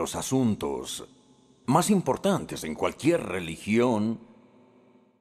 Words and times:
Los 0.00 0.16
asuntos 0.16 1.04
más 1.66 1.90
importantes 1.90 2.64
en 2.64 2.74
cualquier 2.74 3.22
religión 3.22 4.18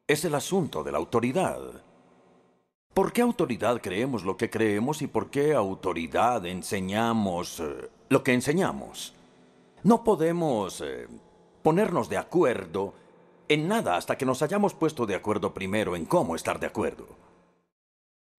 es 0.07 0.23
el 0.23 0.33
asunto 0.33 0.85
de 0.85 0.93
la 0.93 0.99
autoridad. 0.99 1.59
¿Por 2.93 3.11
qué 3.11 3.21
autoridad 3.21 3.81
creemos 3.81 4.23
lo 4.23 4.37
que 4.37 4.49
creemos 4.49 5.01
y 5.01 5.07
por 5.07 5.29
qué 5.29 5.53
autoridad 5.53 6.45
enseñamos 6.45 7.59
eh, 7.59 7.89
lo 8.07 8.23
que 8.23 8.31
enseñamos? 8.33 9.13
No 9.83 10.05
podemos 10.05 10.79
eh, 10.79 11.09
ponernos 11.61 12.07
de 12.07 12.15
acuerdo 12.15 12.93
en 13.49 13.67
nada 13.67 13.97
hasta 13.97 14.17
que 14.17 14.25
nos 14.25 14.41
hayamos 14.41 14.73
puesto 14.73 15.05
de 15.05 15.15
acuerdo 15.15 15.53
primero 15.53 15.97
en 15.97 16.05
cómo 16.05 16.37
estar 16.37 16.57
de 16.57 16.67
acuerdo. 16.67 17.05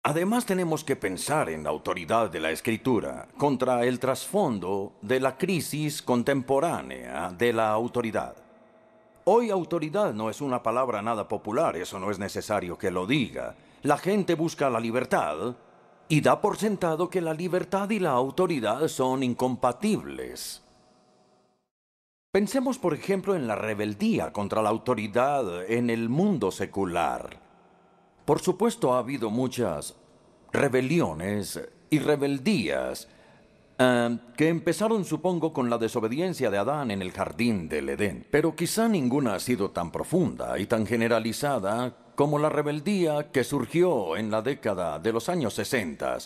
Además 0.04 0.46
tenemos 0.46 0.86
que 0.86 0.96
pensar 0.96 1.50
en 1.50 1.64
la 1.64 1.72
autoridad 1.72 2.30
de 2.30 2.40
la 2.40 2.52
escritura 2.52 3.28
contra 3.38 3.84
el 3.84 4.00
trasfondo 4.00 4.94
de 5.02 5.20
la 5.20 5.38
crisis 5.38 6.02
contemporánea 6.02 7.32
de 7.38 7.52
la 7.52 7.70
autoridad. 7.72 8.34
Hoy 9.26 9.50
autoridad 9.50 10.14
no 10.14 10.30
es 10.30 10.40
una 10.40 10.64
palabra 10.64 11.02
nada 11.02 11.28
popular, 11.28 11.76
eso 11.76 12.00
no 12.00 12.12
es 12.12 12.18
necesario 12.18 12.78
que 12.78 12.92
lo 12.92 13.06
diga. 13.06 13.56
La 13.84 13.98
gente 13.98 14.36
busca 14.36 14.70
la 14.70 14.80
libertad 14.80 15.56
y 16.08 16.22
da 16.22 16.40
por 16.40 16.58
sentado 16.58 17.10
que 17.10 17.20
la 17.20 17.34
libertad 17.34 17.90
y 17.90 18.00
la 18.00 18.12
autoridad 18.12 18.88
son 18.88 19.22
incompatibles. 19.22 20.64
Pensemos, 22.32 22.80
por 22.80 22.94
ejemplo, 22.94 23.36
en 23.36 23.48
la 23.48 23.56
rebeldía 23.56 24.32
contra 24.32 24.62
la 24.62 24.70
autoridad 24.70 25.70
en 25.70 25.90
el 25.90 26.08
mundo 26.08 26.52
secular. 26.52 27.49
Por 28.30 28.42
supuesto, 28.42 28.94
ha 28.94 29.00
habido 29.00 29.32
muchas 29.32 29.96
rebeliones 30.52 31.60
y 31.90 31.98
rebeldías 31.98 33.08
eh, 33.80 34.18
que 34.38 34.50
empezaron, 34.50 35.04
supongo, 35.04 35.52
con 35.52 35.68
la 35.68 35.80
desobediencia 35.80 36.52
de 36.52 36.60
Adán 36.60 36.92
en 36.92 37.02
el 37.02 37.12
jardín 37.12 37.68
del 37.68 37.90
Edén. 37.90 38.28
Pero 38.30 38.56
quizá 38.56 38.88
ninguna 38.88 39.34
ha 39.34 39.40
sido 39.40 39.72
tan 39.72 39.92
profunda 39.92 40.60
y 40.60 40.68
tan 40.68 40.86
generalizada 40.86 41.96
como 42.14 42.38
la 42.38 42.50
rebeldía 42.50 43.32
que 43.32 43.44
surgió 43.44 44.16
en 44.16 44.30
la 44.30 44.44
década 44.44 45.00
de 45.00 45.12
los 45.12 45.28
años 45.28 45.56
60 45.56 46.20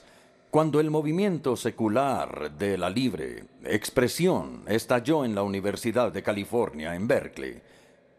cuando 0.52 0.82
el 0.82 0.92
movimiento 0.92 1.56
secular 1.56 2.52
de 2.52 2.78
la 2.78 2.90
libre 2.90 3.46
expresión 3.64 4.64
estalló 4.68 5.24
en 5.24 5.36
la 5.36 5.44
Universidad 5.44 6.12
de 6.12 6.22
California 6.22 6.96
en 6.96 7.08
Berkeley, 7.08 7.62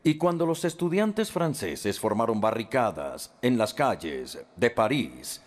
y 0.04 0.16
cuando 0.16 0.46
los 0.46 0.64
estudiantes 0.64 1.32
franceses 1.32 1.98
formaron 1.98 2.40
barricadas 2.40 3.34
en 3.42 3.58
las 3.58 3.74
calles 3.74 4.38
de 4.54 4.70
París, 4.70 5.42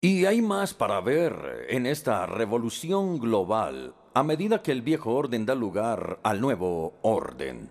y 0.00 0.26
hay 0.26 0.40
más 0.40 0.74
para 0.74 1.00
ver 1.00 1.66
en 1.70 1.86
esta 1.86 2.26
revolución 2.26 3.18
global 3.18 3.94
a 4.14 4.22
medida 4.22 4.62
que 4.62 4.70
el 4.70 4.82
viejo 4.82 5.14
orden 5.14 5.46
da 5.46 5.56
lugar 5.56 6.20
al 6.22 6.40
nuevo 6.40 6.94
orden. 7.02 7.70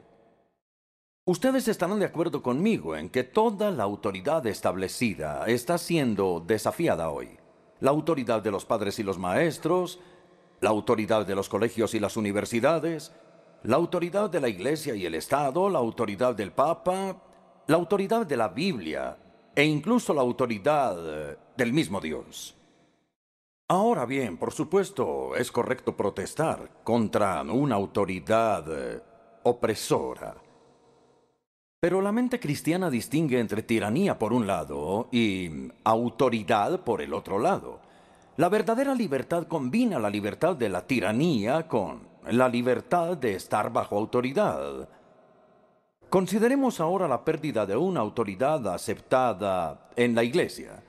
Ustedes 1.26 1.68
estarán 1.68 2.00
de 2.00 2.06
acuerdo 2.06 2.42
conmigo 2.42 2.96
en 2.96 3.10
que 3.10 3.24
toda 3.24 3.72
la 3.72 3.84
autoridad 3.84 4.46
establecida 4.48 5.46
está 5.46 5.78
siendo 5.78 6.44
desafiada 6.46 7.10
hoy 7.10 7.38
la 7.80 7.92
autoridad 7.92 8.42
de 8.42 8.52
los 8.52 8.66
padres 8.66 9.00
y 9.00 9.04
los 9.04 9.18
maestros, 9.18 10.00
la 10.62 10.70
autoridad 10.70 11.26
de 11.26 11.36
los 11.36 11.50
colegios 11.50 11.94
y 11.94 12.00
las 12.00 12.18
universidades, 12.18 13.12
la 13.68 13.76
autoridad 13.76 14.30
de 14.30 14.40
la 14.40 14.48
Iglesia 14.48 14.96
y 14.96 15.06
el 15.06 15.16
Estado, 15.16 15.70
la 15.70 15.80
autoridad 15.80 16.34
del 16.34 16.54
Papa, 16.54 17.18
la 17.68 17.76
autoridad 17.76 18.26
de 18.26 18.38
la 18.38 18.48
Biblia 18.48 19.18
e 19.54 19.66
incluso 19.66 20.14
la 20.14 20.22
autoridad 20.22 20.98
eh, 21.32 21.38
del 21.58 21.74
mismo 21.74 22.00
Dios. 22.00 22.56
Ahora 23.68 24.06
bien, 24.06 24.38
por 24.38 24.54
supuesto, 24.54 25.36
es 25.36 25.52
correcto 25.52 25.98
protestar 25.98 26.82
contra 26.86 27.42
una 27.42 27.76
autoridad 27.76 28.64
eh, 28.70 29.02
opresora. 29.44 30.38
Pero 31.82 32.02
la 32.02 32.14
mente 32.14 32.40
cristiana 32.40 32.90
distingue 32.90 33.38
entre 33.38 33.64
tiranía 33.64 34.18
por 34.18 34.32
un 34.32 34.48
lado 34.48 35.10
y 35.12 35.70
autoridad 35.84 36.86
por 36.86 37.02
el 37.02 37.14
otro 37.14 37.38
lado. 37.38 37.82
La 38.38 38.48
verdadera 38.48 38.96
libertad 38.96 39.46
combina 39.46 40.00
la 40.00 40.10
libertad 40.10 40.56
de 40.56 40.70
la 40.70 40.88
tiranía 40.88 41.68
con 41.68 42.16
la 42.32 42.50
libertad 42.50 43.18
de 43.18 43.36
estar 43.36 43.72
bajo 43.72 43.98
autoridad. 43.98 44.90
Consideremos 46.10 46.80
ahora 46.80 47.08
la 47.08 47.24
pérdida 47.26 47.66
de 47.66 47.76
una 47.76 48.00
autoridad 48.00 48.66
aceptada 48.68 49.90
en 49.96 50.16
la 50.16 50.24
Iglesia. 50.24 50.84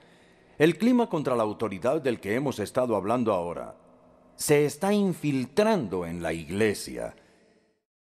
El 0.58 0.78
clima 0.78 1.08
contra 1.08 1.34
la 1.36 1.42
autoridad 1.42 2.00
del 2.00 2.20
que 2.20 2.34
hemos 2.34 2.58
estado 2.58 2.96
hablando 2.96 3.32
ahora 3.32 3.74
se 4.36 4.64
está 4.64 4.92
infiltrando 4.92 6.06
en 6.06 6.22
la 6.22 6.32
Iglesia 6.32 7.14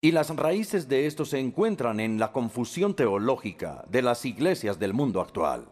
y 0.01 0.11
las 0.11 0.35
raíces 0.35 0.89
de 0.89 1.07
esto 1.07 1.25
se 1.25 1.39
encuentran 1.39 2.01
en 2.01 2.19
la 2.19 2.33
confusión 2.33 2.95
teológica 2.95 3.85
de 3.89 4.03
las 4.03 4.25
iglesias 4.25 4.79
del 4.79 4.95
mundo 4.95 5.21
actual. 5.21 5.69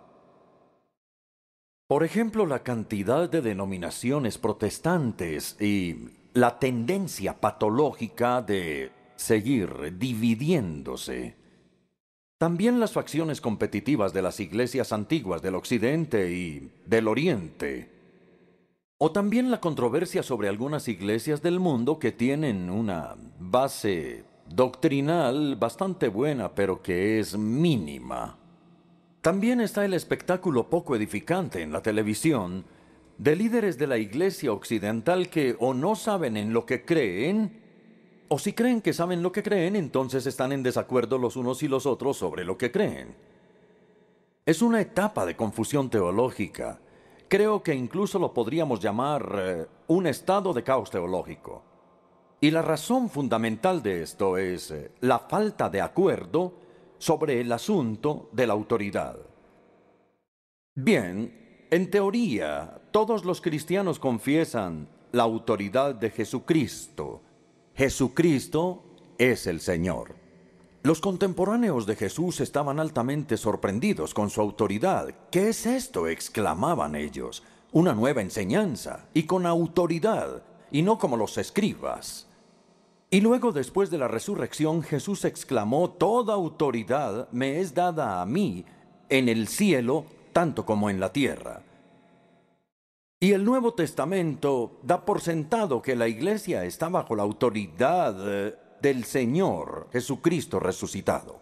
Por 1.88 2.04
ejemplo, 2.04 2.47
la 2.47 2.62
cantidad 2.62 3.28
de 3.28 3.41
denominaciones 3.41 4.38
protestantes 4.38 5.60
y 5.60 6.19
la 6.35 6.59
tendencia 6.59 7.41
patológica 7.41 8.43
de 8.43 8.93
seguir 9.17 9.99
dividiéndose. 9.99 11.37
También 12.39 12.81
las 12.81 12.93
facciones 12.93 13.41
competitivas 13.41 14.13
de 14.13 14.23
las 14.23 14.41
iglesias 14.41 14.93
antiguas 14.93 15.43
del 15.43 15.55
Occidente 15.57 16.33
y 16.33 16.71
del 16.87 17.09
Oriente 17.09 18.01
o 19.03 19.13
también 19.13 19.51
la 19.51 19.61
controversia 19.61 20.23
sobre 20.23 20.51
algunas 20.51 20.87
iglesias 20.87 21.41
del 21.41 21.59
mundo 21.59 21.99
que 21.99 22.13
tienen 22.13 22.69
una 22.69 23.17
base 23.39 24.25
doctrinal 24.47 25.57
bastante 25.57 26.09
buena, 26.09 26.55
pero 26.55 26.83
que 26.83 27.19
es 27.19 27.35
mínima. 27.35 28.37
También 29.23 29.62
está 29.62 29.87
el 29.87 29.95
espectáculo 29.95 30.69
poco 30.69 30.95
edificante 30.95 31.62
en 31.62 31.73
la 31.73 31.81
televisión 31.81 32.67
de 33.20 33.36
líderes 33.36 33.78
de 33.78 33.86
la 33.86 33.98
iglesia 33.98 34.53
occidental 34.53 35.28
que 35.28 35.56
o 35.60 35.75
no 35.75 35.94
saben 35.94 36.36
en 36.36 36.53
lo 36.53 36.64
que 36.64 36.84
creen, 36.84 37.60
o 38.28 38.38
si 38.38 38.53
creen 38.53 38.81
que 38.81 38.92
saben 38.92 39.22
lo 39.22 39.31
que 39.31 39.42
creen, 39.42 39.76
entonces 39.76 40.26
están 40.26 40.53
en 40.53 40.62
desacuerdo 40.62 41.19
los 41.19 41.36
unos 41.36 41.62
y 41.62 41.69
los 41.69 41.86
otros 41.86 42.16
sobre 42.16 42.44
lo 42.44 42.56
que 42.56 42.72
creen. 42.72 43.14
Es 44.44 44.62
una 44.62 44.81
etapa 44.81 45.26
de 45.26 45.36
confusión 45.36 45.91
teológica 45.91 46.81
Creo 47.31 47.62
que 47.62 47.72
incluso 47.72 48.19
lo 48.19 48.34
podríamos 48.34 48.81
llamar 48.81 49.32
eh, 49.38 49.66
un 49.87 50.08
estado 50.08 50.52
de 50.52 50.64
caos 50.64 50.91
teológico. 50.91 51.62
Y 52.41 52.50
la 52.50 52.60
razón 52.60 53.08
fundamental 53.08 53.84
de 53.84 54.02
esto 54.02 54.37
es 54.37 54.72
eh, 54.72 54.91
la 55.02 55.20
falta 55.20 55.70
de 55.70 55.81
acuerdo 55.81 56.54
sobre 56.98 57.41
el 57.41 57.52
asunto 57.52 58.31
de 58.32 58.48
la 58.48 58.54
autoridad. 58.54 59.16
Bien, 60.75 61.69
en 61.70 61.88
teoría, 61.88 62.80
todos 62.91 63.25
los 63.25 63.41
cristianos 63.41 63.99
confiesan 63.99 64.89
la 65.12 65.23
autoridad 65.23 65.95
de 65.95 66.11
Jesucristo. 66.11 67.21
Jesucristo 67.75 68.83
es 69.19 69.47
el 69.47 69.61
Señor. 69.61 70.15
Los 70.83 71.00
contemporáneos 71.00 71.87
de 71.87 71.95
Jesús 71.95 72.41
estaban 72.41 72.81
altamente 72.81 73.37
sorprendidos 73.37 74.15
con 74.15 74.31
su 74.31 74.41
autoridad. 74.41 75.15
¿Qué 75.31 75.50
es 75.50 75.67
esto? 75.67 76.09
exclamaban 76.09 76.95
ellos. 76.95 77.43
Una 77.73 77.95
nueva 77.95 78.23
enseñanza, 78.23 79.06
y 79.15 79.25
con 79.25 79.47
autoridad, 79.47 80.43
y 80.73 80.82
no 80.82 80.99
como 80.99 81.17
los 81.17 81.38
escribas. 81.38 82.26
Y 83.11 83.20
luego, 83.20 83.53
después 83.53 83.91
de 83.91 83.99
la 83.99 84.09
resurrección, 84.09 84.82
Jesús 84.82 85.25
exclamó, 85.25 85.91
Toda 85.91 86.35
autoridad 86.35 87.29
me 87.31 87.61
es 87.61 87.75
dada 87.75 88.23
a 88.23 88.26
mí 88.26 88.64
en 89.09 89.29
el 89.29 89.49
cielo, 89.49 90.06
tanto 90.32 90.64
como 90.64 90.91
en 90.91 90.99
la 90.99 91.12
tierra. 91.12 91.62
Y 93.22 93.32
el 93.32 93.44
Nuevo 93.44 93.75
Testamento 93.75 94.81
da 94.82 95.05
por 95.05 95.20
sentado 95.20 95.82
que 95.82 95.94
la 95.94 96.08
iglesia 96.08 96.64
está 96.64 96.88
bajo 96.88 97.14
la 97.14 97.22
autoridad 97.22 98.17
eh, 98.26 98.56
del 98.81 99.05
Señor 99.05 99.88
Jesucristo 99.93 100.58
resucitado. 100.58 101.38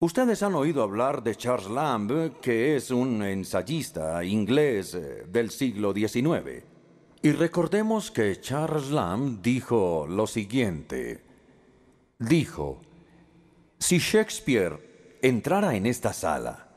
Ustedes 0.00 0.42
han 0.42 0.54
oído 0.54 0.82
hablar 0.82 1.22
de 1.22 1.36
Charles 1.36 1.68
Lamb, 1.68 2.40
que 2.40 2.74
es 2.74 2.90
un 2.90 3.22
ensayista 3.22 4.24
inglés 4.24 4.94
eh, 4.94 5.26
del 5.28 5.50
siglo 5.50 5.92
XIX. 5.92 6.64
Y 7.20 7.32
recordemos 7.32 8.10
que 8.10 8.40
Charles 8.40 8.90
Lamb 8.90 9.42
dijo 9.42 10.06
lo 10.08 10.26
siguiente. 10.26 11.22
Dijo, 12.18 12.80
si 13.78 13.98
Shakespeare 13.98 15.18
entrara 15.20 15.76
en 15.76 15.84
esta 15.84 16.14
sala, 16.14 16.68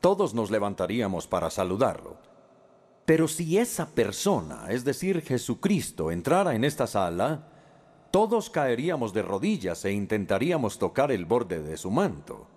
todos 0.00 0.32
nos 0.32 0.50
levantaríamos 0.50 1.26
para 1.26 1.50
saludarlo. 1.50 2.24
Pero 3.06 3.28
si 3.28 3.56
esa 3.56 3.86
persona, 3.86 4.66
es 4.68 4.84
decir, 4.84 5.22
Jesucristo, 5.22 6.10
entrara 6.10 6.56
en 6.56 6.64
esta 6.64 6.88
sala, 6.88 7.48
todos 8.10 8.50
caeríamos 8.50 9.12
de 9.12 9.22
rodillas 9.22 9.84
e 9.84 9.92
intentaríamos 9.92 10.78
tocar 10.78 11.12
el 11.12 11.24
borde 11.24 11.62
de 11.62 11.76
su 11.76 11.92
manto. 11.92 12.48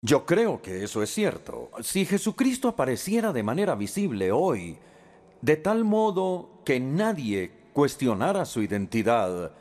Yo 0.00 0.24
creo 0.24 0.62
que 0.62 0.84
eso 0.84 1.02
es 1.02 1.12
cierto. 1.12 1.70
Si 1.82 2.04
Jesucristo 2.06 2.68
apareciera 2.68 3.32
de 3.32 3.42
manera 3.42 3.74
visible 3.74 4.30
hoy, 4.30 4.78
de 5.42 5.56
tal 5.56 5.84
modo 5.84 6.62
que 6.64 6.78
nadie 6.78 7.50
cuestionara 7.72 8.44
su 8.44 8.62
identidad. 8.62 9.52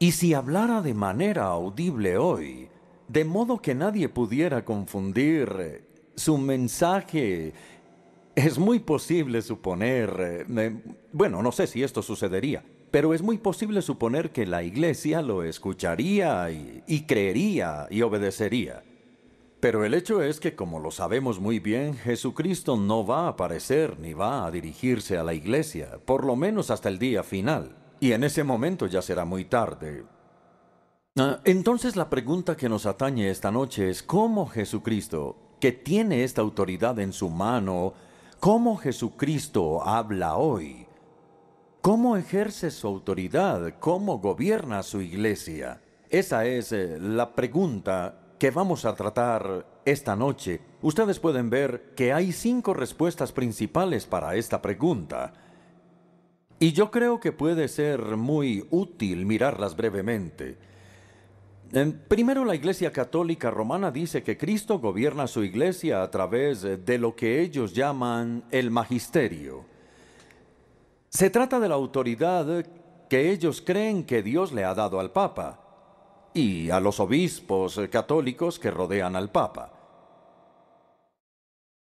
Y 0.00 0.12
si 0.12 0.34
hablara 0.34 0.82
de 0.82 0.94
manera 0.94 1.44
audible 1.44 2.18
hoy, 2.18 2.68
de 3.06 3.24
modo 3.24 3.62
que 3.62 3.76
nadie 3.76 4.08
pudiera 4.08 4.64
confundir 4.64 5.91
su 6.14 6.38
mensaje, 6.38 7.52
es 8.34 8.58
muy 8.58 8.80
posible 8.80 9.42
suponer, 9.42 10.46
eh, 10.48 10.82
bueno, 11.12 11.42
no 11.42 11.52
sé 11.52 11.66
si 11.66 11.82
esto 11.82 12.02
sucedería, 12.02 12.64
pero 12.90 13.14
es 13.14 13.22
muy 13.22 13.38
posible 13.38 13.82
suponer 13.82 14.30
que 14.32 14.46
la 14.46 14.62
iglesia 14.62 15.22
lo 15.22 15.42
escucharía 15.42 16.50
y, 16.50 17.04
creería 17.06 17.86
y 17.90 18.02
obedecería. 18.02 18.84
Pero 19.60 19.84
el 19.84 19.94
hecho 19.94 20.22
es 20.22 20.40
que, 20.40 20.54
como 20.54 20.80
lo 20.80 20.90
sabemos 20.90 21.40
muy 21.40 21.58
bien, 21.60 21.94
Jesucristo 21.96 22.76
no 22.76 23.06
va 23.06 23.26
a 23.26 23.28
aparecer 23.28 23.98
ni 24.00 24.12
va 24.12 24.44
a 24.44 24.50
dirigirse 24.50 25.16
a 25.16 25.22
la 25.22 25.34
iglesia, 25.34 26.00
por 26.04 26.24
lo 26.24 26.36
menos 26.36 26.70
hasta 26.70 26.88
el 26.88 26.98
día 26.98 27.22
final. 27.22 27.76
Y 28.00 28.12
en 28.12 28.24
ese 28.24 28.42
momento 28.42 28.86
ya 28.86 29.00
será 29.00 29.24
muy 29.24 29.44
tarde. 29.44 30.04
Ah, 31.16 31.40
entonces 31.44 31.94
la 31.94 32.10
pregunta 32.10 32.56
que 32.56 32.68
nos 32.68 32.86
atañe 32.86 33.30
esta 33.30 33.50
noche 33.50 33.88
es 33.88 34.02
cómo 34.02 34.46
Jesucristo, 34.46 35.51
que 35.62 35.70
tiene 35.70 36.24
esta 36.24 36.42
autoridad 36.42 36.98
en 36.98 37.12
su 37.12 37.30
mano, 37.30 37.94
cómo 38.40 38.76
Jesucristo 38.76 39.80
habla 39.86 40.34
hoy, 40.34 40.88
cómo 41.80 42.16
ejerce 42.16 42.72
su 42.72 42.88
autoridad, 42.88 43.74
cómo 43.78 44.18
gobierna 44.18 44.82
su 44.82 45.00
iglesia. 45.00 45.80
Esa 46.10 46.46
es 46.46 46.72
eh, 46.72 46.98
la 46.98 47.32
pregunta 47.36 48.34
que 48.40 48.50
vamos 48.50 48.84
a 48.84 48.96
tratar 48.96 49.80
esta 49.84 50.16
noche, 50.16 50.60
ustedes 50.80 51.20
pueden 51.20 51.48
ver 51.48 51.92
que 51.94 52.12
hay 52.12 52.32
cinco 52.32 52.74
respuestas 52.74 53.30
principales 53.30 54.04
para 54.04 54.34
esta 54.34 54.60
pregunta. 54.60 55.32
Y 56.58 56.72
yo 56.72 56.90
creo 56.90 57.20
que 57.20 57.30
puede 57.30 57.68
ser 57.68 58.16
muy 58.16 58.66
útil 58.70 59.26
mirarlas 59.26 59.76
brevemente. 59.76 60.71
Primero, 62.06 62.44
la 62.44 62.54
Iglesia 62.54 62.92
Católica 62.92 63.50
Romana 63.50 63.90
dice 63.90 64.22
que 64.22 64.36
Cristo 64.36 64.78
gobierna 64.78 65.26
su 65.26 65.42
iglesia 65.42 66.02
a 66.02 66.10
través 66.10 66.60
de 66.60 66.98
lo 66.98 67.16
que 67.16 67.40
ellos 67.40 67.72
llaman 67.72 68.44
el 68.50 68.70
magisterio. 68.70 69.64
Se 71.08 71.30
trata 71.30 71.58
de 71.58 71.70
la 71.70 71.74
autoridad 71.74 72.66
que 73.08 73.30
ellos 73.30 73.62
creen 73.64 74.04
que 74.04 74.22
Dios 74.22 74.52
le 74.52 74.64
ha 74.64 74.74
dado 74.74 75.00
al 75.00 75.12
Papa 75.12 75.60
y 76.34 76.68
a 76.68 76.78
los 76.78 77.00
obispos 77.00 77.80
católicos 77.90 78.58
que 78.58 78.70
rodean 78.70 79.16
al 79.16 79.30
Papa. 79.30 79.72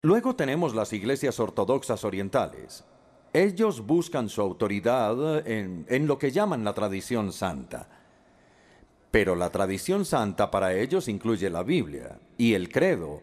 Luego 0.04 0.38
tenemos 0.38 0.74
las 0.74 0.94
iglesias 0.94 1.38
ortodoxas 1.38 2.06
orientales. 2.06 2.86
Ellos 3.34 3.86
buscan 3.86 4.30
su 4.30 4.42
autoridad 4.42 5.46
en, 5.46 5.86
en, 5.90 6.08
lo 6.08 6.18
que 6.18 6.32
llaman 6.32 6.64
la 6.64 6.74
tradición 6.74 7.34
santa. 7.34 8.00
Pero 9.12 9.36
la 9.36 9.50
tradición 9.50 10.06
santa 10.06 10.50
para 10.50 10.74
ellos 10.74 11.10
incluye 11.10 11.50
la 11.50 11.63
Biblia 11.63 12.18
y 12.38 12.54
el 12.54 12.69
credo 12.69 13.22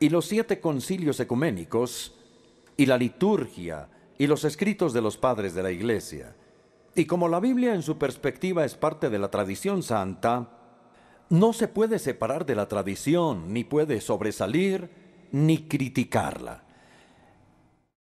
y 0.00 0.08
los 0.08 0.24
siete 0.24 0.58
concilios 0.58 1.20
ecuménicos 1.20 2.14
y 2.78 2.86
la 2.86 2.96
liturgia 2.96 3.88
y 4.16 4.26
los 4.26 4.44
escritos 4.44 4.94
de 4.94 5.02
los 5.02 5.18
padres 5.18 5.54
de 5.54 5.62
la 5.62 5.70
iglesia. 5.70 6.34
Y 6.94 7.04
como 7.04 7.28
la 7.28 7.40
Biblia 7.40 7.74
en 7.74 7.82
su 7.82 7.98
perspectiva 7.98 8.64
es 8.64 8.74
parte 8.74 9.10
de 9.10 9.18
la 9.18 9.30
tradición 9.30 9.82
santa, 9.82 10.48
no 11.28 11.52
se 11.52 11.68
puede 11.68 11.98
separar 11.98 12.46
de 12.46 12.54
la 12.54 12.66
tradición, 12.66 13.52
ni 13.52 13.64
puede 13.64 14.00
sobresalir, 14.00 14.90
ni 15.30 15.68
criticarla. 15.68 16.64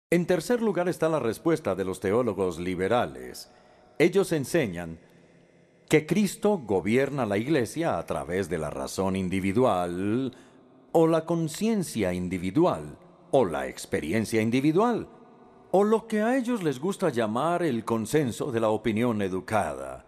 En 0.10 0.26
tercer 0.26 0.62
lugar 0.62 0.90
está 0.90 1.08
la 1.08 1.20
respuesta 1.20 1.76
de 1.76 1.86
los 1.86 2.00
teólogos 2.00 2.60
liberales. 2.60 3.52
Ellos 4.00 4.32
enseñan 4.32 5.00
que 5.92 6.06
Cristo 6.06 6.58
gobierna 6.58 7.26
la 7.26 7.38
iglesia 7.38 7.98
a 7.98 8.06
través 8.06 8.48
de 8.48 8.58
la 8.58 8.70
razón 8.70 9.18
individual, 9.18 10.32
o 10.94 11.06
la 11.06 11.26
conciencia 11.26 12.14
individual, 12.14 12.98
o 13.32 13.44
la 13.44 13.68
experiencia 13.68 14.42
individual, 14.42 15.10
o 15.72 15.84
lo 15.84 16.08
que 16.08 16.22
a 16.22 16.38
ellos 16.38 16.64
les 16.64 16.80
gusta 16.80 17.10
llamar 17.10 17.62
el 17.62 17.84
consenso 17.84 18.54
de 18.54 18.62
la 18.62 18.70
opinión 18.70 19.22
educada. 19.22 20.06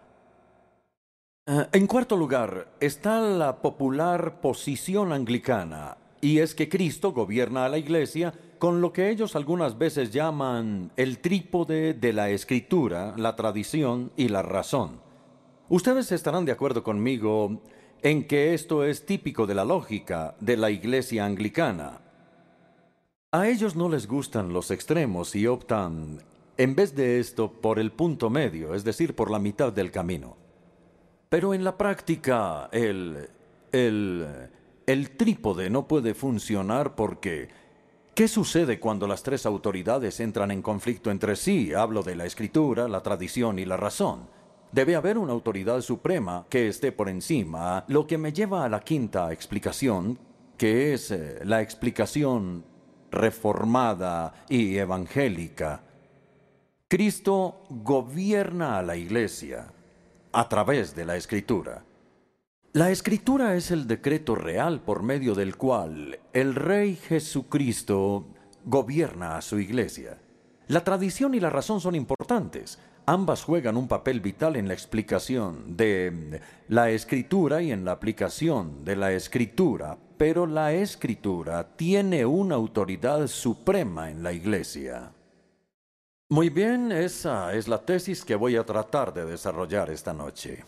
Ah, 1.46 1.68
en 1.70 1.86
cuarto 1.86 2.16
lugar, 2.16 2.76
está 2.80 3.20
la 3.20 3.60
popular 3.60 4.40
posición 4.40 5.12
anglicana, 5.12 5.98
y 6.22 6.38
es 6.38 6.54
que 6.54 6.70
Cristo 6.70 7.12
gobierna 7.12 7.66
a 7.66 7.68
la 7.68 7.76
Iglesia 7.76 8.32
con 8.58 8.80
lo 8.80 8.90
que 8.90 9.10
ellos 9.10 9.36
algunas 9.36 9.76
veces 9.76 10.10
llaman 10.12 10.92
el 10.96 11.18
trípode 11.18 11.92
de 11.92 12.14
la 12.14 12.30
escritura, 12.30 13.12
la 13.18 13.36
tradición 13.36 14.12
y 14.16 14.28
la 14.28 14.40
razón. 14.40 15.03
Ustedes 15.74 16.12
estarán 16.12 16.44
de 16.44 16.52
acuerdo 16.52 16.84
conmigo 16.84 17.60
en 18.00 18.28
que 18.28 18.54
esto 18.54 18.84
es 18.84 19.06
típico 19.06 19.44
de 19.44 19.56
la 19.56 19.64
lógica 19.64 20.36
de 20.38 20.56
la 20.56 20.70
Iglesia 20.70 21.24
anglicana. 21.24 22.00
A 23.32 23.48
ellos 23.48 23.74
no 23.74 23.88
les 23.88 24.06
gustan 24.06 24.52
los 24.52 24.70
extremos 24.70 25.34
y 25.34 25.48
optan, 25.48 26.22
en 26.56 26.76
vez 26.76 26.94
de 26.94 27.18
esto, 27.18 27.50
por 27.50 27.80
el 27.80 27.90
punto 27.90 28.30
medio, 28.30 28.72
es 28.76 28.84
decir, 28.84 29.16
por 29.16 29.32
la 29.32 29.40
mitad 29.40 29.72
del 29.72 29.90
camino. 29.90 30.36
Pero 31.28 31.52
en 31.54 31.64
la 31.64 31.76
práctica, 31.76 32.68
el, 32.70 33.28
el, 33.72 34.28
el 34.86 35.10
trípode 35.16 35.70
no 35.70 35.88
puede 35.88 36.14
funcionar 36.14 36.94
porque... 36.94 37.48
¿Qué 38.14 38.28
sucede 38.28 38.78
cuando 38.78 39.08
las 39.08 39.24
tres 39.24 39.44
autoridades 39.44 40.20
entran 40.20 40.52
en 40.52 40.62
conflicto 40.62 41.10
entre 41.10 41.34
sí? 41.34 41.74
Hablo 41.74 42.04
de 42.04 42.14
la 42.14 42.26
escritura, 42.26 42.86
la 42.86 43.02
tradición 43.02 43.58
y 43.58 43.64
la 43.64 43.76
razón. 43.76 44.28
Debe 44.74 44.96
haber 44.96 45.18
una 45.18 45.32
autoridad 45.32 45.80
suprema 45.82 46.46
que 46.50 46.66
esté 46.66 46.90
por 46.90 47.08
encima, 47.08 47.84
lo 47.86 48.08
que 48.08 48.18
me 48.18 48.32
lleva 48.32 48.64
a 48.64 48.68
la 48.68 48.80
quinta 48.80 49.32
explicación, 49.32 50.18
que 50.58 50.92
es 50.92 51.12
eh, 51.12 51.38
la 51.44 51.62
explicación 51.62 52.64
reformada 53.12 54.34
y 54.48 54.76
evangélica. 54.76 55.80
Cristo 56.88 57.62
gobierna 57.70 58.76
a 58.76 58.82
la 58.82 58.96
iglesia 58.96 59.72
a 60.32 60.48
través 60.48 60.96
de 60.96 61.04
la 61.04 61.14
escritura. 61.14 61.84
La 62.72 62.90
escritura 62.90 63.54
es 63.54 63.70
el 63.70 63.86
decreto 63.86 64.34
real 64.34 64.80
por 64.80 65.04
medio 65.04 65.36
del 65.36 65.56
cual 65.56 66.18
el 66.32 66.56
Rey 66.56 66.96
Jesucristo 66.96 68.26
gobierna 68.64 69.36
a 69.36 69.40
su 69.40 69.60
iglesia. 69.60 70.18
La 70.66 70.82
tradición 70.82 71.32
y 71.36 71.38
la 71.38 71.50
razón 71.50 71.80
son 71.80 71.94
importantes. 71.94 72.80
Ambas 73.06 73.44
juegan 73.44 73.76
un 73.76 73.88
papel 73.88 74.20
vital 74.20 74.56
en 74.56 74.68
la 74.68 74.74
explicación 74.74 75.76
de 75.76 76.40
la 76.68 76.90
escritura 76.90 77.60
y 77.60 77.70
en 77.70 77.84
la 77.84 77.92
aplicación 77.92 78.84
de 78.84 78.96
la 78.96 79.12
escritura 79.12 79.98
pero 80.16 80.46
la 80.46 80.72
escritura 80.72 81.76
tiene 81.76 82.24
una 82.24 82.54
autoridad 82.54 83.26
suprema 83.26 84.10
en 84.10 84.22
la 84.22 84.32
iglesia. 84.32 85.12
Muy 86.30 86.50
bien, 86.50 86.92
esa 86.92 87.52
es 87.54 87.68
la 87.68 87.78
tesis 87.78 88.24
que 88.24 88.34
voy 88.34 88.56
a 88.56 88.64
tratar 88.64 89.12
de 89.12 89.24
desarrollar 89.24 89.90
esta 89.90 90.12
noche. 90.12 90.64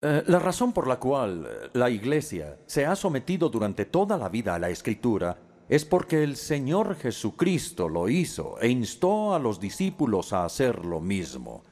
Eh, 0.00 0.22
la 0.26 0.38
razón 0.38 0.72
por 0.72 0.86
la 0.86 0.96
cual 0.96 1.70
la 1.72 1.90
iglesia 1.90 2.58
se 2.66 2.86
ha 2.86 2.96
sometido 2.96 3.48
durante 3.48 3.84
toda 3.84 4.16
la 4.16 4.28
vida 4.28 4.54
a 4.54 4.58
la 4.58 4.70
escritura 4.70 5.36
es 5.68 5.84
porque 5.84 6.22
el 6.22 6.36
Señor 6.36 6.94
Jesucristo 6.96 7.88
lo 7.88 8.08
hizo 8.08 8.60
e 8.60 8.68
instó 8.68 9.34
a 9.34 9.38
los 9.38 9.58
discípulos 9.58 10.32
a 10.32 10.44
hacer 10.44 10.84
lo 10.84 11.00
mismo. 11.00 11.62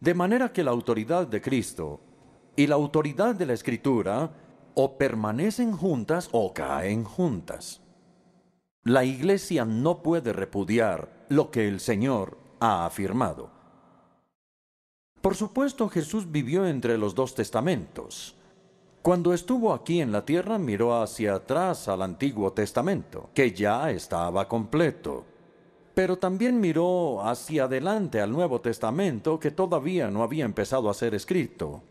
De 0.00 0.14
manera 0.14 0.52
que 0.52 0.64
la 0.64 0.72
autoridad 0.72 1.26
de 1.26 1.40
Cristo 1.40 2.00
y 2.56 2.66
la 2.66 2.74
autoridad 2.74 3.34
de 3.34 3.46
la 3.46 3.52
escritura 3.52 4.30
o 4.74 4.98
permanecen 4.98 5.72
juntas 5.72 6.28
o 6.32 6.52
caen 6.52 7.04
juntas. 7.04 7.80
La 8.82 9.04
iglesia 9.04 9.64
no 9.64 10.02
puede 10.02 10.32
repudiar 10.32 11.26
lo 11.28 11.50
que 11.50 11.68
el 11.68 11.80
Señor 11.80 12.38
ha 12.60 12.84
afirmado. 12.84 13.50
Por 15.22 15.36
supuesto, 15.36 15.88
Jesús 15.88 16.30
vivió 16.30 16.66
entre 16.66 16.98
los 16.98 17.14
dos 17.14 17.34
testamentos. 17.34 18.36
Cuando 19.04 19.34
estuvo 19.34 19.74
aquí 19.74 20.00
en 20.00 20.12
la 20.12 20.24
tierra 20.24 20.56
miró 20.56 21.02
hacia 21.02 21.34
atrás 21.34 21.88
al 21.88 22.00
Antiguo 22.00 22.54
Testamento, 22.54 23.28
que 23.34 23.52
ya 23.52 23.90
estaba 23.90 24.48
completo. 24.48 25.26
Pero 25.92 26.16
también 26.16 26.58
miró 26.58 27.20
hacia 27.22 27.64
adelante 27.64 28.22
al 28.22 28.32
Nuevo 28.32 28.62
Testamento, 28.62 29.38
que 29.38 29.50
todavía 29.50 30.10
no 30.10 30.22
había 30.22 30.46
empezado 30.46 30.88
a 30.88 30.94
ser 30.94 31.14
escrito. 31.14 31.82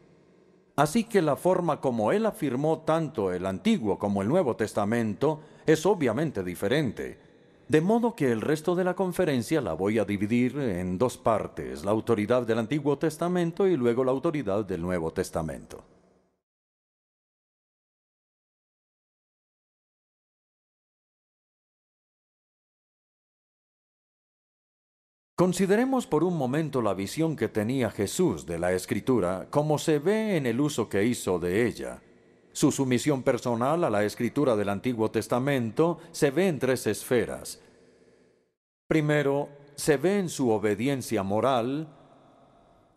Así 0.75 1.03
que 1.03 1.21
la 1.21 1.35
forma 1.35 1.79
como 1.79 2.11
él 2.11 2.25
afirmó 2.25 2.79
tanto 2.79 3.31
el 3.31 3.45
Antiguo 3.45 3.99
como 3.99 4.23
el 4.23 4.27
Nuevo 4.27 4.55
Testamento 4.55 5.41
es 5.67 5.85
obviamente 5.85 6.43
diferente. 6.43 7.19
De 7.67 7.79
modo 7.79 8.15
que 8.15 8.31
el 8.31 8.41
resto 8.41 8.73
de 8.73 8.85
la 8.85 8.95
conferencia 8.95 9.61
la 9.61 9.73
voy 9.73 9.99
a 9.99 10.05
dividir 10.05 10.57
en 10.57 10.97
dos 10.97 11.17
partes, 11.17 11.85
la 11.85 11.91
autoridad 11.91 12.41
del 12.47 12.57
Antiguo 12.57 12.97
Testamento 12.97 13.67
y 13.67 13.77
luego 13.77 14.03
la 14.03 14.09
autoridad 14.09 14.65
del 14.65 14.81
Nuevo 14.81 15.13
Testamento. 15.13 15.92
Consideremos 25.43 26.07
por 26.07 26.23
un 26.23 26.37
momento 26.37 26.81
la 26.81 26.93
visión 26.93 27.35
que 27.35 27.49
tenía 27.49 27.91
Jesús 27.91 28.45
de 28.45 28.57
la 28.57 28.71
Escritura, 28.71 29.47
como 29.49 29.77
se 29.77 29.99
ve 29.99 30.37
en 30.37 30.45
el 30.45 30.61
uso 30.61 30.87
que 30.87 31.03
hizo 31.03 31.37
de 31.37 31.67
ella. 31.67 32.01
Su 32.53 32.71
sumisión 32.71 33.23
personal 33.23 33.83
a 33.83 33.89
la 33.89 34.05
Escritura 34.05 34.55
del 34.55 34.69
Antiguo 34.69 35.11
Testamento 35.11 35.99
se 36.13 36.31
ve 36.31 36.47
en 36.47 36.59
tres 36.59 36.87
esferas. 36.87 37.59
Primero, 38.87 39.49
se 39.75 39.97
ve 39.97 40.19
en 40.19 40.29
su 40.29 40.49
obediencia 40.49 41.23
moral 41.23 41.89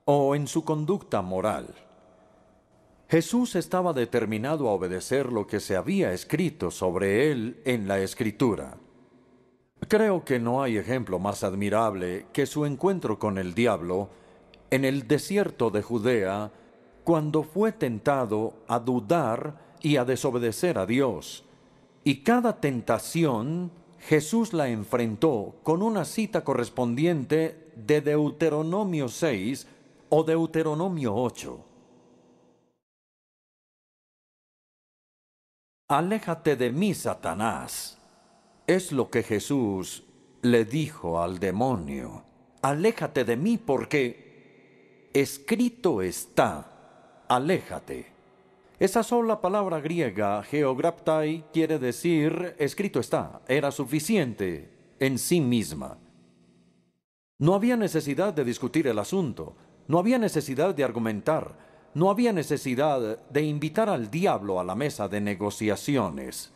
o 0.04 0.36
en 0.36 0.46
su 0.46 0.64
conducta 0.64 1.22
moral. 1.22 1.74
Jesús 3.08 3.56
estaba 3.56 3.92
determinado 3.92 4.68
a 4.68 4.72
obedecer 4.74 5.32
lo 5.32 5.48
que 5.48 5.58
se 5.58 5.74
había 5.74 6.12
escrito 6.12 6.70
sobre 6.70 7.32
él 7.32 7.60
en 7.64 7.88
la 7.88 7.98
Escritura. 7.98 8.76
Creo 9.88 10.24
que 10.24 10.40
no 10.40 10.62
hay 10.62 10.78
ejemplo 10.78 11.18
más 11.20 11.44
admirable 11.44 12.26
que 12.32 12.46
su 12.46 12.66
encuentro 12.66 13.18
con 13.18 13.38
el 13.38 13.54
diablo 13.54 14.08
en 14.70 14.84
el 14.84 15.06
desierto 15.06 15.70
de 15.70 15.82
Judea 15.82 16.50
cuando 17.04 17.44
fue 17.44 17.70
tentado 17.70 18.54
a 18.66 18.80
dudar 18.80 19.76
y 19.80 19.96
a 19.96 20.04
desobedecer 20.04 20.76
a 20.78 20.86
Dios. 20.86 21.44
Y 22.02 22.24
cada 22.24 22.60
tentación 22.60 23.70
Jesús 24.00 24.52
la 24.52 24.68
enfrentó 24.68 25.54
con 25.62 25.82
una 25.82 26.04
cita 26.04 26.42
correspondiente 26.42 27.72
de 27.76 28.00
Deuteronomio 28.00 29.08
6 29.08 29.68
o 30.08 30.24
Deuteronomio 30.24 31.14
8. 31.14 31.64
Aléjate 35.88 36.56
de 36.56 36.72
mí, 36.72 36.92
Satanás. 36.92 37.95
Es 38.66 38.90
lo 38.90 39.10
que 39.10 39.22
Jesús 39.22 40.02
le 40.42 40.64
dijo 40.64 41.20
al 41.22 41.38
demonio. 41.38 42.24
Aléjate 42.62 43.24
de 43.24 43.36
mí 43.36 43.58
porque 43.58 45.10
escrito 45.12 46.02
está, 46.02 47.24
aléjate. 47.28 48.06
Esa 48.78 49.04
sola 49.04 49.40
palabra 49.40 49.80
griega, 49.80 50.42
geograptai, 50.42 51.44
quiere 51.52 51.78
decir 51.78 52.56
escrito 52.58 52.98
está, 52.98 53.40
era 53.46 53.70
suficiente 53.70 54.94
en 54.98 55.18
sí 55.18 55.40
misma. 55.40 55.98
No 57.38 57.54
había 57.54 57.76
necesidad 57.76 58.34
de 58.34 58.44
discutir 58.44 58.88
el 58.88 58.98
asunto, 58.98 59.54
no 59.86 59.98
había 59.98 60.18
necesidad 60.18 60.74
de 60.74 60.82
argumentar, 60.82 61.56
no 61.94 62.10
había 62.10 62.32
necesidad 62.32 63.26
de 63.30 63.42
invitar 63.42 63.88
al 63.88 64.10
diablo 64.10 64.58
a 64.58 64.64
la 64.64 64.74
mesa 64.74 65.06
de 65.08 65.20
negociaciones. 65.20 66.55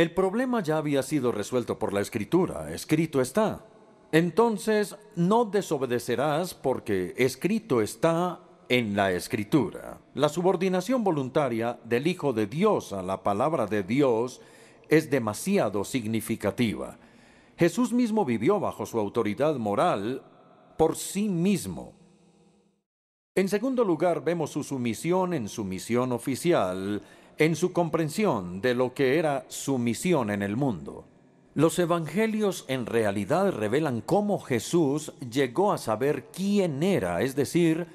El 0.00 0.12
problema 0.12 0.62
ya 0.62 0.78
había 0.78 1.02
sido 1.02 1.30
resuelto 1.30 1.78
por 1.78 1.92
la 1.92 2.00
escritura, 2.00 2.72
escrito 2.72 3.20
está. 3.20 3.66
Entonces 4.12 4.96
no 5.14 5.44
desobedecerás 5.44 6.54
porque 6.54 7.12
escrito 7.18 7.82
está 7.82 8.40
en 8.70 8.96
la 8.96 9.12
escritura. 9.12 9.98
La 10.14 10.30
subordinación 10.30 11.04
voluntaria 11.04 11.78
del 11.84 12.06
Hijo 12.06 12.32
de 12.32 12.46
Dios 12.46 12.94
a 12.94 13.02
la 13.02 13.22
palabra 13.22 13.66
de 13.66 13.82
Dios 13.82 14.40
es 14.88 15.10
demasiado 15.10 15.84
significativa. 15.84 16.96
Jesús 17.58 17.92
mismo 17.92 18.24
vivió 18.24 18.58
bajo 18.58 18.86
su 18.86 18.98
autoridad 18.98 19.56
moral 19.56 20.22
por 20.78 20.96
sí 20.96 21.28
mismo. 21.28 21.92
En 23.34 23.50
segundo 23.50 23.84
lugar, 23.84 24.24
vemos 24.24 24.48
su 24.48 24.64
sumisión 24.64 25.34
en 25.34 25.46
su 25.50 25.62
misión 25.62 26.12
oficial, 26.12 27.02
en 27.40 27.56
su 27.56 27.72
comprensión 27.72 28.60
de 28.60 28.74
lo 28.74 28.92
que 28.92 29.18
era 29.18 29.46
su 29.48 29.78
misión 29.78 30.30
en 30.30 30.42
el 30.42 30.58
mundo. 30.58 31.06
Los 31.54 31.78
evangelios 31.78 32.66
en 32.68 32.84
realidad 32.84 33.50
revelan 33.52 34.02
cómo 34.02 34.38
Jesús 34.38 35.14
llegó 35.30 35.72
a 35.72 35.78
saber 35.78 36.26
quién 36.26 36.82
era, 36.82 37.22
es 37.22 37.34
decir, 37.34 37.86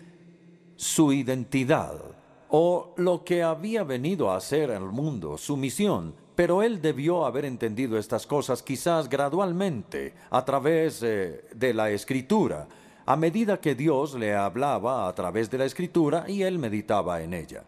su 0.78 1.14
identidad, 1.14 2.02
o 2.50 2.96
lo 2.98 3.24
que 3.24 3.44
había 3.44 3.84
venido 3.84 4.32
a 4.32 4.38
hacer 4.38 4.72
el 4.72 4.86
mundo, 4.86 5.38
su 5.38 5.58
misión, 5.58 6.16
pero 6.34 6.64
él 6.64 6.82
debió 6.82 7.24
haber 7.24 7.46
entendido 7.46 8.00
estas 8.00 8.26
cosas 8.26 8.64
quizás 8.64 9.08
gradualmente, 9.08 10.16
a 10.32 10.44
través 10.44 11.04
eh, 11.04 11.46
de 11.56 11.72
la 11.76 11.92
escritura, 11.92 12.68
a 13.06 13.16
medida 13.16 13.62
que 13.62 13.76
Dios 13.76 14.16
le 14.16 14.34
hablaba 14.34 15.08
a 15.08 15.14
través 15.14 15.52
de 15.52 15.60
la 15.60 15.66
escritura 15.66 16.26
y 16.28 16.42
él 16.42 16.58
meditaba 16.58 17.22
en 17.22 17.36
ella. 17.36 17.64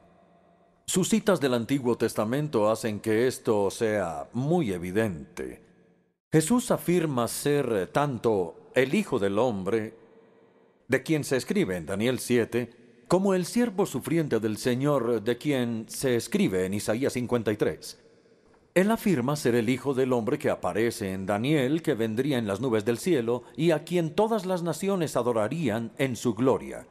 Sus 0.89 1.10
citas 1.10 1.41
del 1.41 1.53
Antiguo 1.53 1.98
Testamento 1.98 2.72
hacen 2.72 3.01
que 3.01 3.27
esto 3.27 3.70
sea 3.70 4.29
muy 4.32 4.72
evidente. 4.72 5.62
Jesús 6.32 6.72
afirma 6.72 7.27
ser 7.27 7.88
tanto 7.88 8.72
el 8.74 8.96
Hijo 8.96 9.20
del 9.20 9.38
Hombre, 9.38 9.94
de 10.88 11.03
quien 11.03 11.25
se 11.25 11.36
escribe 11.36 11.75
en 11.75 11.86
Daniel 11.86 12.20
7, 12.20 13.03
como 13.10 13.34
el 13.34 13.46
siervo 13.46 13.86
sufriente 13.86 14.39
del 14.39 14.56
Señor, 14.56 15.22
de 15.22 15.38
quien 15.38 15.86
se 15.89 16.15
escribe 16.15 16.65
en 16.65 16.74
Isaías 16.74 17.12
53. 17.13 18.00
Él 18.74 18.89
afirma 18.89 19.36
ser 19.36 19.56
el 19.56 19.67
Hijo 19.67 19.94
del 19.94 20.13
Hombre 20.13 20.39
que 20.39 20.50
aparece 20.50 21.12
en 21.12 21.25
Daniel, 21.25 21.82
que 21.82 21.96
vendría 21.96 22.38
en 22.38 22.48
las 22.48 22.62
nubes 22.62 22.86
del 22.86 22.98
cielo, 22.98 23.44
y 23.58 23.72
a 23.72 23.84
quien 23.84 24.15
todas 24.15 24.46
las 24.46 24.63
naciones 24.63 25.17
adorarían 25.17 25.91
en 25.98 26.15
su 26.15 26.34
gloria. 26.34 26.88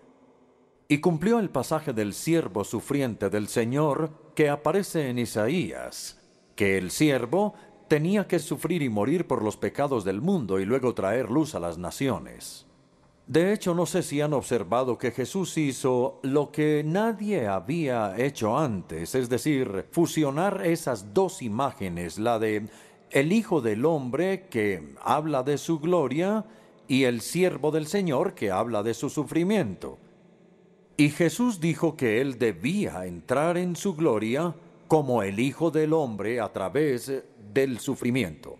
Y 0.88 0.98
cumplió 0.98 1.40
el 1.40 1.50
pasaje 1.50 1.92
del 1.92 2.14
siervo 2.14 2.62
sufriente 2.62 3.28
del 3.28 3.48
Señor 3.48 4.32
que 4.34 4.48
aparece 4.48 5.08
en 5.08 5.18
Isaías, 5.18 6.20
que 6.54 6.78
el 6.78 6.90
siervo 6.90 7.54
tenía 7.88 8.28
que 8.28 8.38
sufrir 8.38 8.82
y 8.82 8.88
morir 8.88 9.26
por 9.26 9.42
los 9.42 9.56
pecados 9.56 10.04
del 10.04 10.20
mundo 10.20 10.60
y 10.60 10.64
luego 10.64 10.94
traer 10.94 11.30
luz 11.30 11.54
a 11.54 11.60
las 11.60 11.76
naciones. 11.76 12.66
De 13.26 13.52
hecho, 13.52 13.74
no 13.74 13.86
sé 13.86 14.04
si 14.04 14.20
han 14.20 14.32
observado 14.32 14.98
que 14.98 15.10
Jesús 15.10 15.58
hizo 15.58 16.20
lo 16.22 16.52
que 16.52 16.84
nadie 16.86 17.48
había 17.48 18.16
hecho 18.16 18.56
antes, 18.56 19.16
es 19.16 19.28
decir, 19.28 19.86
fusionar 19.90 20.64
esas 20.64 21.12
dos 21.12 21.42
imágenes, 21.42 22.20
la 22.20 22.38
de 22.38 22.68
el 23.10 23.32
Hijo 23.32 23.60
del 23.60 23.84
Hombre 23.84 24.46
que 24.48 24.94
habla 25.02 25.42
de 25.42 25.58
su 25.58 25.80
gloria 25.80 26.44
y 26.86 27.04
el 27.04 27.20
siervo 27.20 27.72
del 27.72 27.88
Señor 27.88 28.34
que 28.34 28.52
habla 28.52 28.84
de 28.84 28.94
su 28.94 29.10
sufrimiento. 29.10 29.98
Y 30.96 31.10
Jesús 31.10 31.60
dijo 31.60 31.96
que 31.96 32.22
él 32.22 32.38
debía 32.38 33.04
entrar 33.04 33.58
en 33.58 33.76
su 33.76 33.94
gloria 33.94 34.54
como 34.88 35.22
el 35.22 35.40
Hijo 35.40 35.70
del 35.70 35.92
Hombre 35.92 36.40
a 36.40 36.52
través 36.52 37.12
del 37.52 37.78
sufrimiento. 37.80 38.58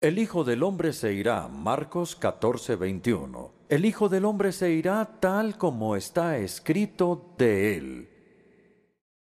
El 0.00 0.18
Hijo 0.18 0.42
del 0.42 0.62
Hombre 0.62 0.92
se 0.92 1.12
irá, 1.12 1.46
Marcos 1.46 2.16
14, 2.16 2.74
21. 2.74 3.52
El 3.68 3.84
Hijo 3.84 4.08
del 4.08 4.24
Hombre 4.24 4.50
se 4.50 4.72
irá 4.72 5.18
tal 5.20 5.56
como 5.56 5.94
está 5.94 6.38
escrito 6.38 7.34
de 7.38 7.76
él. 7.76 8.08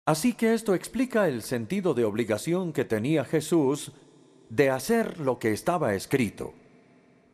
Así 0.05 0.33
que 0.33 0.53
esto 0.53 0.75
explica 0.75 1.27
el 1.27 1.41
sentido 1.41 1.93
de 1.93 2.05
obligación 2.05 2.71
que 2.71 2.85
tenía 2.85 3.25
Jesús 3.25 3.91
de 4.49 4.69
hacer 4.69 5.19
lo 5.19 5.39
que 5.39 5.51
estaba 5.51 5.93
escrito. 5.95 6.53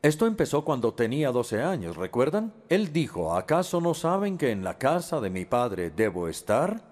Esto 0.03 0.27
empezó 0.27 0.65
cuando 0.65 0.93
tenía 0.93 1.31
12 1.31 1.61
años, 1.61 1.95
¿recuerdan? 1.95 2.51
Él 2.67 2.91
dijo, 2.91 3.33
¿acaso 3.33 3.79
no 3.79 3.93
saben 3.93 4.37
que 4.37 4.51
en 4.51 4.61
la 4.61 4.77
casa 4.77 5.21
de 5.21 5.29
mi 5.29 5.45
Padre 5.45 5.91
debo 5.91 6.27
estar? 6.27 6.83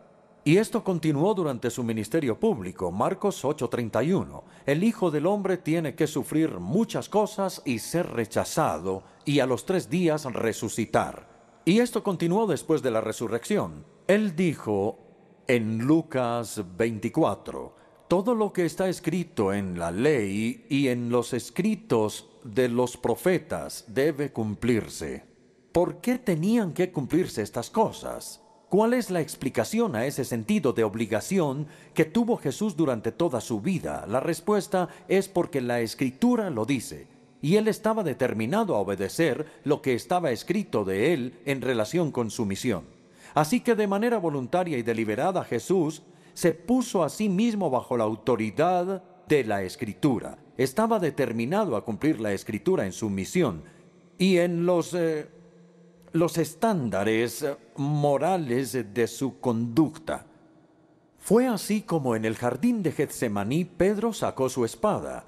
Y 0.45 0.55
esto 0.55 0.81
continuó 0.81 1.33
durante 1.33 1.69
su 1.71 1.83
ministerio 1.83 2.39
público, 2.39 2.89
Marcos 2.89 3.43
8:31. 3.43 4.45
El 4.65 4.85
Hijo 4.85 5.11
del 5.11 5.25
Hombre 5.25 5.57
tiene 5.57 5.93
que 5.93 6.07
sufrir 6.07 6.61
muchas 6.61 7.09
cosas 7.09 7.61
y 7.65 7.79
ser 7.79 8.07
rechazado, 8.07 9.03
y 9.25 9.41
a 9.41 9.45
los 9.45 9.65
tres 9.65 9.89
días 9.89 10.23
resucitar. 10.23 11.27
Y 11.65 11.79
esto 11.79 12.03
continuó 12.03 12.47
después 12.47 12.81
de 12.81 12.91
la 12.91 13.01
resurrección. 13.01 13.83
Él 14.07 14.37
dijo 14.37 14.99
en 15.47 15.79
Lucas 15.79 16.63
24, 16.77 17.75
todo 18.07 18.35
lo 18.35 18.53
que 18.53 18.65
está 18.65 18.87
escrito 18.87 19.51
en 19.51 19.77
la 19.77 19.91
ley 19.91 20.65
y 20.69 20.87
en 20.87 21.09
los 21.09 21.33
escritos 21.33 22.30
de 22.43 22.69
los 22.69 22.97
profetas 22.97 23.85
debe 23.87 24.31
cumplirse. 24.31 25.23
¿Por 25.71 26.01
qué 26.01 26.17
tenían 26.17 26.73
que 26.73 26.91
cumplirse 26.91 27.41
estas 27.41 27.69
cosas? 27.69 28.41
¿Cuál 28.69 28.93
es 28.93 29.09
la 29.09 29.21
explicación 29.21 29.95
a 29.95 30.05
ese 30.05 30.23
sentido 30.23 30.71
de 30.73 30.83
obligación 30.83 31.67
que 31.93 32.05
tuvo 32.05 32.37
Jesús 32.37 32.77
durante 32.77 33.11
toda 33.11 33.41
su 33.41 33.61
vida? 33.61 34.05
La 34.07 34.19
respuesta 34.19 34.87
es 35.07 35.27
porque 35.27 35.59
la 35.59 35.81
escritura 35.81 36.49
lo 36.49 36.65
dice, 36.65 37.07
y 37.41 37.57
él 37.57 37.67
estaba 37.67 38.03
determinado 38.03 38.75
a 38.75 38.79
obedecer 38.79 39.45
lo 39.63 39.81
que 39.81 39.93
estaba 39.93 40.31
escrito 40.31 40.85
de 40.85 41.13
él 41.13 41.39
en 41.45 41.61
relación 41.61 42.11
con 42.11 42.31
su 42.31 42.45
misión. 42.45 42.85
Así 43.33 43.61
que 43.61 43.75
de 43.75 43.87
manera 43.87 44.17
voluntaria 44.19 44.77
y 44.77 44.83
deliberada 44.83 45.43
Jesús 45.43 46.03
se 46.33 46.53
puso 46.53 47.03
a 47.03 47.09
sí 47.09 47.29
mismo 47.29 47.69
bajo 47.69 47.97
la 47.97 48.03
autoridad 48.03 49.03
de 49.27 49.43
la 49.43 49.63
escritura. 49.63 50.37
Estaba 50.61 50.99
determinado 50.99 51.75
a 51.75 51.83
cumplir 51.83 52.21
la 52.21 52.33
escritura 52.33 52.85
en 52.85 52.93
su 52.93 53.09
misión 53.09 53.63
y 54.17 54.37
en 54.37 54.65
los... 54.65 54.93
Eh, 54.93 55.27
los 56.13 56.37
estándares 56.37 57.45
morales 57.77 58.77
de 58.93 59.07
su 59.07 59.39
conducta. 59.39 60.25
Fue 61.17 61.47
así 61.47 61.83
como 61.83 62.17
en 62.17 62.25
el 62.25 62.35
jardín 62.35 62.83
de 62.83 62.91
Getsemaní 62.91 63.63
Pedro 63.63 64.11
sacó 64.11 64.49
su 64.49 64.65
espada, 64.65 65.25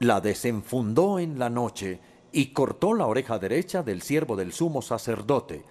la 0.00 0.20
desenfundó 0.20 1.18
en 1.18 1.38
la 1.38 1.48
noche 1.48 2.00
y 2.30 2.52
cortó 2.52 2.92
la 2.92 3.06
oreja 3.06 3.38
derecha 3.38 3.82
del 3.82 4.02
siervo 4.02 4.36
del 4.36 4.52
sumo 4.52 4.82
sacerdote. 4.82 5.64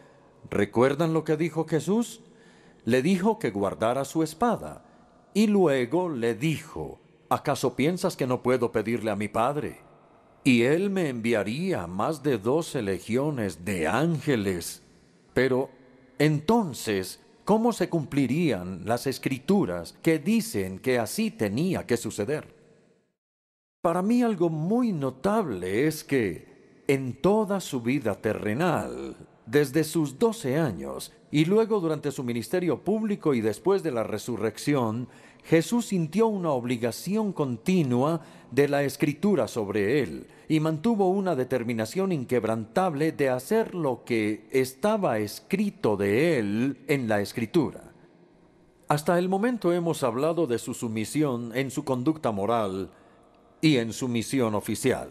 ¿Recuerdan 0.50 1.14
lo 1.14 1.24
que 1.24 1.38
dijo 1.38 1.68
Jesús? 1.68 2.22
Le 2.84 3.04
dijo 3.04 3.38
que 3.38 3.52
guardara 3.52 4.06
su 4.06 4.24
espada. 4.24 4.86
Y 5.36 5.48
luego 5.48 6.10
le 6.10 6.34
dijo, 6.34 7.00
¿acaso 7.30 7.76
piensas 7.76 8.16
que 8.16 8.28
no 8.28 8.42
puedo 8.42 8.72
pedirle 8.72 9.12
a 9.12 9.16
mi 9.16 9.28
Padre? 9.28 9.80
Y 10.44 10.64
él 10.64 10.90
me 10.90 11.10
enviaría 11.10 11.88
más 11.88 12.24
de 12.24 12.38
doce 12.38 12.82
legiones 12.82 13.66
de 13.66 13.88
ángeles. 13.88 14.82
Pero 15.34 15.70
entonces, 16.20 17.20
¿cómo 17.44 17.74
se 17.74 17.90
cumplirían 17.90 18.84
las 18.86 19.08
escrituras 19.08 19.96
que 20.02 20.20
dicen 20.20 20.80
que 20.80 21.00
así 21.00 21.32
tenía 21.32 21.86
que 21.86 21.98
suceder? 21.98 22.56
Para 23.82 24.02
mí 24.02 24.24
algo 24.24 24.50
muy 24.50 24.92
notable 24.92 25.88
es 25.88 26.04
que 26.04 26.84
en 26.88 27.22
toda 27.22 27.60
su 27.60 27.82
vida 27.82 28.16
terrenal, 28.16 29.16
desde 29.46 29.84
sus 29.84 30.18
doce 30.18 30.58
años, 30.58 31.14
y 31.32 31.46
luego 31.46 31.80
durante 31.80 32.12
su 32.12 32.24
ministerio 32.24 32.84
público 32.84 33.34
y 33.34 33.42
después 33.42 33.84
de 33.84 33.92
la 33.92 34.04
resurrección, 34.04 35.08
Jesús 35.48 35.88
sintió 35.88 36.28
una 36.28 36.52
obligación 36.52 37.34
continua 37.34 38.22
de 38.52 38.68
la 38.68 38.84
escritura 38.84 39.48
sobre 39.48 40.02
él 40.02 40.28
y 40.48 40.60
mantuvo 40.60 41.10
una 41.10 41.36
determinación 41.36 42.12
inquebrantable 42.12 43.12
de 43.12 43.30
hacer 43.30 43.74
lo 43.74 44.04
que 44.04 44.48
estaba 44.52 45.20
escrito 45.20 45.98
de 45.98 46.40
él 46.40 46.78
en 46.88 47.08
la 47.08 47.22
escritura. 47.22 47.92
Hasta 48.88 49.18
el 49.20 49.28
momento 49.28 49.74
hemos 49.74 50.04
hablado 50.04 50.48
de 50.48 50.60
su 50.60 50.74
sumisión 50.74 51.52
en 51.56 51.72
su 51.72 51.84
conducta 51.84 52.32
moral, 52.32 52.90
y 53.62 53.78
en 53.78 53.94
su 53.94 54.08
misión 54.08 54.56
oficial. 54.56 55.10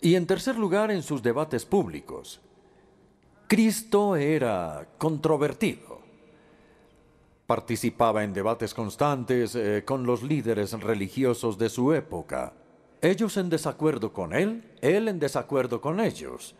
Y 0.00 0.14
en 0.14 0.26
tercer 0.26 0.56
lugar, 0.56 0.90
en 0.90 1.02
sus 1.02 1.22
debates 1.22 1.64
públicos. 1.64 2.40
Cristo 3.48 4.16
era 4.16 4.88
controvertido. 4.98 5.89
Participaba 7.50 8.22
en 8.22 8.32
debates 8.32 8.74
constantes 8.74 9.56
eh, 9.56 9.82
con 9.84 10.06
los 10.06 10.22
líderes 10.22 10.72
religiosos 10.72 11.58
de 11.58 11.68
su 11.68 11.92
época. 11.92 12.52
Ellos 13.02 13.36
en 13.38 13.50
desacuerdo 13.50 14.12
con 14.12 14.32
él, 14.32 14.70
él 14.80 15.08
en 15.08 15.18
desacuerdo 15.18 15.80
con 15.80 15.98
ellos. 15.98 16.54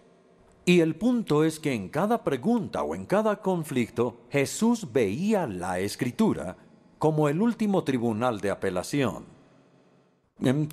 Y 0.64 0.80
el 0.80 0.96
punto 0.96 1.44
es 1.44 1.60
que 1.60 1.72
en 1.74 1.90
cada 1.90 2.24
pregunta 2.24 2.82
o 2.82 2.96
en 2.96 3.06
cada 3.06 3.36
conflicto, 3.36 4.22
Jesús 4.30 4.92
veía 4.92 5.46
la 5.46 5.78
escritura 5.78 6.56
como 6.98 7.28
el 7.28 7.40
último 7.40 7.84
tribunal 7.84 8.40
de 8.40 8.50
apelación. 8.50 9.26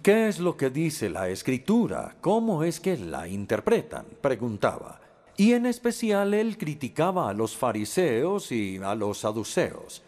¿Qué 0.02 0.30
es 0.30 0.40
lo 0.40 0.58
que 0.58 0.72
dice 0.72 1.12
la 1.12 1.30
escritura? 1.30 2.16
¿Cómo 2.22 2.64
es 2.64 2.80
que 2.80 2.98
la 2.98 3.28
interpretan? 3.28 4.08
preguntaba. 4.20 5.00
Y 5.40 5.54
en 5.54 5.68
especial 5.68 6.34
él 6.34 6.58
criticaba 6.58 7.30
a 7.30 7.34
los 7.34 7.56
fariseos 7.56 8.52
y 8.52 8.78
a 8.78 8.96
los 8.96 9.20
saduceos. 9.20 10.02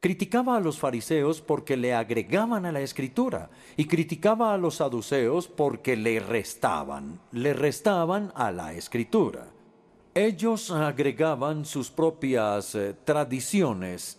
Criticaba 0.00 0.56
a 0.56 0.60
los 0.60 0.78
fariseos 0.78 1.42
porque 1.42 1.76
le 1.76 1.92
agregaban 1.92 2.64
a 2.64 2.72
la 2.72 2.80
escritura 2.80 3.50
y 3.76 3.84
criticaba 3.84 4.54
a 4.54 4.56
los 4.56 4.76
saduceos 4.76 5.46
porque 5.46 5.94
le 5.94 6.20
restaban, 6.20 7.20
le 7.32 7.52
restaban 7.52 8.32
a 8.34 8.50
la 8.50 8.72
escritura. 8.72 9.48
Ellos 10.14 10.70
agregaban 10.70 11.66
sus 11.66 11.90
propias 11.90 12.74
eh, 12.74 12.94
tradiciones 13.04 14.18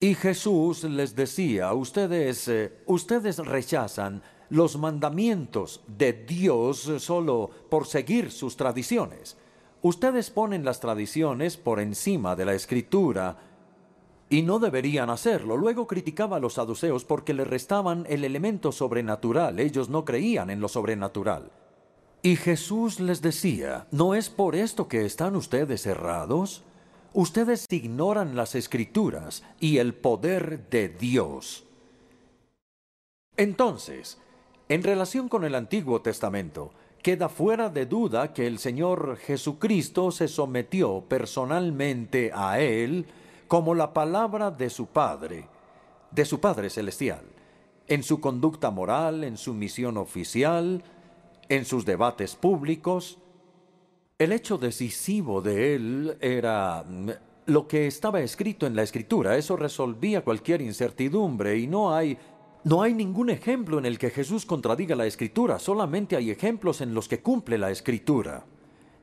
y 0.00 0.14
Jesús 0.14 0.84
les 0.84 1.14
decía, 1.14 1.74
ustedes, 1.74 2.48
eh, 2.48 2.72
ustedes 2.86 3.36
rechazan 3.36 4.22
los 4.48 4.78
mandamientos 4.78 5.82
de 5.86 6.14
Dios 6.14 6.90
solo 6.98 7.50
por 7.68 7.86
seguir 7.86 8.30
sus 8.30 8.56
tradiciones. 8.56 9.36
Ustedes 9.82 10.30
ponen 10.30 10.64
las 10.64 10.80
tradiciones 10.80 11.58
por 11.58 11.80
encima 11.80 12.34
de 12.34 12.46
la 12.46 12.54
escritura 12.54 13.49
y 14.30 14.42
no 14.42 14.60
deberían 14.60 15.10
hacerlo. 15.10 15.56
Luego 15.56 15.88
criticaba 15.88 16.36
a 16.36 16.40
los 16.40 16.54
saduceos 16.54 17.04
porque 17.04 17.34
le 17.34 17.44
restaban 17.44 18.06
el 18.08 18.24
elemento 18.24 18.70
sobrenatural. 18.70 19.58
Ellos 19.58 19.88
no 19.88 20.04
creían 20.04 20.50
en 20.50 20.60
lo 20.60 20.68
sobrenatural. 20.68 21.50
Y 22.22 22.36
Jesús 22.36 23.00
les 23.00 23.22
decía, 23.22 23.88
¿no 23.90 24.14
es 24.14 24.30
por 24.30 24.54
esto 24.54 24.86
que 24.86 25.04
están 25.04 25.34
ustedes 25.34 25.84
errados? 25.84 26.62
Ustedes 27.12 27.66
ignoran 27.70 28.36
las 28.36 28.54
escrituras 28.54 29.42
y 29.58 29.78
el 29.78 29.94
poder 29.94 30.68
de 30.70 30.88
Dios. 30.88 31.64
Entonces, 33.36 34.18
en 34.68 34.84
relación 34.84 35.28
con 35.28 35.44
el 35.44 35.56
Antiguo 35.56 36.02
Testamento, 36.02 36.70
queda 37.02 37.28
fuera 37.28 37.68
de 37.68 37.86
duda 37.86 38.32
que 38.32 38.46
el 38.46 38.60
Señor 38.60 39.16
Jesucristo 39.16 40.12
se 40.12 40.28
sometió 40.28 41.02
personalmente 41.08 42.30
a 42.32 42.60
Él 42.60 43.06
como 43.50 43.74
la 43.74 43.92
palabra 43.92 44.52
de 44.52 44.70
su 44.70 44.86
Padre, 44.86 45.48
de 46.12 46.24
su 46.24 46.38
Padre 46.38 46.70
Celestial, 46.70 47.24
en 47.88 48.04
su 48.04 48.20
conducta 48.20 48.70
moral, 48.70 49.24
en 49.24 49.36
su 49.36 49.54
misión 49.54 49.96
oficial, 49.96 50.84
en 51.48 51.64
sus 51.64 51.84
debates 51.84 52.36
públicos, 52.36 53.18
el 54.20 54.30
hecho 54.30 54.56
decisivo 54.56 55.42
de 55.42 55.74
él 55.74 56.16
era 56.20 56.84
mm, 56.88 57.10
lo 57.46 57.66
que 57.66 57.88
estaba 57.88 58.20
escrito 58.20 58.68
en 58.68 58.76
la 58.76 58.84
escritura. 58.84 59.36
Eso 59.36 59.56
resolvía 59.56 60.22
cualquier 60.22 60.60
incertidumbre 60.60 61.58
y 61.58 61.66
no 61.66 61.92
hay 61.92 62.16
no 62.62 62.82
hay 62.82 62.94
ningún 62.94 63.30
ejemplo 63.30 63.80
en 63.80 63.86
el 63.86 63.98
que 63.98 64.10
Jesús 64.10 64.46
contradiga 64.46 64.94
la 64.94 65.06
escritura, 65.06 65.58
solamente 65.58 66.14
hay 66.14 66.30
ejemplos 66.30 66.82
en 66.82 66.94
los 66.94 67.08
que 67.08 67.20
cumple 67.20 67.58
la 67.58 67.72
escritura. 67.72 68.44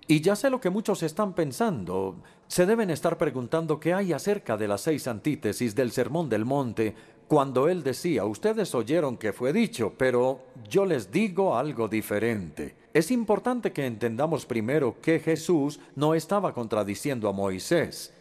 Y 0.10 0.22
ya 0.22 0.38
sé 0.38 0.50
lo 0.50 0.62
que 0.62 0.70
muchos 0.70 1.04
están 1.04 1.34
pensando. 1.34 2.15
Se 2.48 2.65
deben 2.65 2.89
estar 2.89 3.17
preguntando 3.17 3.80
qué 3.80 3.93
hay 3.93 4.13
acerca 4.13 4.56
de 4.56 4.70
las 4.70 4.82
seis 4.82 5.06
antítesis 5.08 5.76
del 5.76 5.91
Sermón 5.91 6.30
del 6.30 6.46
Monte, 6.46 6.96
cuando 7.28 7.67
él 7.67 7.84
decía, 7.84 8.24
ustedes 8.24 8.74
oyeron 8.74 9.17
que 9.17 9.34
fue 9.34 9.52
dicho, 9.52 9.93
pero 9.98 10.39
yo 10.70 10.86
les 10.86 11.12
digo 11.12 11.58
algo 11.58 11.89
diferente. 11.89 12.74
Es 12.93 13.12
importante 13.12 13.74
que 13.74 13.86
entendamos 13.86 14.46
primero 14.46 14.96
que 15.02 15.20
Jesús 15.20 15.82
no 15.96 16.15
estaba 16.15 16.54
contradiciendo 16.54 17.28
a 17.28 17.34
Moisés. 17.34 18.13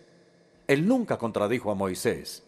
Él 0.67 0.89
nunca 0.89 1.19
contradijo 1.19 1.71
a 1.71 1.77
Moisés. 1.77 2.43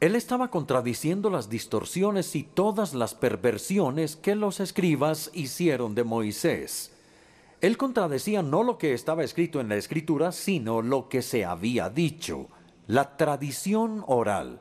Él 0.00 0.14
estaba 0.14 0.50
contradiciendo 0.50 1.30
las 1.30 1.48
distorsiones 1.48 2.36
y 2.36 2.42
todas 2.42 2.92
las 2.92 3.14
perversiones 3.14 4.16
que 4.16 4.34
los 4.34 4.60
escribas 4.60 5.30
hicieron 5.32 5.94
de 5.94 6.04
Moisés. 6.04 6.93
Él 7.64 7.78
contradecía 7.78 8.42
no 8.42 8.62
lo 8.62 8.76
que 8.76 8.92
estaba 8.92 9.24
escrito 9.24 9.58
en 9.58 9.70
la 9.70 9.76
escritura, 9.76 10.32
sino 10.32 10.82
lo 10.82 11.08
que 11.08 11.22
se 11.22 11.46
había 11.46 11.88
dicho, 11.88 12.48
la 12.88 13.16
tradición 13.16 14.04
oral. 14.06 14.60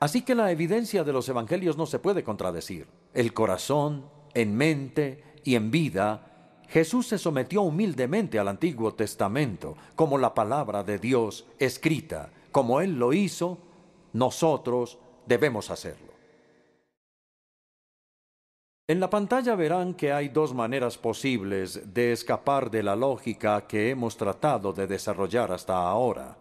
Así 0.00 0.22
que 0.22 0.34
la 0.34 0.50
evidencia 0.50 1.04
de 1.04 1.12
los 1.12 1.28
evangelios 1.28 1.76
no 1.76 1.84
se 1.84 1.98
puede 1.98 2.24
contradecir. 2.24 2.86
El 3.12 3.34
corazón, 3.34 4.06
en 4.32 4.56
mente 4.56 5.22
y 5.44 5.56
en 5.56 5.70
vida, 5.70 6.62
Jesús 6.70 7.08
se 7.08 7.18
sometió 7.18 7.60
humildemente 7.60 8.38
al 8.38 8.48
Antiguo 8.48 8.94
Testamento 8.94 9.76
como 9.94 10.16
la 10.16 10.32
palabra 10.32 10.82
de 10.82 10.98
Dios 10.98 11.44
escrita. 11.58 12.30
Como 12.50 12.80
Él 12.80 12.98
lo 12.98 13.12
hizo, 13.12 13.58
nosotros 14.14 14.98
debemos 15.26 15.70
hacerlo. 15.70 16.11
En 18.88 18.98
la 18.98 19.08
pantalla 19.08 19.54
verán 19.54 19.94
que 19.94 20.12
hay 20.12 20.28
dos 20.28 20.52
maneras 20.52 20.98
posibles 20.98 21.94
de 21.94 22.12
escapar 22.12 22.70
de 22.70 22.82
la 22.82 22.96
lógica 22.96 23.66
que 23.66 23.90
hemos 23.90 24.16
tratado 24.16 24.72
de 24.72 24.88
desarrollar 24.88 25.52
hasta 25.52 25.76
ahora. 25.76 26.36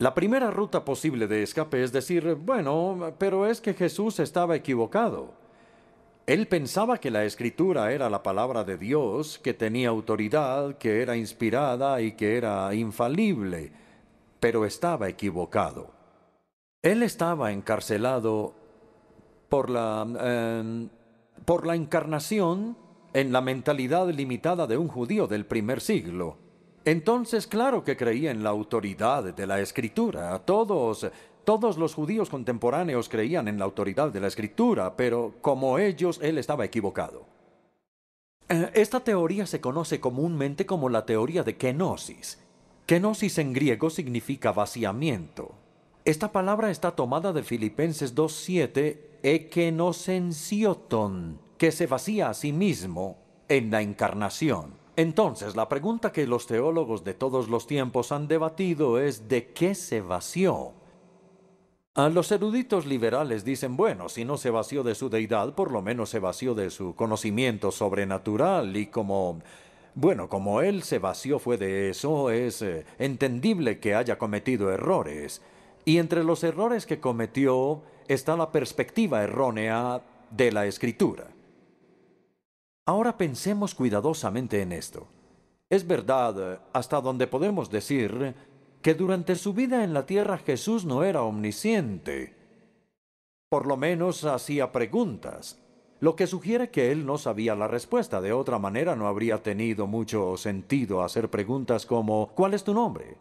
La 0.00 0.14
primera 0.14 0.50
ruta 0.50 0.84
posible 0.84 1.26
de 1.26 1.42
escape 1.42 1.82
es 1.82 1.90
decir, 1.90 2.34
bueno, 2.34 3.14
pero 3.18 3.46
es 3.46 3.60
que 3.60 3.74
Jesús 3.74 4.20
estaba 4.20 4.54
equivocado. 4.54 5.32
Él 6.26 6.46
pensaba 6.46 6.98
que 6.98 7.10
la 7.10 7.24
escritura 7.24 7.90
era 7.90 8.10
la 8.10 8.22
palabra 8.22 8.62
de 8.62 8.76
Dios, 8.76 9.38
que 9.38 9.54
tenía 9.54 9.88
autoridad, 9.88 10.76
que 10.76 11.00
era 11.00 11.16
inspirada 11.16 12.02
y 12.02 12.12
que 12.12 12.36
era 12.36 12.72
infalible, 12.74 13.72
pero 14.38 14.66
estaba 14.66 15.08
equivocado. 15.08 15.90
Él 16.82 17.02
estaba 17.02 17.50
encarcelado 17.50 18.54
por 19.48 19.70
la, 19.70 20.06
em, 20.20 20.88
por 21.44 21.66
la 21.66 21.74
encarnación 21.74 22.76
en 23.14 23.32
la 23.32 23.40
mentalidad 23.40 24.08
limitada 24.10 24.66
de 24.66 24.76
un 24.76 24.88
judío 24.88 25.26
del 25.26 25.46
primer 25.46 25.80
siglo. 25.80 26.36
Entonces, 26.84 27.46
claro 27.46 27.84
que 27.84 27.96
creía 27.96 28.30
en 28.30 28.42
la 28.42 28.50
autoridad 28.50 29.34
de 29.34 29.46
la 29.46 29.60
escritura. 29.60 30.38
Todos, 30.40 31.10
todos 31.44 31.76
los 31.76 31.94
judíos 31.94 32.30
contemporáneos 32.30 33.08
creían 33.08 33.48
en 33.48 33.58
la 33.58 33.64
autoridad 33.64 34.10
de 34.10 34.20
la 34.20 34.28
escritura, 34.28 34.96
pero 34.96 35.34
como 35.40 35.78
ellos, 35.78 36.20
él 36.22 36.38
estaba 36.38 36.64
equivocado. 36.64 37.26
Eh, 38.48 38.70
esta 38.74 39.00
teoría 39.00 39.46
se 39.46 39.60
conoce 39.60 40.00
comúnmente 40.00 40.64
como 40.64 40.88
la 40.88 41.04
teoría 41.04 41.42
de 41.42 41.56
kenosis. 41.56 42.38
Kenosis 42.86 43.38
en 43.38 43.52
griego 43.52 43.90
significa 43.90 44.52
vaciamiento. 44.52 45.54
Esta 46.06 46.32
palabra 46.32 46.70
está 46.70 46.92
tomada 46.92 47.34
de 47.34 47.42
Filipenses 47.42 48.14
2.7, 48.14 49.07
ekenosensioton, 49.22 51.38
que 51.56 51.72
se 51.72 51.86
vacía 51.86 52.28
a 52.30 52.34
sí 52.34 52.52
mismo 52.52 53.16
en 53.48 53.70
la 53.70 53.80
encarnación. 53.82 54.76
Entonces, 54.96 55.54
la 55.54 55.68
pregunta 55.68 56.10
que 56.12 56.26
los 56.26 56.46
teólogos 56.46 57.04
de 57.04 57.14
todos 57.14 57.48
los 57.48 57.68
tiempos 57.68 58.10
han 58.10 58.26
debatido 58.26 58.98
es 58.98 59.28
¿de 59.28 59.52
qué 59.52 59.76
se 59.76 60.00
vació? 60.00 60.72
A 61.94 62.08
los 62.08 62.30
eruditos 62.30 62.86
liberales 62.86 63.44
dicen, 63.44 63.76
bueno, 63.76 64.08
si 64.08 64.24
no 64.24 64.36
se 64.36 64.50
vació 64.50 64.82
de 64.82 64.94
su 64.94 65.08
deidad, 65.08 65.54
por 65.54 65.72
lo 65.72 65.82
menos 65.82 66.10
se 66.10 66.20
vació 66.20 66.54
de 66.54 66.70
su 66.70 66.94
conocimiento 66.94 67.72
sobrenatural 67.72 68.76
y 68.76 68.86
como... 68.86 69.40
Bueno, 69.94 70.28
como 70.28 70.62
él 70.62 70.84
se 70.84 71.00
vació 71.00 71.40
fue 71.40 71.58
de 71.58 71.90
eso, 71.90 72.30
es 72.30 72.62
eh, 72.62 72.86
entendible 73.00 73.80
que 73.80 73.96
haya 73.96 74.16
cometido 74.16 74.72
errores. 74.72 75.42
Y 75.84 75.98
entre 75.98 76.22
los 76.22 76.44
errores 76.44 76.86
que 76.86 77.00
cometió 77.00 77.82
está 78.08 78.36
la 78.36 78.50
perspectiva 78.50 79.22
errónea 79.22 80.02
de 80.30 80.50
la 80.50 80.66
escritura. 80.66 81.28
Ahora 82.86 83.16
pensemos 83.16 83.74
cuidadosamente 83.74 84.62
en 84.62 84.72
esto. 84.72 85.06
Es 85.68 85.86
verdad, 85.86 86.62
hasta 86.72 87.00
donde 87.02 87.26
podemos 87.26 87.70
decir, 87.70 88.34
que 88.80 88.94
durante 88.94 89.36
su 89.36 89.52
vida 89.52 89.84
en 89.84 89.92
la 89.92 90.06
tierra 90.06 90.38
Jesús 90.38 90.86
no 90.86 91.04
era 91.04 91.22
omnisciente. 91.22 92.34
Por 93.50 93.66
lo 93.66 93.76
menos 93.76 94.24
hacía 94.24 94.72
preguntas, 94.72 95.58
lo 96.00 96.16
que 96.16 96.26
sugiere 96.26 96.70
que 96.70 96.92
él 96.92 97.04
no 97.04 97.18
sabía 97.18 97.54
la 97.54 97.68
respuesta. 97.68 98.20
De 98.20 98.32
otra 98.32 98.58
manera 98.58 98.96
no 98.96 99.08
habría 99.08 99.42
tenido 99.42 99.86
mucho 99.86 100.36
sentido 100.36 101.02
hacer 101.02 101.28
preguntas 101.28 101.84
como 101.84 102.28
¿cuál 102.34 102.54
es 102.54 102.64
tu 102.64 102.72
nombre? 102.72 103.16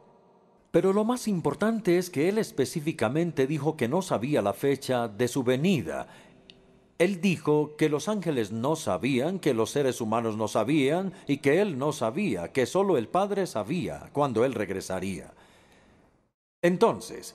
Pero 0.77 0.93
lo 0.93 1.03
más 1.05 1.27
importante 1.27 1.97
es 1.97 2.11
que 2.11 2.29
él 2.29 2.37
específicamente 2.37 3.47
dijo 3.47 3.75
que 3.75 3.87
no 3.87 4.03
sabía 4.03 4.43
la 4.43 4.53
fecha 4.53 5.07
de 5.07 5.27
su 5.27 5.43
venida. 5.43 6.07
Él 6.99 7.19
dijo 7.19 7.75
que 7.77 7.89
los 7.89 8.07
ángeles 8.07 8.51
no 8.51 8.75
sabían, 8.75 9.39
que 9.39 9.55
los 9.55 9.71
seres 9.71 10.01
humanos 10.01 10.37
no 10.37 10.47
sabían 10.47 11.13
y 11.25 11.37
que 11.37 11.61
él 11.61 11.79
no 11.79 11.93
sabía, 11.93 12.51
que 12.53 12.67
solo 12.67 12.99
el 12.99 13.07
Padre 13.07 13.47
sabía 13.47 14.11
cuando 14.13 14.45
él 14.45 14.53
regresaría. 14.53 15.33
Entonces, 16.61 17.33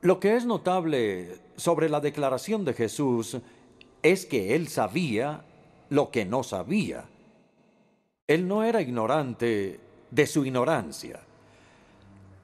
lo 0.00 0.18
que 0.18 0.34
es 0.34 0.44
notable 0.44 1.38
sobre 1.54 1.88
la 1.88 2.00
declaración 2.00 2.64
de 2.64 2.74
Jesús 2.74 3.38
es 4.02 4.26
que 4.26 4.56
él 4.56 4.66
sabía 4.66 5.44
lo 5.88 6.10
que 6.10 6.24
no 6.24 6.42
sabía. 6.42 7.04
Él 8.26 8.48
no 8.48 8.64
era 8.64 8.82
ignorante 8.82 9.78
de 10.10 10.26
su 10.26 10.44
ignorancia. 10.44 11.20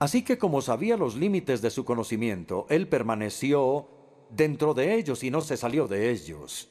Así 0.05 0.21
que 0.21 0.37
como 0.37 0.61
sabía 0.61 0.99
los 0.99 1.17
límites 1.17 1.63
de 1.63 1.71
su 1.71 1.87
conocimiento, 1.87 2.67
él 2.69 2.89
permaneció 2.89 3.89
dentro 4.29 4.75
de 4.75 4.97
ellos 4.97 5.25
y 5.25 5.31
no 5.31 5.41
se 5.41 5.57
salió 5.57 5.89
de 5.89 6.11
ellos. 6.11 6.69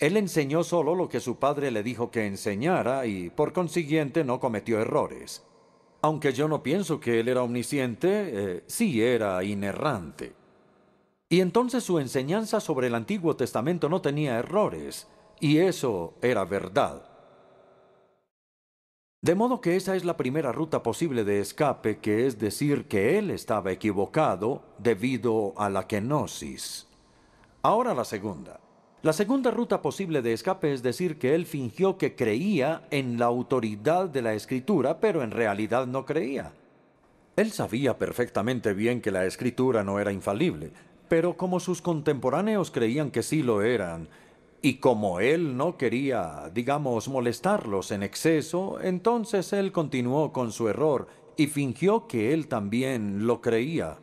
Él 0.00 0.16
enseñó 0.16 0.64
solo 0.64 0.96
lo 0.96 1.08
que 1.08 1.20
su 1.20 1.36
padre 1.36 1.70
le 1.70 1.84
dijo 1.84 2.10
que 2.10 2.26
enseñara 2.26 3.06
y 3.06 3.30
por 3.30 3.52
consiguiente 3.52 4.24
no 4.24 4.40
cometió 4.40 4.80
errores. 4.80 5.44
Aunque 6.02 6.32
yo 6.32 6.48
no 6.48 6.64
pienso 6.64 6.98
que 6.98 7.20
él 7.20 7.28
era 7.28 7.44
omnisciente, 7.44 8.08
eh, 8.10 8.64
sí 8.66 9.00
era 9.00 9.44
inerrante. 9.44 10.32
Y 11.28 11.42
entonces 11.42 11.84
su 11.84 12.00
enseñanza 12.00 12.58
sobre 12.58 12.88
el 12.88 12.96
Antiguo 12.96 13.36
Testamento 13.36 13.88
no 13.88 14.02
tenía 14.02 14.36
errores, 14.36 15.06
y 15.38 15.58
eso 15.58 16.14
era 16.22 16.44
verdad. 16.44 17.13
De 19.24 19.34
modo 19.34 19.62
que 19.62 19.74
esa 19.74 19.96
es 19.96 20.04
la 20.04 20.18
primera 20.18 20.52
ruta 20.52 20.82
posible 20.82 21.24
de 21.24 21.40
escape, 21.40 21.96
que 21.96 22.26
es 22.26 22.38
decir 22.38 22.84
que 22.88 23.16
él 23.16 23.30
estaba 23.30 23.72
equivocado 23.72 24.62
debido 24.76 25.54
a 25.56 25.70
la 25.70 25.86
kenosis. 25.86 26.86
Ahora 27.62 27.94
la 27.94 28.04
segunda. 28.04 28.60
La 29.00 29.14
segunda 29.14 29.50
ruta 29.50 29.80
posible 29.80 30.20
de 30.20 30.34
escape 30.34 30.74
es 30.74 30.82
decir 30.82 31.18
que 31.18 31.34
él 31.34 31.46
fingió 31.46 31.96
que 31.96 32.14
creía 32.14 32.86
en 32.90 33.18
la 33.18 33.24
autoridad 33.24 34.10
de 34.10 34.20
la 34.20 34.34
escritura, 34.34 35.00
pero 35.00 35.22
en 35.22 35.30
realidad 35.30 35.86
no 35.86 36.04
creía. 36.04 36.52
Él 37.36 37.50
sabía 37.50 37.96
perfectamente 37.96 38.74
bien 38.74 39.00
que 39.00 39.10
la 39.10 39.24
escritura 39.24 39.82
no 39.82 39.98
era 40.00 40.12
infalible, 40.12 40.70
pero 41.08 41.34
como 41.38 41.60
sus 41.60 41.80
contemporáneos 41.80 42.70
creían 42.70 43.10
que 43.10 43.22
sí 43.22 43.42
lo 43.42 43.62
eran, 43.62 44.06
y 44.64 44.76
como 44.78 45.20
él 45.20 45.58
no 45.58 45.76
quería, 45.76 46.50
digamos, 46.54 47.08
molestarlos 47.08 47.90
en 47.90 48.02
exceso, 48.02 48.80
entonces 48.80 49.52
él 49.52 49.72
continuó 49.72 50.32
con 50.32 50.52
su 50.52 50.70
error 50.70 51.06
y 51.36 51.48
fingió 51.48 52.06
que 52.06 52.32
él 52.32 52.48
también 52.48 53.26
lo 53.26 53.42
creía. 53.42 53.98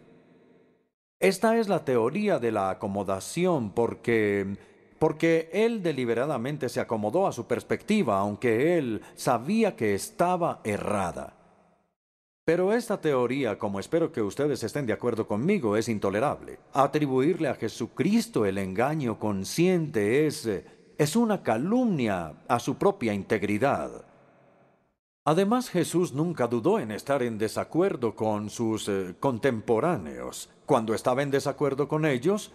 Esta 1.20 1.58
es 1.58 1.68
la 1.68 1.84
teoría 1.84 2.38
de 2.38 2.52
la 2.52 2.70
acomodación 2.70 3.72
porque 3.72 4.56
porque 5.00 5.50
él 5.52 5.82
deliberadamente 5.82 6.70
se 6.70 6.80
acomodó 6.80 7.26
a 7.26 7.32
su 7.32 7.48
perspectiva, 7.48 8.20
aunque 8.20 8.78
él 8.78 9.02
sabía 9.16 9.76
que 9.76 9.96
estaba 9.96 10.62
errada. 10.64 11.41
Pero 12.44 12.74
esta 12.74 13.00
teoría, 13.00 13.60
como 13.60 13.80
espero 13.80 14.12
que 14.12 14.22
ustedes 14.22 14.64
estén 14.64 14.88
de 14.88 14.94
acuerdo 14.94 15.28
conmigo, 15.28 15.78
es 15.78 15.88
intolerable. 15.88 16.60
Atribuirle 16.74 17.48
a 17.48 17.56
Jesucristo 17.56 18.46
el 18.46 18.58
engaño 18.58 19.20
consciente 19.20 20.26
es, 20.26 20.50
es 20.98 21.16
una 21.16 21.44
calumnia 21.44 22.34
a 22.48 22.60
su 22.60 22.76
propia 22.76 23.14
integridad. 23.14 24.06
Además, 25.24 25.70
Jesús 25.70 26.14
nunca 26.14 26.48
dudó 26.48 26.80
en 26.80 26.90
estar 26.92 27.22
en 27.22 27.38
desacuerdo 27.38 28.16
con 28.16 28.50
sus 28.50 28.90
eh, 28.90 29.14
contemporáneos. 29.20 30.50
Cuando 30.66 30.96
estaba 30.96 31.22
en 31.22 31.30
desacuerdo 31.30 31.88
con 31.88 32.06
ellos, 32.06 32.52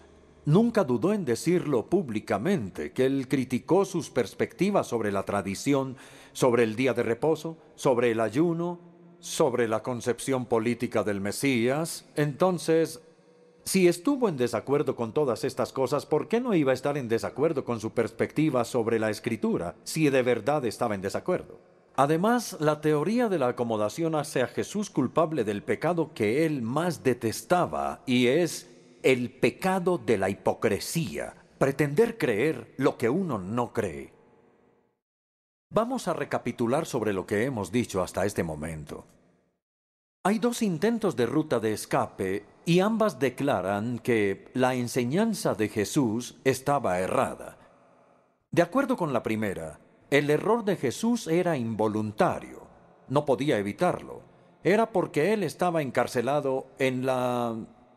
Nunca 0.47 0.85
dudó 0.85 1.13
en 1.13 1.25
decirlo 1.25 1.87
públicamente, 1.87 2.93
que 2.93 3.05
él 3.05 3.27
criticó 3.27 3.85
sus 3.85 4.11
perspectivas 4.11 4.87
sobre 4.87 5.11
la 5.11 5.25
tradición, 5.25 5.97
sobre 6.33 6.63
el 6.63 6.77
día 6.77 6.95
de 6.95 7.03
reposo, 7.03 7.59
sobre 7.75 8.13
el 8.13 8.21
ayuno, 8.21 8.79
sobre 9.27 9.67
la 9.67 9.83
concepción 9.83 10.47
política 10.47 11.03
del 11.03 11.21
Mesías. 11.21 12.05
Entonces, 12.15 13.01
si 13.65 13.89
estuvo 13.89 14.29
en 14.29 14.37
desacuerdo 14.37 14.95
con 14.95 15.13
todas 15.13 15.43
estas 15.43 15.73
cosas, 15.73 16.07
¿por 16.07 16.29
qué 16.29 16.41
no 16.41 16.55
iba 16.55 16.71
a 16.71 16.75
estar 16.75 16.97
en 16.97 17.09
desacuerdo 17.09 17.65
con 17.65 17.81
su 17.81 17.91
perspectiva 17.91 18.65
sobre 18.65 19.01
la 19.01 19.11
escritura, 19.11 19.75
si 19.83 20.09
de 20.11 20.23
verdad 20.23 20.65
estaba 20.65 20.95
en 20.95 21.03
desacuerdo? 21.03 21.59
Además, 21.97 22.57
la 22.61 22.81
teoría 22.81 23.29
de 23.29 23.41
la 23.41 23.49
acomodación 23.49 24.15
hace 24.15 24.43
a 24.43 24.47
Jesús 24.47 24.91
culpable 24.91 25.43
del 25.43 25.65
pecado 25.65 26.13
que 26.15 26.47
él 26.47 26.63
más 26.63 27.03
detestaba, 27.03 28.03
y 28.07 28.29
es 28.29 28.71
el 29.03 29.31
pecado 29.31 29.99
de 29.99 30.19
la 30.19 30.31
hipocresía, 30.31 31.35
pretender 31.59 32.17
creer 32.17 32.75
lo 32.77 32.97
que 32.97 33.09
uno 33.09 33.39
no 33.39 33.73
cree. 33.73 34.13
Vamos 35.71 36.07
a 36.07 36.13
recapitular 36.13 36.87
sobre 36.87 37.13
lo 37.13 37.27
que 37.27 37.45
hemos 37.45 37.73
dicho 37.73 38.03
hasta 38.03 38.25
este 38.25 38.45
momento. 38.45 39.05
Hay 40.27 40.41
dos 40.41 40.61
intentos 40.63 41.15
de 41.15 41.25
ruta 41.25 41.61
de 41.61 41.73
escape 41.73 42.45
y 42.65 42.81
ambas 42.81 43.21
declaran 43.21 44.01
que 44.01 44.49
la 44.55 44.75
enseñanza 44.75 45.55
de 45.55 45.69
Jesús 45.69 46.35
estaba 46.43 46.99
errada. 46.99 47.57
De 48.51 48.61
acuerdo 48.61 48.97
con 48.97 49.13
la 49.13 49.23
primera, 49.23 49.79
el 50.11 50.29
error 50.31 50.65
de 50.65 50.75
Jesús 50.75 51.29
era 51.29 51.57
involuntario, 51.57 52.67
no 53.07 53.25
podía 53.25 53.57
evitarlo. 53.59 54.21
Era 54.65 54.91
porque 54.91 55.33
él 55.33 55.45
estaba 55.45 55.81
encarcelado 55.81 56.73
en 56.81 57.07
la 57.07 57.55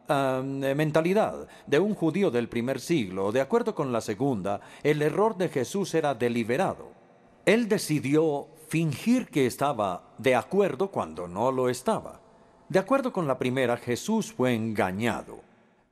mentalidad 0.08 1.48
de 1.66 1.80
un 1.80 1.96
judío 1.96 2.30
del 2.30 2.48
primer 2.48 2.80
siglo, 2.80 3.32
de 3.32 3.42
acuerdo 3.42 3.74
con 3.74 3.92
la 3.92 4.02
segunda, 4.02 4.62
el 4.84 5.02
error 5.02 5.36
de 5.36 5.50
Jesús 5.50 5.96
era 5.96 6.14
deliberado. 6.14 6.92
Él 7.48 7.68
decidió 7.68 8.50
fingir 8.68 9.30
que 9.30 9.48
estaba 9.48 10.14
de 10.20 10.36
acuerdo 10.36 10.92
cuando 10.92 11.28
no 11.28 11.52
lo 11.52 11.70
estaba. 11.70 12.19
De 12.70 12.80
acuerdo 12.80 13.12
con 13.12 13.28
la 13.28 13.38
primera, 13.38 13.78
Jesús 13.78 14.32
fue 14.32 14.54
engañado. 14.54 15.42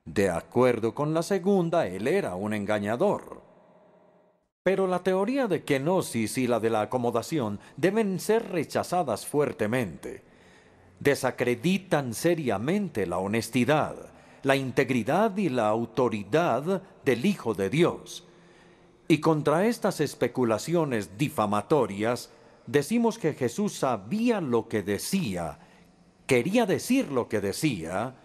De 0.06 0.30
acuerdo 0.30 0.94
con 0.96 1.14
la 1.14 1.24
segunda, 1.24 1.88
él 1.88 2.08
era 2.08 2.36
un 2.36 2.54
engañador. 2.54 3.42
Pero 4.64 4.88
la 4.88 5.00
teoría 5.00 5.48
de 5.48 5.64
kenosis 5.64 6.38
y 6.38 6.48
la 6.48 6.60
de 6.60 6.70
la 6.70 6.82
acomodación 6.82 7.60
deben 7.76 8.20
ser 8.20 8.50
rechazadas 8.52 9.26
fuertemente 9.26 10.28
desacreditan 11.00 12.14
seriamente 12.14 13.06
la 13.06 13.20
honestidad, 13.20 13.96
la 14.44 14.56
integridad 14.56 15.36
y 15.38 15.50
la 15.50 15.68
autoridad 15.68 16.82
del 17.06 17.26
Hijo 17.26 17.54
de 17.54 17.70
Dios. 17.70 18.26
Y 19.08 19.20
contra 19.20 19.66
estas 19.68 20.02
especulaciones 20.02 21.18
difamatorias, 21.18 22.30
decimos 22.66 23.18
que 23.18 23.34
Jesús 23.34 23.74
sabía 23.74 24.42
lo 24.42 24.68
que 24.68 24.84
decía, 24.84 25.60
quería 26.28 26.66
decir 26.66 27.12
lo 27.12 27.28
que 27.28 27.42
decía, 27.42 28.16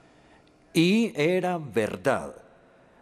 y 0.74 1.12
era 1.14 1.58
verdad. 1.58 2.34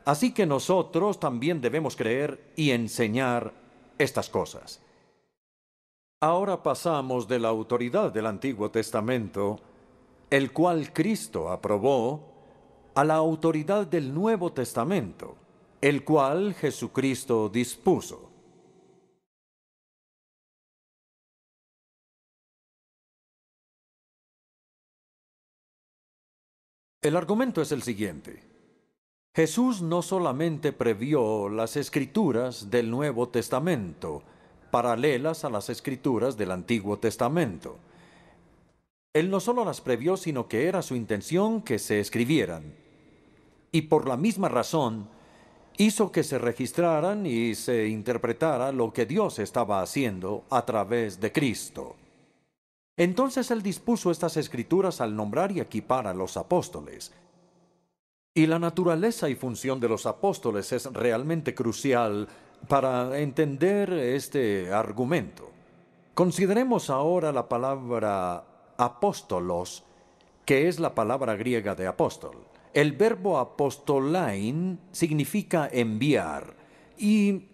Así 0.05 0.33
que 0.33 0.47
nosotros 0.47 1.19
también 1.19 1.61
debemos 1.61 1.97
creer 1.97 2.53
y 2.57 2.71
enseñar 2.71 3.53
estas 3.99 4.29
cosas. 4.29 4.81
Ahora 6.21 6.63
pasamos 6.63 7.27
de 7.27 7.39
la 7.39 7.49
autoridad 7.49 8.13
del 8.13 8.27
Antiguo 8.27 8.71
Testamento, 8.71 9.59
el 10.31 10.53
cual 10.53 10.93
Cristo 10.93 11.51
aprobó, 11.51 12.29
a 12.95 13.05
la 13.05 13.15
autoridad 13.15 13.87
del 13.87 14.13
Nuevo 14.13 14.53
Testamento. 14.53 15.37
el 15.81 16.05
cual 16.05 16.55
Jesucristo 16.55 17.49
dispuso. 17.49 18.30
El 27.03 27.17
argumento 27.17 27.63
es 27.63 27.73
el 27.73 27.83
siguiente. 27.83 28.43
Jesús 29.35 29.81
no 29.81 30.03
solamente 30.03 30.71
previó 30.73 31.49
las 31.49 31.77
escrituras 31.77 32.69
del 32.71 32.91
Nuevo 32.91 33.31
Testamento, 33.31 34.23
paralelas 34.71 35.47
a 35.47 35.51
las 35.51 35.71
escrituras 35.71 36.37
del 36.37 36.51
Antiguo 36.51 36.99
Testamento. 36.99 37.79
Él 39.15 39.31
no 39.31 39.41
solo 39.41 39.65
las 39.65 39.81
previó, 39.81 40.19
sino 40.19 40.47
que 40.47 40.69
era 40.69 40.83
su 40.83 40.95
intención 40.95 41.63
que 41.63 41.79
se 41.79 42.01
escribieran. 42.01 42.75
Y 43.73 43.83
por 43.83 44.07
la 44.07 44.19
misma 44.19 44.51
razón, 44.51 45.09
hizo 45.79 46.13
que 46.13 46.23
se 46.23 46.39
registraran 46.39 47.25
y 47.25 47.55
se 47.55 47.89
interpretara 47.89 48.73
lo 48.73 48.93
que 48.93 49.07
Dios 49.07 49.39
estaba 49.39 49.81
haciendo 49.81 50.45
a 50.51 50.67
través 50.67 51.19
de 51.19 51.33
Cristo. 51.33 51.97
Entonces 53.01 53.51
Él 53.51 53.63
dispuso 53.63 54.11
estas 54.11 54.37
escrituras 54.37 55.01
al 55.01 55.17
nombrar 55.17 55.53
y 55.53 55.61
equipar 55.61 56.07
a 56.07 56.13
los 56.13 56.37
apóstoles. 56.37 57.15
Y 58.35 58.47
la 58.47 58.59
naturaleza 58.59 59.31
y 59.31 59.37
función 59.37 59.81
de 59.81 59.89
los 59.89 60.05
apóstoles 60.05 60.71
es 60.73 60.85
realmente 60.93 61.55
crucial 61.55 62.29
para 62.69 63.19
entender 63.19 63.91
este 63.91 64.71
argumento. 64.71 65.51
Consideremos 66.13 66.91
ahora 66.91 67.33
la 67.33 67.49
palabra 67.49 68.45
apóstolos, 68.77 69.83
que 70.45 70.69
es 70.69 70.79
la 70.79 70.95
palabra 70.95 71.37
griega 71.37 71.75
de 71.75 71.87
apóstol. 71.87 72.37
El 72.75 72.93
verbo 72.93 73.39
apostolain 73.39 74.79
significa 74.93 75.71
enviar 75.73 76.55
y 76.99 77.47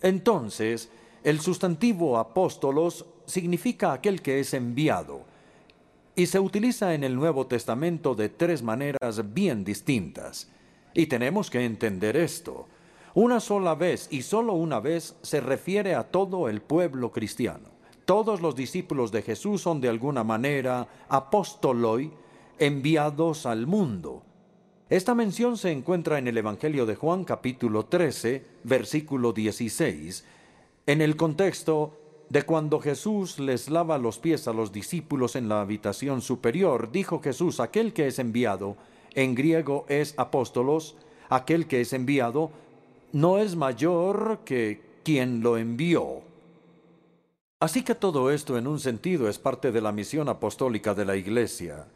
entonces 0.00 0.88
el 1.24 1.40
sustantivo 1.40 2.16
apóstolos 2.16 3.04
significa 3.28 3.92
aquel 3.92 4.22
que 4.22 4.40
es 4.40 4.54
enviado 4.54 5.24
y 6.16 6.26
se 6.26 6.40
utiliza 6.40 6.94
en 6.94 7.04
el 7.04 7.14
Nuevo 7.14 7.46
Testamento 7.46 8.16
de 8.16 8.28
tres 8.28 8.60
maneras 8.62 9.32
bien 9.32 9.62
distintas. 9.62 10.50
Y 10.92 11.06
tenemos 11.06 11.48
que 11.48 11.64
entender 11.64 12.16
esto. 12.16 12.66
Una 13.14 13.38
sola 13.38 13.76
vez 13.76 14.08
y 14.10 14.22
solo 14.22 14.54
una 14.54 14.80
vez 14.80 15.14
se 15.22 15.40
refiere 15.40 15.94
a 15.94 16.10
todo 16.10 16.48
el 16.48 16.60
pueblo 16.60 17.12
cristiano. 17.12 17.68
Todos 18.04 18.40
los 18.40 18.56
discípulos 18.56 19.12
de 19.12 19.22
Jesús 19.22 19.60
son 19.60 19.80
de 19.80 19.88
alguna 19.88 20.24
manera 20.24 20.88
apóstoloi, 21.08 22.10
enviados 22.58 23.46
al 23.46 23.68
mundo. 23.68 24.24
Esta 24.88 25.14
mención 25.14 25.56
se 25.56 25.70
encuentra 25.70 26.18
en 26.18 26.26
el 26.26 26.38
Evangelio 26.38 26.86
de 26.86 26.96
Juan 26.96 27.22
capítulo 27.24 27.86
13, 27.86 28.44
versículo 28.64 29.32
16, 29.32 30.24
en 30.86 31.02
el 31.02 31.14
contexto 31.14 32.07
de 32.28 32.42
cuando 32.42 32.80
Jesús 32.80 33.38
les 33.38 33.70
lava 33.70 33.96
los 33.98 34.18
pies 34.18 34.48
a 34.48 34.52
los 34.52 34.72
discípulos 34.72 35.34
en 35.34 35.48
la 35.48 35.60
habitación 35.60 36.20
superior, 36.20 36.92
dijo 36.92 37.20
Jesús, 37.20 37.58
aquel 37.60 37.92
que 37.92 38.06
es 38.06 38.18
enviado, 38.18 38.76
en 39.14 39.34
griego 39.34 39.86
es 39.88 40.14
apóstolos, 40.18 40.96
aquel 41.30 41.66
que 41.66 41.80
es 41.80 41.92
enviado, 41.92 42.50
no 43.12 43.38
es 43.38 43.56
mayor 43.56 44.40
que 44.44 44.82
quien 45.04 45.42
lo 45.42 45.56
envió. 45.56 46.20
Así 47.60 47.82
que 47.82 47.94
todo 47.94 48.30
esto 48.30 48.58
en 48.58 48.66
un 48.66 48.78
sentido 48.78 49.28
es 49.28 49.38
parte 49.38 49.72
de 49.72 49.80
la 49.80 49.90
misión 49.90 50.28
apostólica 50.28 50.94
de 50.94 51.04
la 51.04 51.16
Iglesia. 51.16 51.88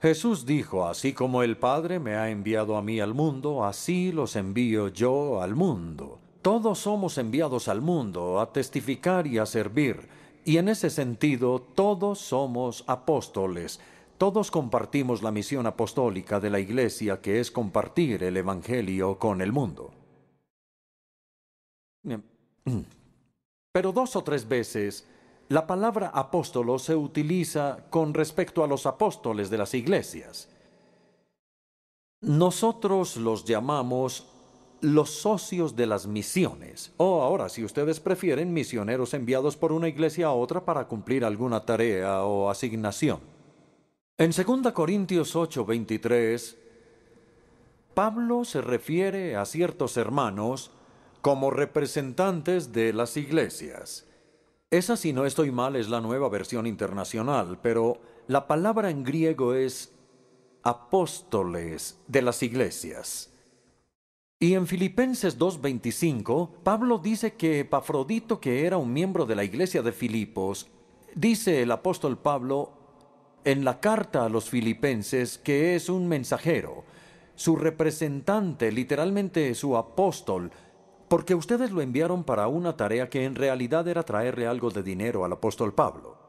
Jesús 0.00 0.46
dijo, 0.46 0.86
así 0.86 1.12
como 1.12 1.42
el 1.42 1.58
Padre 1.58 1.98
me 1.98 2.14
ha 2.14 2.30
enviado 2.30 2.76
a 2.76 2.82
mí 2.82 3.00
al 3.00 3.12
mundo, 3.12 3.64
así 3.64 4.12
los 4.12 4.36
envío 4.36 4.88
yo 4.88 5.42
al 5.42 5.54
mundo. 5.54 6.20
Todos 6.42 6.78
somos 6.78 7.18
enviados 7.18 7.68
al 7.68 7.82
mundo 7.82 8.40
a 8.40 8.52
testificar 8.52 9.26
y 9.26 9.38
a 9.38 9.46
servir, 9.46 10.08
y 10.44 10.56
en 10.56 10.68
ese 10.68 10.88
sentido 10.88 11.60
todos 11.60 12.18
somos 12.18 12.84
apóstoles. 12.86 13.80
Todos 14.16 14.50
compartimos 14.50 15.22
la 15.22 15.30
misión 15.30 15.66
apostólica 15.66 16.40
de 16.40 16.50
la 16.50 16.60
Iglesia, 16.60 17.20
que 17.20 17.40
es 17.40 17.50
compartir 17.50 18.22
el 18.22 18.36
Evangelio 18.36 19.18
con 19.18 19.40
el 19.42 19.52
mundo. 19.52 19.92
Pero 23.72 23.92
dos 23.92 24.16
o 24.16 24.24
tres 24.24 24.48
veces 24.48 25.06
la 25.50 25.66
palabra 25.66 26.10
apóstolo 26.14 26.78
se 26.78 26.94
utiliza 26.94 27.84
con 27.90 28.14
respecto 28.14 28.62
a 28.62 28.68
los 28.68 28.86
apóstoles 28.86 29.50
de 29.50 29.58
las 29.58 29.74
iglesias. 29.74 30.48
Nosotros 32.20 33.16
los 33.16 33.44
llamamos 33.44 34.28
los 34.80 35.10
socios 35.10 35.76
de 35.76 35.86
las 35.86 36.06
misiones, 36.06 36.92
o 36.96 37.22
ahora, 37.22 37.48
si 37.48 37.64
ustedes 37.64 38.00
prefieren, 38.00 38.52
misioneros 38.52 39.14
enviados 39.14 39.56
por 39.56 39.72
una 39.72 39.88
iglesia 39.88 40.26
a 40.26 40.32
otra 40.32 40.64
para 40.64 40.88
cumplir 40.88 41.24
alguna 41.24 41.64
tarea 41.64 42.24
o 42.24 42.50
asignación. 42.50 43.20
En 44.18 44.32
2 44.32 44.72
Corintios 44.72 45.34
8:23, 45.34 46.56
Pablo 47.94 48.44
se 48.44 48.60
refiere 48.60 49.36
a 49.36 49.44
ciertos 49.44 49.96
hermanos 49.96 50.70
como 51.20 51.50
representantes 51.50 52.72
de 52.72 52.92
las 52.92 53.16
iglesias. 53.16 54.06
Esa, 54.70 54.96
si 54.96 55.12
no 55.12 55.26
estoy 55.26 55.50
mal, 55.50 55.74
es 55.74 55.88
la 55.88 56.00
nueva 56.00 56.28
versión 56.28 56.66
internacional, 56.66 57.58
pero 57.60 57.98
la 58.28 58.46
palabra 58.46 58.90
en 58.90 59.02
griego 59.02 59.54
es 59.54 59.92
apóstoles 60.62 61.98
de 62.06 62.22
las 62.22 62.42
iglesias. 62.42 63.32
Y 64.42 64.54
en 64.54 64.66
Filipenses 64.66 65.38
2.25, 65.38 66.48
Pablo 66.62 66.96
dice 66.96 67.34
que 67.34 67.60
Epafrodito, 67.60 68.40
que 68.40 68.64
era 68.64 68.78
un 68.78 68.90
miembro 68.90 69.26
de 69.26 69.34
la 69.34 69.44
iglesia 69.44 69.82
de 69.82 69.92
Filipos, 69.92 70.70
dice 71.14 71.60
el 71.60 71.70
apóstol 71.70 72.16
Pablo 72.16 72.72
en 73.44 73.66
la 73.66 73.80
carta 73.80 74.24
a 74.24 74.30
los 74.30 74.48
filipenses 74.48 75.36
que 75.36 75.74
es 75.74 75.90
un 75.90 76.08
mensajero, 76.08 76.84
su 77.34 77.54
representante, 77.54 78.72
literalmente 78.72 79.54
su 79.54 79.76
apóstol, 79.76 80.50
porque 81.08 81.34
ustedes 81.34 81.70
lo 81.70 81.82
enviaron 81.82 82.24
para 82.24 82.48
una 82.48 82.78
tarea 82.78 83.10
que 83.10 83.26
en 83.26 83.34
realidad 83.34 83.88
era 83.88 84.04
traerle 84.04 84.46
algo 84.46 84.70
de 84.70 84.82
dinero 84.82 85.26
al 85.26 85.32
apóstol 85.32 85.74
Pablo. 85.74 86.19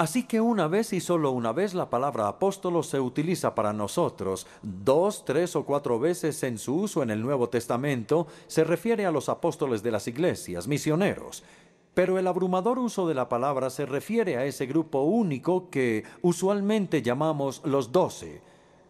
Así 0.00 0.22
que 0.22 0.40
una 0.40 0.66
vez 0.66 0.94
y 0.94 1.00
solo 1.00 1.30
una 1.30 1.52
vez 1.52 1.74
la 1.74 1.90
palabra 1.90 2.26
apóstolo 2.26 2.82
se 2.82 2.98
utiliza 2.98 3.54
para 3.54 3.74
nosotros, 3.74 4.46
dos, 4.62 5.26
tres 5.26 5.54
o 5.56 5.66
cuatro 5.66 6.00
veces 6.00 6.42
en 6.42 6.56
su 6.56 6.74
uso 6.74 7.02
en 7.02 7.10
el 7.10 7.20
Nuevo 7.20 7.50
Testamento 7.50 8.26
se 8.46 8.64
refiere 8.64 9.04
a 9.04 9.10
los 9.10 9.28
apóstoles 9.28 9.82
de 9.82 9.90
las 9.90 10.08
iglesias, 10.08 10.66
misioneros, 10.68 11.44
pero 11.92 12.18
el 12.18 12.26
abrumador 12.28 12.78
uso 12.78 13.06
de 13.06 13.12
la 13.12 13.28
palabra 13.28 13.68
se 13.68 13.84
refiere 13.84 14.38
a 14.38 14.46
ese 14.46 14.64
grupo 14.64 15.02
único 15.02 15.68
que 15.68 16.04
usualmente 16.22 17.02
llamamos 17.02 17.60
los 17.66 17.92
doce, 17.92 18.40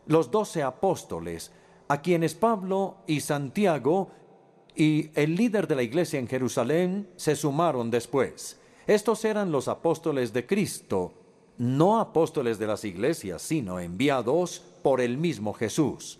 los 0.06 0.30
doce 0.30 0.62
apóstoles, 0.62 1.50
a 1.88 2.02
quienes 2.02 2.36
Pablo 2.36 2.98
y 3.08 3.18
Santiago 3.18 4.12
y 4.76 5.10
el 5.16 5.34
líder 5.34 5.66
de 5.66 5.74
la 5.74 5.82
iglesia 5.82 6.20
en 6.20 6.28
Jerusalén 6.28 7.08
se 7.16 7.34
sumaron 7.34 7.90
después. 7.90 8.59
Estos 8.86 9.24
eran 9.24 9.52
los 9.52 9.68
apóstoles 9.68 10.32
de 10.32 10.46
Cristo, 10.46 11.12
no 11.58 12.00
apóstoles 12.00 12.58
de 12.58 12.66
las 12.66 12.84
iglesias, 12.84 13.42
sino 13.42 13.78
enviados 13.78 14.62
por 14.82 15.00
el 15.00 15.18
mismo 15.18 15.52
Jesús. 15.52 16.18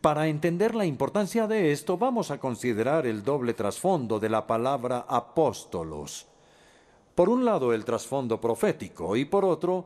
Para 0.00 0.26
entender 0.26 0.74
la 0.74 0.84
importancia 0.84 1.46
de 1.46 1.70
esto, 1.72 1.96
vamos 1.96 2.30
a 2.30 2.38
considerar 2.38 3.06
el 3.06 3.22
doble 3.22 3.54
trasfondo 3.54 4.18
de 4.18 4.28
la 4.28 4.46
palabra 4.46 5.06
apóstolos. 5.08 6.26
Por 7.14 7.28
un 7.28 7.44
lado, 7.44 7.72
el 7.72 7.84
trasfondo 7.84 8.40
profético 8.40 9.16
y 9.16 9.24
por 9.24 9.44
otro, 9.44 9.84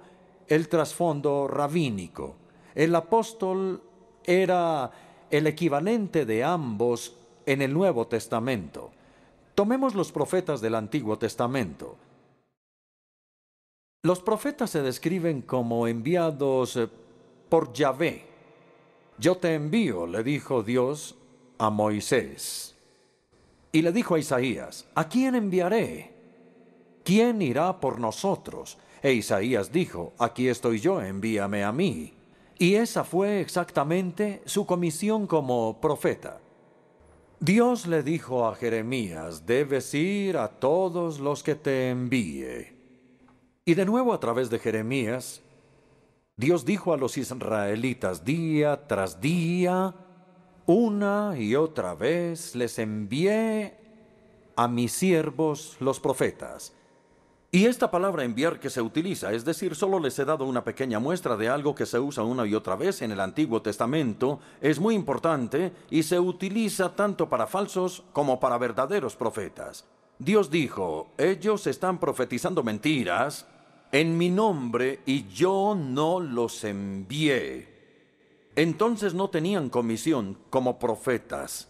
el 0.49 0.69
trasfondo 0.69 1.47
rabínico. 1.47 2.35
El 2.75 2.95
apóstol 2.95 3.83
era 4.25 4.91
el 5.31 5.47
equivalente 5.47 6.25
de 6.25 6.45
ambos 6.45 7.15
en 7.47 7.63
el 7.63 7.73
Nuevo 7.73 8.07
Testamento. 8.07 8.91
Tomemos 9.61 9.95
los 9.95 10.11
profetas 10.11 10.63
del 10.63 10.75
Antiguo 10.75 11.19
Testamento. 11.19 11.95
Los 14.03 14.23
profetas 14.23 14.71
se 14.71 14.81
describen 14.81 15.43
como 15.43 15.87
enviados 15.87 16.77
eh, 16.77 16.89
por 17.51 17.71
Yahvé. 17.75 18.25
Yo 19.19 19.37
te 19.37 19.53
envío, 19.53 20.07
le 20.07 20.25
dijo 20.25 20.63
Dios 20.63 21.15
a 21.59 21.69
Moisés. 21.69 22.75
Y 23.71 23.83
le 23.83 23.93
dijo 23.93 24.15
a 24.15 24.19
Isaías, 24.19 24.87
¿a 24.95 25.07
quién 25.11 25.35
enviaré? 25.35 26.11
¿Quién 27.05 27.43
irá 27.43 27.81
por 27.81 28.01
nosotros? 28.01 28.79
E 29.03 29.13
Isaías 29.13 29.71
dijo, 29.71 30.15
aquí 30.19 30.49
estoy 30.49 30.81
yo, 30.81 31.03
envíame 31.03 31.65
a 31.65 31.71
mí. 31.71 32.15
Y 32.59 32.77
esa 32.77 33.05
fue 33.05 33.43
exactamente 33.43 34.41
su 34.47 34.65
comisión 34.65 35.27
como 35.27 35.79
profeta. 35.83 36.41
Dios 37.43 37.87
le 37.87 38.03
dijo 38.03 38.47
a 38.47 38.55
Jeremías, 38.55 39.47
debes 39.47 39.95
ir 39.95 40.37
a 40.37 40.49
todos 40.49 41.21
los 41.21 41.43
que 41.43 41.55
te 41.55 41.89
envíe. 41.89 42.77
Y 43.65 43.73
de 43.73 43.87
nuevo 43.87 44.13
a 44.13 44.21
través 44.21 44.51
de 44.51 44.59
Jeremías, 44.59 45.41
Dios 46.37 46.67
dijo 46.67 46.93
a 46.93 46.99
los 46.99 47.17
israelitas 47.17 48.27
día 48.27 48.87
tras 48.87 49.23
día, 49.23 49.95
Una 50.67 51.35
y 51.39 51.55
otra 51.55 51.95
vez 51.95 52.55
les 52.55 52.79
envié 52.79 53.75
a 54.55 54.69
mis 54.69 54.93
siervos 54.93 55.79
los 55.81 55.99
profetas. 55.99 56.75
Y 57.53 57.67
esta 57.67 57.91
palabra 57.91 58.23
enviar 58.23 58.61
que 58.61 58.71
se 58.71 58.81
utiliza, 58.81 59.33
es 59.33 59.45
decir, 59.45 59.75
solo 59.75 59.99
les 59.99 60.17
he 60.21 60.25
dado 60.25 60.45
una 60.45 60.63
pequeña 60.63 61.01
muestra 61.01 61.37
de 61.37 61.49
algo 61.49 61.75
que 61.75 61.85
se 61.85 61.99
usa 61.99 62.23
una 62.23 62.47
y 62.47 62.55
otra 62.55 62.77
vez 62.77 63.03
en 63.03 63.11
el 63.11 63.19
Antiguo 63.19 63.61
Testamento, 63.61 64.39
es 64.61 64.79
muy 64.79 64.95
importante 64.95 65.73
y 65.91 66.05
se 66.05 66.21
utiliza 66.21 66.95
tanto 66.95 67.29
para 67.29 67.49
falsos 67.49 68.05
como 68.13 68.39
para 68.39 68.57
verdaderos 68.57 69.17
profetas. 69.17 69.85
Dios 70.21 70.49
dijo, 70.49 71.11
ellos 71.19 71.67
están 71.67 71.99
profetizando 71.99 72.63
mentiras 72.63 73.49
en 73.91 74.17
mi 74.17 74.31
nombre 74.31 75.01
y 75.05 75.27
yo 75.27 75.75
no 75.77 76.21
los 76.21 76.63
envié. 76.63 77.69
Entonces 78.55 79.13
no 79.13 79.29
tenían 79.29 79.71
comisión 79.71 80.39
como 80.51 80.79
profetas. 80.79 81.69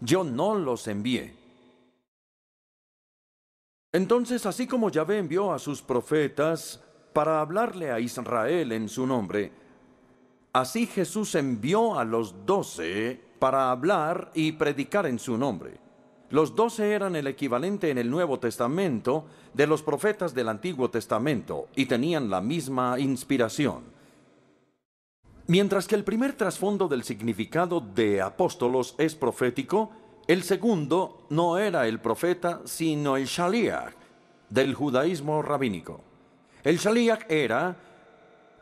Yo 0.00 0.24
no 0.24 0.54
los 0.54 0.88
envié. 0.88 1.37
Entonces, 3.92 4.44
así 4.44 4.66
como 4.66 4.90
Yahvé 4.90 5.18
envió 5.18 5.52
a 5.52 5.58
sus 5.58 5.80
profetas 5.80 6.82
para 7.12 7.40
hablarle 7.40 7.90
a 7.90 8.00
Israel 8.00 8.72
en 8.72 8.88
su 8.88 9.06
nombre, 9.06 9.50
así 10.52 10.86
Jesús 10.86 11.34
envió 11.34 11.98
a 11.98 12.04
los 12.04 12.44
doce 12.44 13.20
para 13.38 13.70
hablar 13.70 14.30
y 14.34 14.52
predicar 14.52 15.06
en 15.06 15.18
su 15.18 15.38
nombre. 15.38 15.78
Los 16.30 16.54
doce 16.54 16.92
eran 16.92 17.16
el 17.16 17.26
equivalente 17.26 17.90
en 17.90 17.96
el 17.96 18.10
Nuevo 18.10 18.38
Testamento 18.38 19.24
de 19.54 19.66
los 19.66 19.82
profetas 19.82 20.34
del 20.34 20.50
Antiguo 20.50 20.90
Testamento 20.90 21.68
y 21.74 21.86
tenían 21.86 22.28
la 22.28 22.42
misma 22.42 22.98
inspiración. 22.98 23.84
Mientras 25.46 25.88
que 25.88 25.94
el 25.94 26.04
primer 26.04 26.34
trasfondo 26.34 26.88
del 26.88 27.04
significado 27.04 27.80
de 27.80 28.20
apóstolos 28.20 28.94
es 28.98 29.14
profético, 29.14 29.90
el 30.28 30.42
segundo 30.42 31.26
no 31.30 31.56
era 31.56 31.88
el 31.88 32.00
profeta, 32.00 32.60
sino 32.66 33.16
el 33.16 33.24
Shaliach 33.24 33.94
del 34.50 34.74
judaísmo 34.74 35.40
rabínico. 35.40 36.02
El 36.62 36.76
Shaliach 36.76 37.24
era 37.30 37.74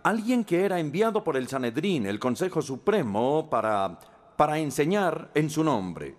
alguien 0.04 0.44
que 0.44 0.64
era 0.64 0.78
enviado 0.78 1.24
por 1.24 1.36
el 1.36 1.48
Sanedrín, 1.48 2.06
el 2.06 2.20
Consejo 2.20 2.62
Supremo, 2.62 3.50
para, 3.50 3.98
para 4.36 4.58
enseñar 4.60 5.32
en 5.34 5.50
su 5.50 5.64
nombre. 5.64 6.14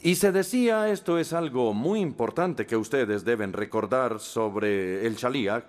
Y 0.00 0.14
se 0.14 0.32
decía, 0.32 0.88
esto 0.88 1.18
es 1.18 1.34
algo 1.34 1.74
muy 1.74 2.00
importante 2.00 2.64
que 2.64 2.76
ustedes 2.76 3.26
deben 3.26 3.52
recordar 3.52 4.20
sobre 4.20 5.06
el 5.06 5.16
Shaliach, 5.16 5.64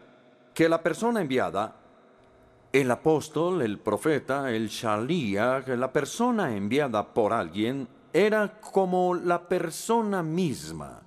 que 0.53 0.69
la 0.69 0.81
persona 0.81 1.19
enviada, 1.19 1.75
el 2.71 2.89
apóstol, 2.89 3.63
el 3.63 3.79
profeta, 3.79 4.49
el 4.49 4.69
Shaliach, 4.69 5.67
la 5.67 5.91
persona 5.91 6.55
enviada 6.55 7.13
por 7.13 7.33
alguien, 7.33 7.89
era 8.13 8.59
como 8.59 9.13
la 9.15 9.47
persona 9.47 10.23
misma. 10.23 11.01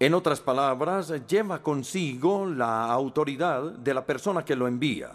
En 0.00 0.14
otras 0.14 0.40
palabras, 0.40 1.12
lleva 1.26 1.62
consigo 1.62 2.46
la 2.46 2.86
autoridad 2.86 3.62
de 3.62 3.94
la 3.94 4.06
persona 4.06 4.44
que 4.44 4.54
lo 4.54 4.68
envía. 4.68 5.10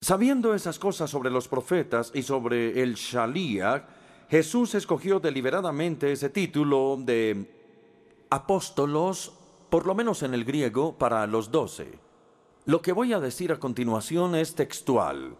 Sabiendo 0.00 0.54
esas 0.54 0.78
cosas 0.78 1.10
sobre 1.10 1.30
los 1.30 1.48
profetas 1.48 2.10
y 2.14 2.22
sobre 2.22 2.82
el 2.82 2.94
Shaliach, 2.94 3.84
Jesús 4.28 4.74
escogió 4.74 5.20
deliberadamente 5.20 6.12
ese 6.12 6.30
título 6.30 6.98
de 6.98 7.50
apóstolos, 8.30 9.32
por 9.70 9.86
lo 9.86 9.94
menos 9.94 10.22
en 10.22 10.34
el 10.34 10.44
griego, 10.44 10.96
para 10.96 11.26
los 11.26 11.50
doce. 11.50 11.98
Lo 12.64 12.80
que 12.80 12.92
voy 12.92 13.12
a 13.12 13.20
decir 13.20 13.52
a 13.52 13.58
continuación 13.58 14.34
es 14.34 14.54
textual. 14.54 15.36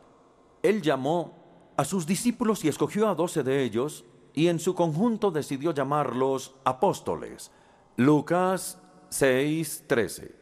Él 0.63 0.83
llamó 0.83 1.73
a 1.77 1.85
sus 1.85 2.07
discípulos 2.07 2.65
y 2.65 2.69
escogió 2.69 3.09
a 3.09 3.15
doce 3.15 3.43
de 3.43 3.65
ellos 3.65 4.05
y 4.35 4.49
en 4.49 4.59
su 4.59 4.75
conjunto 4.75 5.31
decidió 5.31 5.73
llamarlos 5.73 6.55
apóstoles. 6.65 7.51
Lucas 7.97 8.79
6:13. 9.11 10.35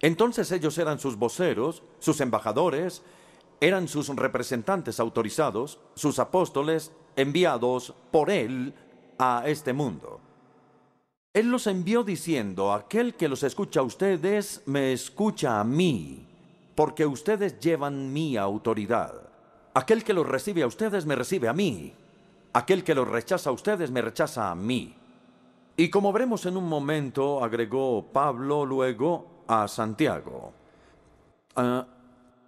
Entonces 0.00 0.50
ellos 0.52 0.78
eran 0.78 0.98
sus 0.98 1.16
voceros, 1.16 1.82
sus 1.98 2.20
embajadores, 2.20 3.02
eran 3.60 3.88
sus 3.88 4.08
representantes 4.08 4.98
autorizados, 4.98 5.78
sus 5.94 6.18
apóstoles 6.18 6.92
enviados 7.16 7.94
por 8.10 8.30
él 8.30 8.74
a 9.18 9.44
este 9.46 9.72
mundo. 9.72 10.20
Él 11.32 11.50
los 11.50 11.66
envió 11.66 12.04
diciendo, 12.04 12.72
aquel 12.72 13.14
que 13.14 13.28
los 13.28 13.42
escucha 13.42 13.80
a 13.80 13.84
ustedes, 13.84 14.62
me 14.66 14.92
escucha 14.92 15.60
a 15.60 15.64
mí, 15.64 16.26
porque 16.74 17.06
ustedes 17.06 17.58
llevan 17.58 18.12
mi 18.12 18.36
autoridad. 18.36 19.30
Aquel 19.72 20.04
que 20.04 20.12
los 20.12 20.28
recibe 20.28 20.62
a 20.62 20.66
ustedes, 20.66 21.06
me 21.06 21.14
recibe 21.14 21.48
a 21.48 21.54
mí. 21.54 21.94
Aquel 22.52 22.84
que 22.84 22.94
los 22.94 23.08
rechaza 23.08 23.50
a 23.50 23.52
ustedes 23.52 23.90
me 23.90 24.02
rechaza 24.02 24.50
a 24.50 24.54
mí. 24.54 24.94
Y 25.76 25.88
como 25.88 26.12
veremos 26.12 26.44
en 26.46 26.56
un 26.56 26.68
momento, 26.68 27.42
agregó 27.42 28.04
Pablo 28.12 28.66
luego 28.66 29.44
a 29.46 29.66
Santiago. 29.68 30.52
Ah, 31.56 31.86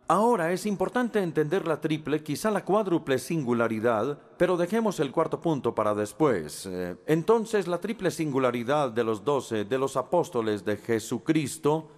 ahora 0.08 0.52
es 0.52 0.66
importante 0.66 1.22
entender 1.22 1.66
la 1.66 1.80
triple, 1.80 2.22
quizá 2.22 2.50
la 2.50 2.64
cuádruple 2.64 3.18
singularidad, 3.18 4.18
pero 4.36 4.58
dejemos 4.58 5.00
el 5.00 5.10
cuarto 5.10 5.40
punto 5.40 5.74
para 5.74 5.94
después. 5.94 6.66
Eh, 6.66 6.96
entonces 7.06 7.66
la 7.66 7.80
triple 7.80 8.10
singularidad 8.10 8.90
de 8.90 9.04
los 9.04 9.24
doce, 9.24 9.64
de 9.64 9.78
los 9.78 9.96
apóstoles 9.96 10.64
de 10.64 10.76
Jesucristo, 10.76 11.88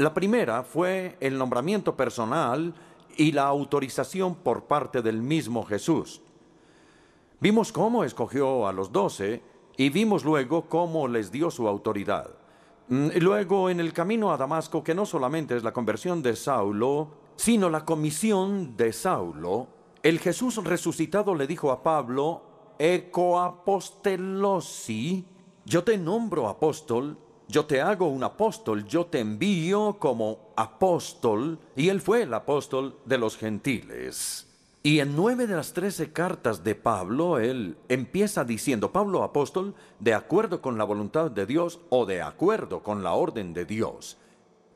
la 0.00 0.14
primera 0.14 0.62
fue 0.62 1.16
el 1.18 1.36
nombramiento 1.36 1.96
personal 1.96 2.72
y 3.16 3.32
la 3.32 3.46
autorización 3.46 4.36
por 4.36 4.66
parte 4.66 5.02
del 5.02 5.22
mismo 5.22 5.64
Jesús. 5.64 6.22
Vimos 7.40 7.70
cómo 7.70 8.02
escogió 8.02 8.66
a 8.66 8.72
los 8.72 8.90
doce 8.90 9.44
y 9.76 9.90
vimos 9.90 10.24
luego 10.24 10.68
cómo 10.68 11.06
les 11.06 11.30
dio 11.30 11.52
su 11.52 11.68
autoridad. 11.68 12.30
Mm, 12.88 13.10
luego, 13.20 13.70
en 13.70 13.78
el 13.78 13.92
camino 13.92 14.32
a 14.32 14.36
Damasco, 14.36 14.82
que 14.82 14.92
no 14.92 15.06
solamente 15.06 15.56
es 15.56 15.62
la 15.62 15.72
conversión 15.72 16.20
de 16.20 16.34
Saulo, 16.34 17.10
sino 17.36 17.70
la 17.70 17.84
comisión 17.84 18.76
de 18.76 18.92
Saulo, 18.92 19.68
el 20.02 20.18
Jesús 20.18 20.56
resucitado 20.64 21.36
le 21.36 21.46
dijo 21.46 21.70
a 21.70 21.84
Pablo, 21.84 22.42
Ecoapostelosi, 22.76 25.24
yo 25.64 25.84
te 25.84 25.96
nombro 25.96 26.48
apóstol, 26.48 27.16
yo 27.46 27.66
te 27.66 27.80
hago 27.80 28.08
un 28.08 28.24
apóstol, 28.24 28.84
yo 28.84 29.06
te 29.06 29.20
envío 29.20 29.96
como 30.00 30.50
apóstol, 30.56 31.60
y 31.76 31.88
él 31.88 32.00
fue 32.00 32.22
el 32.22 32.34
apóstol 32.34 32.98
de 33.04 33.18
los 33.18 33.36
gentiles. 33.36 34.47
Y 34.88 35.00
en 35.00 35.14
nueve 35.14 35.46
de 35.46 35.54
las 35.54 35.74
trece 35.74 36.14
cartas 36.14 36.64
de 36.64 36.74
Pablo, 36.74 37.38
él 37.38 37.76
empieza 37.90 38.42
diciendo, 38.42 38.90
Pablo 38.90 39.22
apóstol, 39.22 39.74
de 40.00 40.14
acuerdo 40.14 40.62
con 40.62 40.78
la 40.78 40.84
voluntad 40.84 41.30
de 41.30 41.44
Dios 41.44 41.78
o 41.90 42.06
de 42.06 42.22
acuerdo 42.22 42.82
con 42.82 43.02
la 43.02 43.12
orden 43.12 43.52
de 43.52 43.66
Dios. 43.66 44.16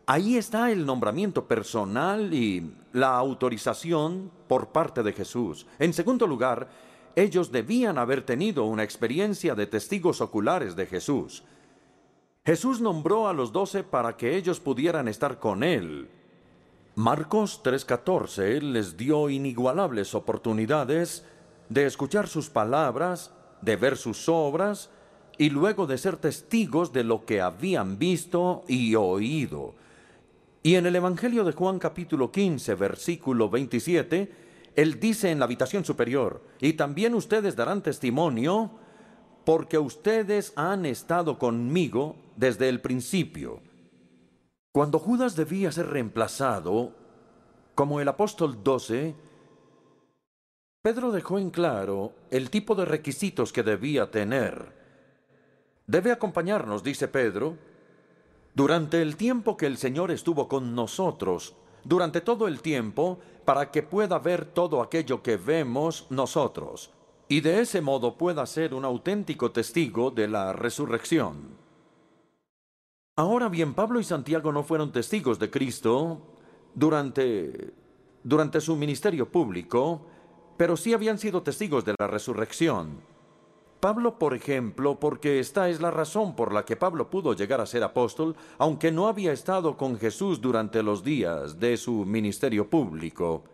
Ahí 0.05 0.37
está 0.37 0.71
el 0.71 0.85
nombramiento 0.85 1.49
personal 1.49 2.35
y 2.35 2.75
la 2.93 3.17
autorización 3.17 4.31
por 4.49 4.69
parte 4.69 5.03
de 5.03 5.15
Jesús. 5.15 5.67
En 5.79 5.95
segundo 5.95 6.27
lugar, 6.27 6.69
ellos 7.17 7.51
debían 7.51 7.97
haber 7.97 8.21
tenido 8.21 8.65
una 8.67 8.83
experiencia 8.83 9.55
de 9.55 9.67
testigos 9.67 10.21
oculares 10.21 10.77
de 10.77 10.85
Jesús. 10.85 11.43
Jesús 12.45 12.83
nombró 12.83 13.29
a 13.29 13.33
los 13.33 13.51
doce 13.51 13.83
para 13.83 14.15
que 14.19 14.37
ellos 14.37 14.61
pudieran 14.61 15.09
estar 15.09 15.39
con 15.39 15.63
Él 15.63 16.11
Marcos 16.95 17.63
3:14 17.65 18.61
les 18.61 18.99
dio 18.99 19.31
inigualables 19.31 20.15
oportunidades 20.15 21.25
de 21.71 21.87
escuchar 21.87 22.29
sus 22.29 22.51
palabras, 22.51 23.33
de 23.63 23.77
ver 23.77 23.97
sus 23.97 24.29
obras 24.29 24.91
y 25.39 25.49
luego 25.49 25.87
de 25.87 25.97
ser 25.97 26.19
testigos 26.19 26.93
de 26.93 27.03
lo 27.03 27.25
que 27.25 27.41
habían 27.41 27.99
visto 27.99 28.63
y 28.69 28.95
oído. 28.95 29.75
Y 30.63 30.75
en 30.75 30.85
el 30.85 30.95
Evangelio 30.95 31.45
de 31.45 31.53
Juan 31.53 31.79
capítulo 31.79 32.31
15, 32.31 32.75
versículo 32.75 33.49
27, 33.49 34.31
él 34.77 35.01
dice 35.01 35.31
en 35.31 35.39
la 35.39 35.47
habitación 35.47 35.87
superior, 35.87 36.43
y 36.61 36.75
también 36.75 37.15
ustedes 37.15 37.57
darán 37.57 37.83
testimonio 37.83 38.71
porque 39.47 39.79
ustedes 39.79 40.53
han 40.57 40.85
estado 40.85 41.39
conmigo 41.39 42.17
desde 42.37 42.69
el 42.69 42.83
principio. 42.83 43.63
Cuando 44.73 44.99
Judas 44.99 45.37
debía 45.37 45.71
ser 45.71 45.89
reemplazado, 45.89 46.95
como 47.75 48.01
el 48.01 48.09
apóstol 48.09 48.65
12, 48.65 49.15
Pedro 50.81 51.13
dejó 51.13 51.39
en 51.39 51.51
claro 51.51 52.15
el 52.31 52.49
tipo 52.49 52.75
de 52.75 52.87
requisitos 52.87 53.53
que 53.53 53.63
debía 53.63 54.11
tener. 54.11 54.73
Debe 55.87 56.11
acompañarnos, 56.11 56.83
dice 56.83 57.07
Pedro, 57.07 57.59
durante 58.55 59.03
el 59.03 59.17
tiempo 59.17 59.59
que 59.59 59.67
el 59.67 59.77
Señor 59.77 60.11
estuvo 60.11 60.49
con 60.49 60.75
nosotros, 60.75 61.55
durante 61.85 62.23
todo 62.23 62.49
el 62.49 62.63
tiempo, 62.63 63.19
para 63.45 63.71
que 63.71 63.83
pueda 63.83 64.19
ver 64.19 64.47
todo 64.47 64.81
aquello 64.81 65.23
que 65.23 65.37
vemos 65.37 66.07
nosotros, 66.09 66.91
y 67.29 67.43
de 67.43 67.61
ese 67.61 67.83
modo 67.83 68.17
pueda 68.17 68.47
ser 68.47 68.73
un 68.73 68.87
auténtico 68.87 69.51
testigo 69.51 70.11
de 70.11 70.29
la 70.29 70.55
resurrección. 70.55 71.62
Ahora 73.17 73.51
bien, 73.51 73.75
Pablo 73.75 74.01
y 74.01 74.05
Santiago 74.05 74.53
no 74.53 74.63
fueron 74.63 74.91
testigos 74.91 75.39
de 75.39 75.51
Cristo 75.51 76.23
durante, 76.75 77.75
durante 78.25 78.61
su 78.61 78.75
ministerio 78.75 79.31
público, 79.31 80.07
pero 80.57 80.79
sí 80.79 80.95
habían 80.95 81.19
sido 81.19 81.43
testigos 81.43 81.85
de 81.85 81.95
la 81.99 82.07
resurrección. 82.07 83.01
Pablo, 83.81 84.19
por 84.19 84.33
ejemplo, 84.33 84.99
porque 84.99 85.41
esta 85.41 85.69
es 85.69 85.83
la 85.83 85.91
razón 85.91 86.37
por 86.37 86.55
la 86.55 86.65
que 86.65 86.77
Pablo 86.77 87.11
pudo 87.11 87.35
llegar 87.35 87.61
a 87.61 87.67
ser 87.67 87.83
apóstol, 87.83 88.35
aunque 88.57 88.93
no 88.93 89.09
había 89.09 89.33
estado 89.33 89.77
con 89.77 89.99
Jesús 89.99 90.41
durante 90.41 90.83
los 90.83 91.03
días 91.03 91.59
de 91.59 91.77
su 91.77 92.07
ministerio 92.07 92.71
público. 92.71 93.45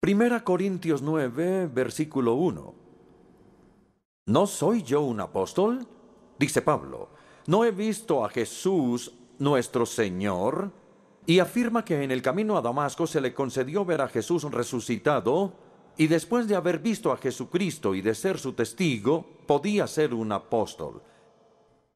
Primera 0.00 0.44
Corintios 0.44 1.00
9, 1.00 1.70
versículo 1.72 2.34
1. 2.34 2.74
¿No 4.26 4.46
soy 4.46 4.82
yo 4.82 5.00
un 5.00 5.20
apóstol? 5.20 5.86
Dice 6.38 6.60
Pablo. 6.60 7.17
¿No 7.48 7.64
he 7.64 7.70
visto 7.70 8.26
a 8.26 8.28
Jesús 8.28 9.10
nuestro 9.38 9.86
Señor? 9.86 10.70
Y 11.24 11.38
afirma 11.38 11.82
que 11.82 12.02
en 12.02 12.10
el 12.10 12.20
camino 12.20 12.58
a 12.58 12.60
Damasco 12.60 13.06
se 13.06 13.22
le 13.22 13.32
concedió 13.32 13.86
ver 13.86 14.02
a 14.02 14.08
Jesús 14.08 14.42
resucitado, 14.50 15.54
y 15.96 16.08
después 16.08 16.46
de 16.46 16.56
haber 16.56 16.78
visto 16.80 17.10
a 17.10 17.16
Jesucristo 17.16 17.94
y 17.94 18.02
de 18.02 18.14
ser 18.14 18.38
su 18.38 18.52
testigo, 18.52 19.24
podía 19.46 19.86
ser 19.86 20.12
un 20.12 20.30
apóstol. 20.30 21.00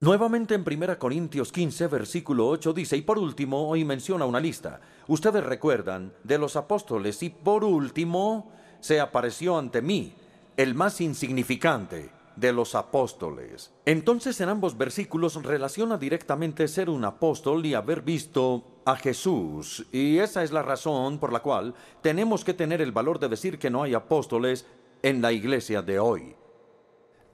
Nuevamente 0.00 0.54
en 0.54 0.64
1 0.66 0.98
Corintios 0.98 1.52
15, 1.52 1.86
versículo 1.86 2.48
8 2.48 2.72
dice, 2.72 2.96
y 2.96 3.02
por 3.02 3.18
último, 3.18 3.68
hoy 3.68 3.84
menciona 3.84 4.24
una 4.24 4.40
lista. 4.40 4.80
Ustedes 5.06 5.44
recuerdan 5.44 6.14
de 6.24 6.38
los 6.38 6.56
apóstoles, 6.56 7.22
y 7.22 7.28
por 7.28 7.62
último, 7.62 8.50
se 8.80 9.00
apareció 9.00 9.58
ante 9.58 9.82
mí, 9.82 10.14
el 10.56 10.74
más 10.74 11.02
insignificante 11.02 12.21
de 12.36 12.52
los 12.52 12.74
apóstoles. 12.74 13.72
Entonces 13.84 14.40
en 14.40 14.48
ambos 14.48 14.76
versículos 14.76 15.42
relaciona 15.42 15.98
directamente 15.98 16.68
ser 16.68 16.90
un 16.90 17.04
apóstol 17.04 17.64
y 17.66 17.74
haber 17.74 18.02
visto 18.02 18.64
a 18.84 18.96
Jesús. 18.96 19.86
Y 19.92 20.18
esa 20.18 20.42
es 20.42 20.52
la 20.52 20.62
razón 20.62 21.18
por 21.18 21.32
la 21.32 21.40
cual 21.40 21.74
tenemos 22.00 22.44
que 22.44 22.54
tener 22.54 22.80
el 22.80 22.92
valor 22.92 23.18
de 23.18 23.28
decir 23.28 23.58
que 23.58 23.70
no 23.70 23.82
hay 23.82 23.94
apóstoles 23.94 24.66
en 25.02 25.20
la 25.20 25.32
iglesia 25.32 25.82
de 25.82 25.98
hoy. 25.98 26.36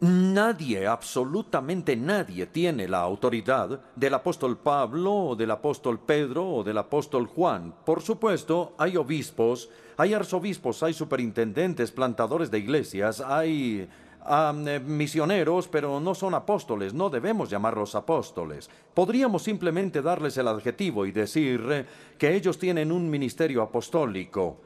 Nadie, 0.01 0.87
absolutamente 0.87 1.97
nadie 1.97 2.47
tiene 2.47 2.87
la 2.87 3.01
autoridad 3.01 3.81
del 3.97 4.15
apóstol 4.15 4.57
Pablo 4.57 5.13
o 5.13 5.37
del 5.37 5.51
apóstol 5.51 5.99
Pedro 5.99 6.49
o 6.49 6.63
del 6.63 6.79
apóstol 6.79 7.27
Juan. 7.27 7.75
Por 7.85 8.01
supuesto, 8.01 8.75
hay 8.79 8.97
obispos, 8.97 9.71
hay 9.97 10.15
arzobispos, 10.15 10.85
hay 10.85 10.95
superintendentes, 10.95 11.91
plantadores 11.91 12.49
de 12.53 12.61
iglesias, 12.61 13.21
hay 13.21 13.89
eh, 14.67 14.81
misioneros, 14.81 15.69
pero 15.69 16.01
no 16.01 16.15
son 16.15 16.35
apóstoles, 16.35 16.95
no 16.95 17.11
debemos 17.11 17.51
llamarlos 17.51 17.95
apóstoles. 17.95 18.69
Podríamos 18.95 19.43
simplemente 19.43 20.03
darles 20.03 20.37
el 20.37 20.49
adjetivo 20.49 21.07
y 21.07 21.13
decir 21.13 21.67
eh, 21.71 21.87
que 22.19 22.35
ellos 22.35 22.59
tienen 22.59 22.93
un 22.93 23.09
ministerio 23.09 23.63
apostólico. 23.63 24.59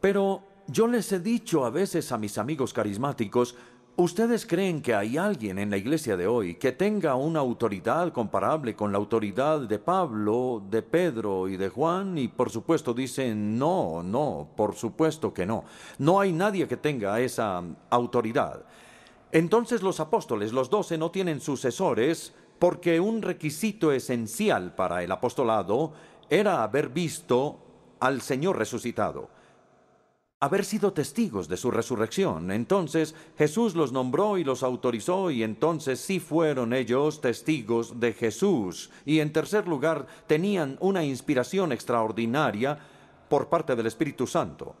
Pero 0.00 0.42
yo 0.66 0.86
les 0.86 1.10
he 1.12 1.20
dicho 1.20 1.64
a 1.64 1.70
veces 1.70 2.10
a 2.12 2.18
mis 2.18 2.38
amigos 2.38 2.72
carismáticos, 2.72 3.56
¿Ustedes 3.96 4.44
creen 4.44 4.82
que 4.82 4.92
hay 4.92 5.16
alguien 5.16 5.56
en 5.56 5.70
la 5.70 5.76
iglesia 5.76 6.16
de 6.16 6.26
hoy 6.26 6.56
que 6.56 6.72
tenga 6.72 7.14
una 7.14 7.38
autoridad 7.38 8.12
comparable 8.12 8.74
con 8.74 8.90
la 8.90 8.98
autoridad 8.98 9.60
de 9.60 9.78
Pablo, 9.78 10.60
de 10.68 10.82
Pedro 10.82 11.46
y 11.46 11.56
de 11.56 11.68
Juan? 11.68 12.18
Y 12.18 12.26
por 12.26 12.50
supuesto 12.50 12.92
dicen, 12.92 13.56
no, 13.56 14.02
no, 14.02 14.48
por 14.56 14.74
supuesto 14.74 15.32
que 15.32 15.46
no. 15.46 15.62
No 15.98 16.18
hay 16.18 16.32
nadie 16.32 16.66
que 16.66 16.76
tenga 16.76 17.20
esa 17.20 17.62
autoridad. 17.88 18.64
Entonces 19.34 19.82
los 19.82 19.98
apóstoles, 19.98 20.52
los 20.52 20.70
doce, 20.70 20.96
no 20.96 21.10
tienen 21.10 21.40
sucesores 21.40 22.32
porque 22.60 23.00
un 23.00 23.20
requisito 23.20 23.90
esencial 23.90 24.76
para 24.76 25.02
el 25.02 25.10
apostolado 25.10 25.92
era 26.30 26.62
haber 26.62 26.88
visto 26.88 27.58
al 27.98 28.20
Señor 28.20 28.56
resucitado, 28.56 29.28
haber 30.38 30.64
sido 30.64 30.92
testigos 30.92 31.48
de 31.48 31.56
su 31.56 31.72
resurrección. 31.72 32.52
Entonces 32.52 33.16
Jesús 33.36 33.74
los 33.74 33.90
nombró 33.90 34.38
y 34.38 34.44
los 34.44 34.62
autorizó 34.62 35.32
y 35.32 35.42
entonces 35.42 35.98
sí 35.98 36.20
fueron 36.20 36.72
ellos 36.72 37.20
testigos 37.20 37.98
de 37.98 38.12
Jesús. 38.12 38.92
Y 39.04 39.18
en 39.18 39.32
tercer 39.32 39.66
lugar, 39.66 40.06
tenían 40.28 40.76
una 40.78 41.02
inspiración 41.02 41.72
extraordinaria 41.72 42.78
por 43.28 43.48
parte 43.48 43.74
del 43.74 43.86
Espíritu 43.86 44.28
Santo. 44.28 44.76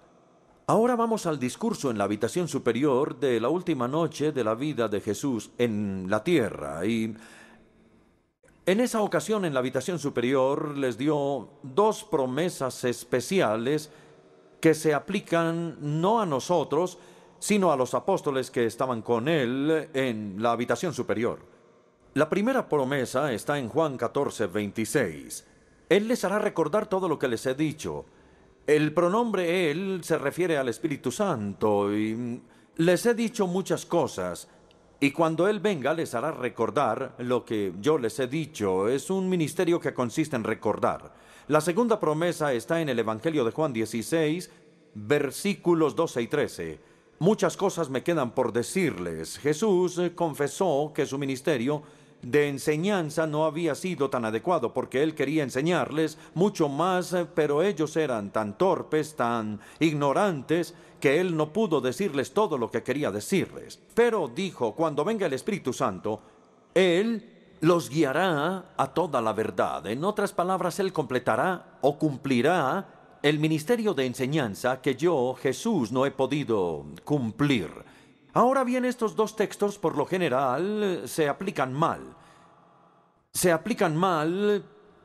Ahora 0.66 0.96
vamos 0.96 1.26
al 1.26 1.38
discurso 1.38 1.90
en 1.90 1.98
la 1.98 2.04
habitación 2.04 2.48
superior 2.48 3.20
de 3.20 3.38
la 3.38 3.50
última 3.50 3.86
noche 3.86 4.32
de 4.32 4.42
la 4.42 4.54
vida 4.54 4.88
de 4.88 5.02
Jesús 5.02 5.50
en 5.58 6.06
la 6.08 6.24
tierra. 6.24 6.86
Y 6.86 7.14
en 8.64 8.80
esa 8.80 9.02
ocasión 9.02 9.44
en 9.44 9.52
la 9.52 9.60
habitación 9.60 9.98
superior 9.98 10.78
les 10.78 10.96
dio 10.96 11.50
dos 11.62 12.04
promesas 12.04 12.82
especiales 12.84 13.90
que 14.62 14.72
se 14.72 14.94
aplican 14.94 15.76
no 16.00 16.22
a 16.22 16.24
nosotros, 16.24 16.96
sino 17.38 17.70
a 17.70 17.76
los 17.76 17.92
apóstoles 17.92 18.50
que 18.50 18.64
estaban 18.64 19.02
con 19.02 19.28
él 19.28 19.90
en 19.92 20.36
la 20.38 20.52
habitación 20.52 20.94
superior. 20.94 21.40
La 22.14 22.30
primera 22.30 22.70
promesa 22.70 23.34
está 23.34 23.58
en 23.58 23.68
Juan 23.68 23.98
14, 23.98 24.46
26. 24.46 25.46
Él 25.90 26.08
les 26.08 26.24
hará 26.24 26.38
recordar 26.38 26.86
todo 26.86 27.06
lo 27.06 27.18
que 27.18 27.28
les 27.28 27.44
he 27.44 27.54
dicho 27.54 28.06
el 28.66 28.92
pronombre 28.94 29.70
Él 29.70 30.00
se 30.02 30.18
refiere 30.18 30.56
al 30.56 30.68
Espíritu 30.68 31.10
Santo 31.10 31.94
y 31.94 32.40
les 32.76 33.06
he 33.06 33.14
dicho 33.14 33.46
muchas 33.46 33.84
cosas 33.84 34.48
y 35.00 35.10
cuando 35.10 35.48
Él 35.48 35.60
venga 35.60 35.92
les 35.92 36.14
hará 36.14 36.32
recordar 36.32 37.14
lo 37.18 37.44
que 37.44 37.74
yo 37.80 37.98
les 37.98 38.18
he 38.20 38.26
dicho. 38.26 38.88
Es 38.88 39.10
un 39.10 39.28
ministerio 39.28 39.78
que 39.78 39.92
consiste 39.92 40.36
en 40.36 40.44
recordar. 40.44 41.12
La 41.48 41.60
segunda 41.60 42.00
promesa 42.00 42.54
está 42.54 42.80
en 42.80 42.88
el 42.88 42.98
Evangelio 42.98 43.44
de 43.44 43.50
Juan 43.50 43.72
16, 43.72 44.50
versículos 44.94 45.94
12 45.94 46.22
y 46.22 46.26
13. 46.26 46.80
Muchas 47.18 47.56
cosas 47.56 47.90
me 47.90 48.02
quedan 48.02 48.30
por 48.30 48.52
decirles. 48.52 49.38
Jesús 49.38 50.00
confesó 50.14 50.92
que 50.94 51.04
su 51.04 51.18
ministerio 51.18 51.82
de 52.26 52.48
enseñanza 52.48 53.26
no 53.26 53.44
había 53.44 53.74
sido 53.74 54.10
tan 54.10 54.24
adecuado 54.24 54.72
porque 54.72 55.02
él 55.02 55.14
quería 55.14 55.42
enseñarles 55.42 56.18
mucho 56.34 56.68
más, 56.68 57.12
eh, 57.12 57.26
pero 57.32 57.62
ellos 57.62 57.96
eran 57.96 58.30
tan 58.30 58.58
torpes, 58.58 59.16
tan 59.16 59.60
ignorantes, 59.80 60.74
que 61.00 61.20
él 61.20 61.36
no 61.36 61.52
pudo 61.52 61.80
decirles 61.80 62.32
todo 62.32 62.56
lo 62.56 62.70
que 62.70 62.82
quería 62.82 63.10
decirles. 63.10 63.78
Pero 63.94 64.28
dijo, 64.28 64.74
cuando 64.74 65.04
venga 65.04 65.26
el 65.26 65.34
Espíritu 65.34 65.72
Santo, 65.72 66.20
él 66.74 67.30
los 67.60 67.90
guiará 67.90 68.74
a 68.76 68.86
toda 68.94 69.20
la 69.20 69.32
verdad. 69.32 69.86
En 69.86 70.04
otras 70.04 70.32
palabras, 70.32 70.78
él 70.80 70.92
completará 70.92 71.78
o 71.80 71.98
cumplirá 71.98 73.18
el 73.22 73.38
ministerio 73.38 73.94
de 73.94 74.06
enseñanza 74.06 74.82
que 74.82 74.94
yo, 74.96 75.34
Jesús, 75.34 75.90
no 75.90 76.04
he 76.04 76.10
podido 76.10 76.84
cumplir. 77.04 77.70
Ahora 78.34 78.64
bien, 78.64 78.84
estos 78.84 79.14
dos 79.14 79.36
textos 79.36 79.78
por 79.78 79.96
lo 79.96 80.06
general 80.06 81.02
se 81.04 81.28
aplican 81.28 81.72
mal. 81.72 82.00
Se 83.32 83.52
aplican 83.52 83.96
mal 83.96 84.64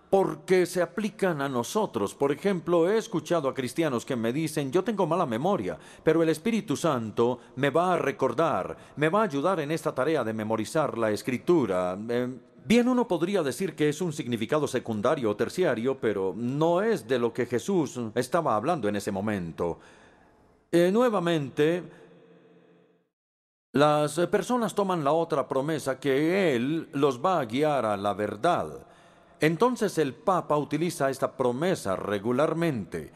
porque 0.09 0.65
se 0.65 0.81
aplican 0.81 1.39
a 1.39 1.47
nosotros. 1.47 2.15
Por 2.15 2.31
ejemplo, 2.31 2.89
he 2.89 2.97
escuchado 2.97 3.47
a 3.47 3.53
cristianos 3.53 4.03
que 4.03 4.15
me 4.15 4.33
dicen, 4.33 4.71
yo 4.71 4.83
tengo 4.83 5.05
mala 5.05 5.27
memoria, 5.27 5.77
pero 6.03 6.23
el 6.23 6.29
Espíritu 6.29 6.75
Santo 6.75 7.39
me 7.55 7.69
va 7.69 7.93
a 7.93 7.97
recordar, 7.97 8.75
me 8.95 9.09
va 9.09 9.21
a 9.21 9.25
ayudar 9.25 9.59
en 9.59 9.69
esta 9.69 9.93
tarea 9.93 10.23
de 10.23 10.33
memorizar 10.33 10.97
la 10.97 11.11
escritura. 11.11 11.99
Eh, 12.09 12.35
bien, 12.65 12.87
uno 12.87 13.07
podría 13.07 13.43
decir 13.43 13.75
que 13.75 13.89
es 13.89 14.01
un 14.01 14.11
significado 14.11 14.67
secundario 14.67 15.29
o 15.29 15.35
terciario, 15.35 15.99
pero 15.99 16.33
no 16.35 16.81
es 16.81 17.07
de 17.07 17.19
lo 17.19 17.31
que 17.31 17.45
Jesús 17.45 17.99
estaba 18.15 18.55
hablando 18.55 18.87
en 18.87 18.95
ese 18.95 19.11
momento. 19.11 19.77
Eh, 20.71 20.89
nuevamente, 20.91 21.83
las 23.71 24.17
eh, 24.17 24.27
personas 24.27 24.73
toman 24.73 25.03
la 25.03 25.11
otra 25.11 25.47
promesa 25.47 25.99
que 25.99 26.55
Él 26.55 26.89
los 26.93 27.23
va 27.23 27.39
a 27.39 27.45
guiar 27.45 27.85
a 27.85 27.97
la 27.97 28.13
verdad. 28.13 28.85
Entonces 29.39 29.97
el 29.99 30.15
Papa 30.15 30.57
utiliza 30.57 31.09
esta 31.09 31.37
promesa 31.37 31.95
regularmente, 31.95 33.11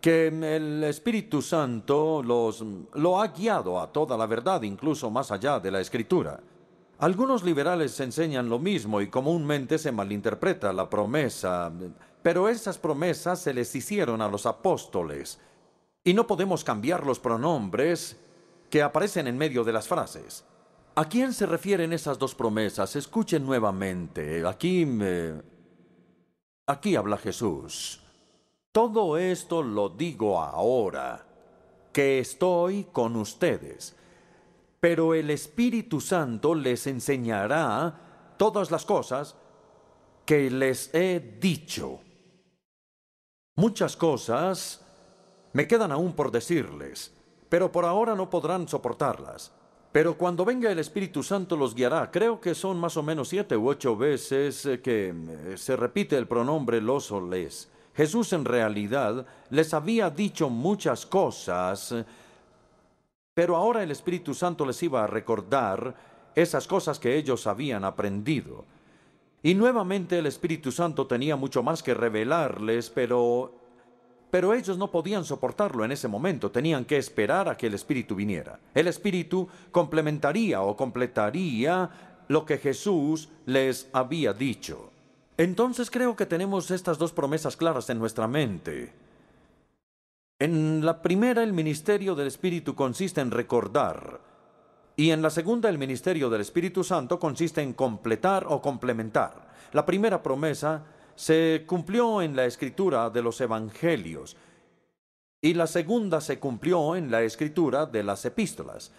que 0.00 0.28
el 0.28 0.84
Espíritu 0.84 1.42
Santo 1.42 2.22
los, 2.22 2.64
lo 2.94 3.20
ha 3.20 3.28
guiado 3.28 3.80
a 3.80 3.92
toda 3.92 4.16
la 4.16 4.26
verdad, 4.26 4.62
incluso 4.62 5.10
más 5.10 5.32
allá 5.32 5.58
de 5.58 5.72
la 5.72 5.80
Escritura. 5.80 6.40
Algunos 7.00 7.42
liberales 7.42 7.98
enseñan 8.00 8.48
lo 8.48 8.58
mismo 8.58 9.00
y 9.00 9.08
comúnmente 9.08 9.78
se 9.78 9.92
malinterpreta 9.92 10.72
la 10.72 10.88
promesa, 10.88 11.70
pero 12.22 12.48
esas 12.48 12.78
promesas 12.78 13.40
se 13.40 13.52
les 13.52 13.74
hicieron 13.74 14.22
a 14.22 14.28
los 14.28 14.46
apóstoles. 14.46 15.40
Y 16.04 16.14
no 16.14 16.26
podemos 16.26 16.64
cambiar 16.64 17.04
los 17.04 17.18
pronombres 17.18 18.16
que 18.70 18.82
aparecen 18.82 19.26
en 19.26 19.38
medio 19.38 19.64
de 19.64 19.72
las 19.72 19.88
frases. 19.88 20.44
¿A 20.94 21.08
quién 21.08 21.32
se 21.32 21.46
refieren 21.46 21.92
esas 21.92 22.18
dos 22.18 22.34
promesas? 22.34 22.96
Escuchen 22.96 23.46
nuevamente. 23.46 24.46
Aquí 24.46 24.84
me... 24.84 25.40
Aquí 26.66 26.96
habla 26.96 27.16
Jesús. 27.16 28.02
Todo 28.72 29.16
esto 29.16 29.62
lo 29.62 29.88
digo 29.88 30.40
ahora, 30.40 31.24
que 31.92 32.18
estoy 32.18 32.84
con 32.92 33.16
ustedes. 33.16 33.96
Pero 34.80 35.14
el 35.14 35.30
Espíritu 35.30 36.00
Santo 36.00 36.54
les 36.54 36.86
enseñará 36.86 38.34
todas 38.36 38.70
las 38.70 38.84
cosas 38.84 39.36
que 40.24 40.50
les 40.50 40.94
he 40.94 41.38
dicho. 41.40 42.00
Muchas 43.56 43.96
cosas 43.96 44.84
me 45.52 45.66
quedan 45.66 45.90
aún 45.90 46.12
por 46.12 46.30
decirles 46.30 47.17
pero 47.48 47.72
por 47.72 47.84
ahora 47.84 48.14
no 48.14 48.28
podrán 48.28 48.68
soportarlas. 48.68 49.52
Pero 49.90 50.18
cuando 50.18 50.44
venga 50.44 50.70
el 50.70 50.78
Espíritu 50.78 51.22
Santo 51.22 51.56
los 51.56 51.74
guiará. 51.74 52.10
Creo 52.10 52.40
que 52.40 52.54
son 52.54 52.78
más 52.78 52.96
o 52.96 53.02
menos 53.02 53.28
siete 53.28 53.56
u 53.56 53.68
ocho 53.68 53.96
veces 53.96 54.66
eh, 54.66 54.80
que 54.80 55.08
eh, 55.08 55.56
se 55.56 55.76
repite 55.76 56.16
el 56.16 56.28
pronombre 56.28 56.80
los 56.80 57.10
o 57.10 57.20
les. 57.20 57.70
Jesús 57.94 58.32
en 58.32 58.44
realidad 58.44 59.26
les 59.50 59.74
había 59.74 60.08
dicho 60.08 60.48
muchas 60.50 61.04
cosas, 61.04 61.94
pero 63.34 63.56
ahora 63.56 63.82
el 63.82 63.90
Espíritu 63.90 64.34
Santo 64.34 64.64
les 64.64 64.80
iba 64.84 65.02
a 65.02 65.08
recordar 65.08 65.96
esas 66.34 66.68
cosas 66.68 67.00
que 67.00 67.16
ellos 67.16 67.48
habían 67.48 67.84
aprendido. 67.84 68.64
Y 69.42 69.54
nuevamente 69.54 70.18
el 70.18 70.26
Espíritu 70.26 70.70
Santo 70.70 71.08
tenía 71.08 71.34
mucho 71.34 71.62
más 71.64 71.82
que 71.82 71.94
revelarles, 71.94 72.90
pero 72.90 73.57
pero 74.30 74.52
ellos 74.52 74.76
no 74.76 74.90
podían 74.90 75.24
soportarlo 75.24 75.84
en 75.84 75.92
ese 75.92 76.08
momento, 76.08 76.50
tenían 76.50 76.84
que 76.84 76.98
esperar 76.98 77.48
a 77.48 77.56
que 77.56 77.66
el 77.66 77.74
Espíritu 77.74 78.14
viniera. 78.14 78.58
El 78.74 78.88
Espíritu 78.88 79.48
complementaría 79.70 80.60
o 80.62 80.76
completaría 80.76 81.90
lo 82.28 82.44
que 82.44 82.58
Jesús 82.58 83.28
les 83.46 83.88
había 83.92 84.32
dicho. 84.32 84.90
Entonces 85.36 85.90
creo 85.90 86.16
que 86.16 86.26
tenemos 86.26 86.70
estas 86.70 86.98
dos 86.98 87.12
promesas 87.12 87.56
claras 87.56 87.88
en 87.90 87.98
nuestra 87.98 88.26
mente. 88.26 88.92
En 90.38 90.84
la 90.84 91.00
primera 91.00 91.42
el 91.42 91.52
ministerio 91.52 92.14
del 92.14 92.26
Espíritu 92.26 92.74
consiste 92.74 93.20
en 93.20 93.30
recordar 93.30 94.20
y 94.94 95.10
en 95.10 95.22
la 95.22 95.30
segunda 95.30 95.68
el 95.68 95.78
ministerio 95.78 96.28
del 96.28 96.40
Espíritu 96.40 96.84
Santo 96.84 97.18
consiste 97.18 97.62
en 97.62 97.72
completar 97.72 98.46
o 98.48 98.60
complementar. 98.60 99.48
La 99.72 99.86
primera 99.86 100.22
promesa 100.22 100.82
se 101.18 101.64
cumplió 101.66 102.22
en 102.22 102.36
la 102.36 102.44
escritura 102.44 103.10
de 103.10 103.22
los 103.22 103.40
evangelios 103.40 104.36
y 105.40 105.52
la 105.54 105.66
segunda 105.66 106.20
se 106.20 106.38
cumplió 106.38 106.94
en 106.94 107.10
la 107.10 107.22
escritura 107.22 107.86
de 107.86 108.04
las 108.04 108.24
epístolas. 108.24 108.92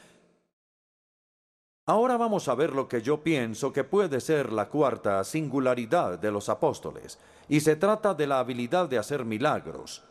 Ahora 1.86 2.18
vamos 2.18 2.50
a 2.50 2.56
ver 2.56 2.74
lo 2.74 2.90
que 2.90 3.02
yo 3.02 3.24
pienso 3.24 3.72
que 3.72 3.86
puede 3.86 4.20
ser 4.20 4.52
la 4.52 4.68
cuarta 4.68 5.24
singularidad 5.24 6.20
de 6.20 6.30
los 6.30 6.50
apóstoles, 6.50 7.20
y 7.48 7.62
se 7.62 7.78
trata 7.78 8.14
de 8.14 8.28
la 8.28 8.40
habilidad 8.40 8.90
de 8.90 8.98
hacer 8.98 9.24
milagros. 9.24 10.04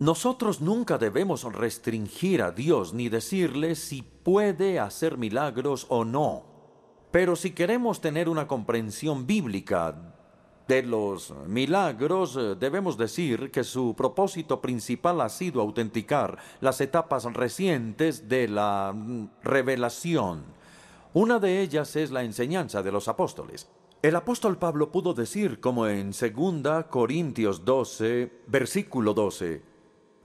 Nosotros 0.00 0.60
nunca 0.60 0.98
debemos 0.98 1.44
restringir 1.44 2.42
a 2.42 2.50
Dios 2.50 2.92
ni 2.92 3.08
decirle 3.08 3.76
si 3.76 4.02
puede 4.02 4.80
hacer 4.80 5.18
milagros 5.18 5.86
o 5.88 6.04
no. 6.04 6.56
Pero 7.12 7.36
si 7.36 7.52
queremos 7.52 8.00
tener 8.00 8.28
una 8.28 8.48
comprensión 8.48 9.26
bíblica 9.26 10.15
de 10.68 10.82
los 10.82 11.32
milagros, 11.46 12.36
eh, 12.36 12.56
debemos 12.58 12.96
decir 12.96 13.50
que 13.50 13.64
su 13.64 13.94
propósito 13.94 14.60
principal 14.60 15.20
ha 15.20 15.28
sido 15.28 15.60
autenticar 15.60 16.38
las 16.60 16.80
etapas 16.80 17.24
recientes 17.24 18.28
de 18.28 18.48
la 18.48 18.92
mm, 18.94 19.28
revelación. 19.42 20.44
Una 21.14 21.38
de 21.38 21.62
ellas 21.62 21.96
es 21.96 22.10
la 22.10 22.24
enseñanza 22.24 22.82
de 22.82 22.92
los 22.92 23.08
apóstoles. 23.08 23.68
El 24.02 24.16
apóstol 24.16 24.58
Pablo 24.58 24.92
pudo 24.92 25.14
decir, 25.14 25.60
como 25.60 25.86
en 25.86 26.10
2 26.10 26.84
Corintios 26.90 27.64
12, 27.64 28.42
versículo 28.46 29.14
12, 29.14 29.62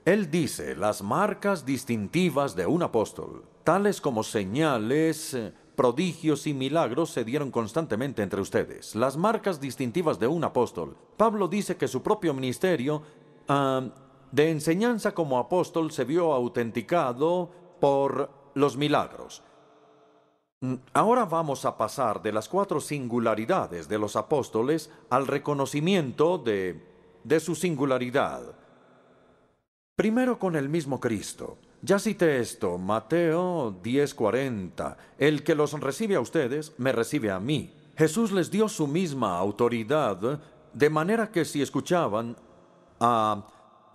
él 0.04 0.30
dice, 0.30 0.76
las 0.76 1.02
marcas 1.02 1.64
distintivas 1.64 2.54
de 2.54 2.66
un 2.66 2.82
apóstol, 2.82 3.44
tales 3.64 4.00
como 4.00 4.22
señales, 4.22 5.34
eh, 5.34 5.52
prodigios 5.74 6.46
y 6.46 6.54
milagros 6.54 7.10
se 7.10 7.24
dieron 7.24 7.50
constantemente 7.50 8.22
entre 8.22 8.40
ustedes, 8.40 8.94
las 8.94 9.16
marcas 9.16 9.60
distintivas 9.60 10.18
de 10.18 10.26
un 10.26 10.44
apóstol. 10.44 10.96
Pablo 11.16 11.48
dice 11.48 11.76
que 11.76 11.88
su 11.88 12.02
propio 12.02 12.34
ministerio 12.34 13.02
de 14.30 14.50
enseñanza 14.50 15.12
como 15.12 15.38
apóstol 15.38 15.92
se 15.92 16.04
vio 16.04 16.32
autenticado 16.32 17.50
por 17.80 18.30
los 18.54 18.76
milagros. 18.76 19.42
Mm, 20.60 20.74
ahora 20.92 21.24
vamos 21.24 21.64
a 21.64 21.76
pasar 21.76 22.22
de 22.22 22.32
las 22.32 22.48
cuatro 22.48 22.80
singularidades 22.80 23.88
de 23.88 23.98
los 23.98 24.14
apóstoles 24.16 24.90
al 25.10 25.26
reconocimiento 25.26 26.38
de, 26.38 26.80
de 27.24 27.40
su 27.40 27.54
singularidad. 27.54 28.54
Primero 29.96 30.38
con 30.38 30.56
el 30.56 30.68
mismo 30.68 31.00
Cristo. 31.00 31.58
Ya 31.84 31.98
cité 31.98 32.38
esto, 32.38 32.78
Mateo 32.78 33.74
10:40. 33.82 34.96
El 35.18 35.42
que 35.42 35.56
los 35.56 35.72
recibe 35.80 36.14
a 36.14 36.20
ustedes, 36.20 36.74
me 36.78 36.92
recibe 36.92 37.32
a 37.32 37.40
mí. 37.40 37.74
Jesús 37.96 38.30
les 38.30 38.52
dio 38.52 38.68
su 38.68 38.86
misma 38.86 39.36
autoridad, 39.36 40.40
de 40.72 40.90
manera 40.90 41.32
que 41.32 41.44
si 41.44 41.60
escuchaban 41.60 42.36
a 43.00 43.44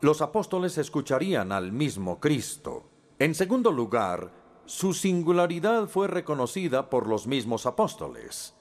los 0.01 0.21
apóstoles 0.21 0.77
escucharían 0.77 1.53
al 1.53 1.71
mismo 1.71 2.19
Cristo. 2.19 2.89
En 3.19 3.33
segundo 3.33 3.71
lugar, 3.71 4.31
su 4.65 4.93
singularidad 4.93 5.87
fue 5.87 6.09
reconocida 6.09 6.89
por 6.89 7.07
los 7.07 7.25
mismos 7.25 7.65
apóstoles. 7.65 8.53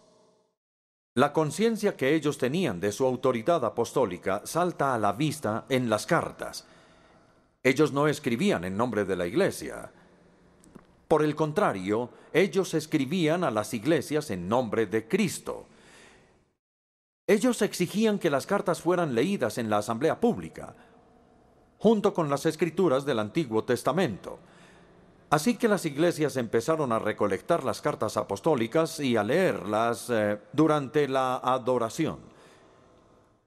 La 1.14 1.33
conciencia 1.33 1.97
que 1.97 2.14
ellos 2.14 2.39
tenían 2.39 2.79
de 2.79 2.93
su 2.93 3.05
autoridad 3.05 3.64
apostólica 3.64 4.43
salta 4.45 4.95
a 4.95 4.99
la 4.99 5.12
vista 5.12 5.64
en 5.68 5.91
las 5.91 6.07
cartas. 6.07 6.66
Ellos 7.67 7.91
no 7.91 8.07
escribían 8.07 8.62
en 8.62 8.77
nombre 8.77 9.05
de 9.05 9.17
la 9.17 9.27
iglesia. 9.27 9.91
Por 11.09 11.25
el 11.25 11.35
contrario, 11.35 12.11
ellos 12.33 12.75
escribían 12.75 13.43
a 13.43 13.51
las 13.51 13.75
iglesias 13.75 14.31
en 14.31 14.49
nombre 14.49 14.87
de 14.87 15.09
Cristo. 15.09 15.67
Ellos 17.27 17.62
exigían 17.62 18.21
que 18.21 18.31
las 18.31 18.47
cartas 18.47 18.81
fueran 18.81 19.17
leídas 19.17 19.59
en 19.59 19.69
la 19.69 19.79
asamblea 19.79 20.21
pública, 20.21 20.77
junto 21.79 22.14
con 22.14 22.31
las 22.31 22.47
escrituras 22.47 23.05
del 23.05 23.19
Antiguo 23.19 23.64
Testamento. 23.64 24.39
Así 25.31 25.57
que 25.57 25.67
las 25.67 25.85
iglesias 25.87 26.37
empezaron 26.37 26.93
a 26.93 27.01
recolectar 27.01 27.64
las 27.64 27.81
cartas 27.81 28.17
apostólicas 28.17 29.01
y 29.01 29.17
a 29.17 29.25
leerlas 29.25 30.09
eh, 30.09 30.39
durante 30.53 31.09
la 31.09 31.39
adoración. 31.39 32.36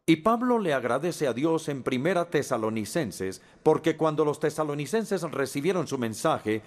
Y 0.10 0.16
Pablo 0.16 0.57
le 0.57 0.74
agradece 0.74 1.28
a 1.28 1.34
Dios 1.34 1.70
en 1.70 1.84
Primera 1.84 2.26
Tesalonicenses, 2.32 3.43
porque 3.62 3.95
cuando 3.95 4.26
los 4.26 4.39
tesalonicenses 4.39 5.22
recibieron 5.22 5.86
su 5.86 5.99
mensaje, 5.99 6.64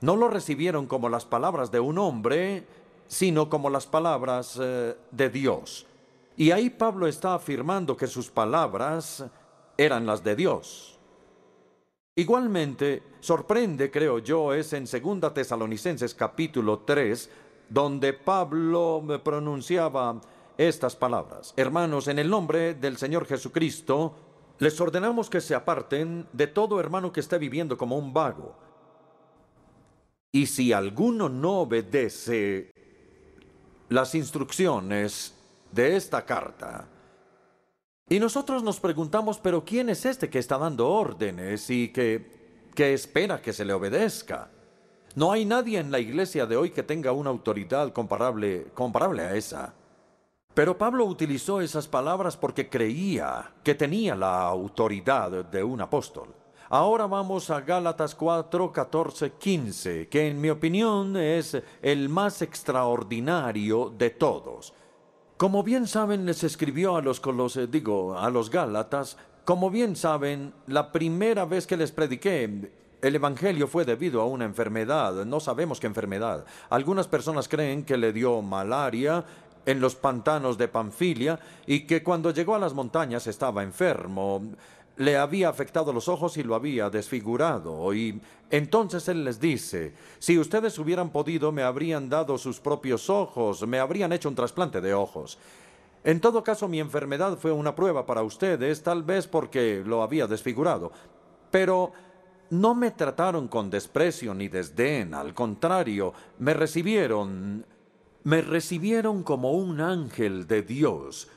no 0.00 0.14
lo 0.14 0.28
recibieron 0.28 0.86
como 0.86 1.08
las 1.08 1.24
palabras 1.24 1.72
de 1.72 1.80
un 1.80 1.98
hombre, 1.98 2.64
sino 3.08 3.50
como 3.50 3.68
las 3.68 3.88
palabras 3.88 4.56
eh, 4.62 4.94
de 5.10 5.28
Dios. 5.28 5.88
Y 6.36 6.52
ahí 6.52 6.70
Pablo 6.70 7.08
está 7.08 7.34
afirmando 7.34 7.96
que 7.96 8.06
sus 8.06 8.30
palabras 8.30 9.24
eran 9.76 10.06
las 10.06 10.22
de 10.22 10.36
Dios. 10.36 10.96
Igualmente, 12.14 13.02
sorprende, 13.18 13.90
creo 13.90 14.20
yo, 14.20 14.54
es 14.54 14.72
en 14.72 14.86
Segunda 14.86 15.34
Tesalonicenses 15.34 16.14
capítulo 16.14 16.78
3, 16.86 17.28
donde 17.70 18.12
Pablo 18.12 19.02
pronunciaba 19.24 20.20
estas 20.58 20.96
palabras. 20.96 21.54
Hermanos, 21.56 22.08
en 22.08 22.18
el 22.18 22.30
nombre 22.30 22.74
del 22.74 22.96
Señor 22.96 23.26
Jesucristo, 23.26 24.14
les 24.58 24.80
ordenamos 24.80 25.28
que 25.28 25.40
se 25.40 25.54
aparten 25.54 26.26
de 26.32 26.46
todo 26.46 26.78
hermano 26.80 27.12
que 27.12 27.20
esté 27.20 27.38
viviendo 27.38 27.76
como 27.76 27.98
un 27.98 28.12
vago. 28.12 28.54
Y 30.32 30.46
si 30.46 30.72
alguno 30.72 31.28
no 31.28 31.60
obedece 31.60 32.72
las 33.88 34.14
instrucciones 34.14 35.34
de 35.72 35.96
esta 35.96 36.24
carta, 36.24 36.88
y 38.08 38.20
nosotros 38.20 38.62
nos 38.62 38.80
preguntamos, 38.80 39.38
pero 39.38 39.64
¿quién 39.64 39.88
es 39.88 40.04
este 40.04 40.28
que 40.28 40.38
está 40.38 40.58
dando 40.58 40.88
órdenes 40.88 41.70
y 41.70 41.88
que, 41.88 42.68
que 42.74 42.92
espera 42.92 43.40
que 43.40 43.52
se 43.52 43.64
le 43.64 43.72
obedezca? 43.72 44.50
No 45.14 45.32
hay 45.32 45.44
nadie 45.44 45.78
en 45.78 45.90
la 45.90 46.00
iglesia 46.00 46.44
de 46.44 46.56
hoy 46.56 46.70
que 46.70 46.82
tenga 46.82 47.12
una 47.12 47.30
autoridad 47.30 47.92
comparable, 47.92 48.66
comparable 48.74 49.22
a 49.22 49.34
esa. 49.36 49.74
Pero 50.54 50.78
Pablo 50.78 51.04
utilizó 51.04 51.60
esas 51.60 51.88
palabras 51.88 52.36
porque 52.36 52.68
creía 52.68 53.52
que 53.64 53.74
tenía 53.74 54.14
la 54.14 54.42
autoridad 54.42 55.44
de 55.44 55.64
un 55.64 55.80
apóstol. 55.80 56.32
Ahora 56.68 57.06
vamos 57.06 57.50
a 57.50 57.60
Gálatas 57.60 58.14
4, 58.14 58.72
14, 58.72 59.32
15, 59.32 60.08
que 60.08 60.28
en 60.28 60.40
mi 60.40 60.50
opinión 60.50 61.16
es 61.16 61.60
el 61.82 62.08
más 62.08 62.40
extraordinario 62.40 63.92
de 63.96 64.10
todos. 64.10 64.72
Como 65.36 65.64
bien 65.64 65.88
saben, 65.88 66.24
les 66.24 66.44
escribió 66.44 66.96
a 66.96 67.02
los 67.02 67.18
colose, 67.18 67.66
digo, 67.66 68.16
a 68.16 68.30
los 68.30 68.48
Gálatas, 68.48 69.16
como 69.44 69.70
bien 69.70 69.96
saben, 69.96 70.54
la 70.68 70.92
primera 70.92 71.44
vez 71.44 71.66
que 71.66 71.76
les 71.76 71.90
prediqué 71.90 72.70
el 73.04 73.14
Evangelio 73.16 73.68
fue 73.68 73.84
debido 73.84 74.22
a 74.22 74.26
una 74.26 74.46
enfermedad, 74.46 75.26
no 75.26 75.38
sabemos 75.38 75.78
qué 75.78 75.86
enfermedad. 75.86 76.46
Algunas 76.70 77.06
personas 77.06 77.48
creen 77.48 77.84
que 77.84 77.98
le 77.98 78.14
dio 78.14 78.40
malaria 78.40 79.22
en 79.66 79.80
los 79.80 79.94
pantanos 79.94 80.58
de 80.58 80.68
Panfilia 80.68 81.38
y 81.66 81.80
que 81.80 82.02
cuando 82.02 82.30
llegó 82.30 82.54
a 82.54 82.58
las 82.58 82.74
montañas 82.74 83.26
estaba 83.26 83.62
enfermo. 83.62 84.42
Le 84.96 85.16
había 85.16 85.48
afectado 85.48 85.92
los 85.92 86.08
ojos 86.08 86.36
y 86.36 86.44
lo 86.44 86.54
había 86.54 86.88
desfigurado. 86.88 87.92
Y 87.92 88.20
entonces 88.50 89.08
él 89.08 89.24
les 89.24 89.40
dice, 89.40 89.92
si 90.20 90.38
ustedes 90.38 90.78
hubieran 90.78 91.10
podido 91.10 91.50
me 91.50 91.64
habrían 91.64 92.08
dado 92.08 92.38
sus 92.38 92.60
propios 92.60 93.10
ojos, 93.10 93.66
me 93.66 93.80
habrían 93.80 94.12
hecho 94.12 94.28
un 94.28 94.36
trasplante 94.36 94.80
de 94.80 94.94
ojos. 94.94 95.38
En 96.04 96.20
todo 96.20 96.44
caso, 96.44 96.68
mi 96.68 96.80
enfermedad 96.80 97.38
fue 97.38 97.50
una 97.50 97.74
prueba 97.74 98.04
para 98.04 98.22
ustedes, 98.22 98.82
tal 98.82 99.02
vez 99.02 99.26
porque 99.26 99.82
lo 99.84 100.02
había 100.02 100.26
desfigurado. 100.26 100.92
Pero 101.50 101.92
no 102.50 102.74
me 102.74 102.90
trataron 102.90 103.48
con 103.48 103.70
desprecio 103.70 104.34
ni 104.34 104.48
desdén, 104.48 105.14
al 105.14 105.32
contrario, 105.32 106.12
me 106.38 106.52
recibieron, 106.52 107.64
me 108.24 108.40
recibieron 108.40 109.22
como 109.22 109.52
un 109.52 109.80
ángel 109.80 110.46
de 110.46 110.62
Dios, 110.62 111.28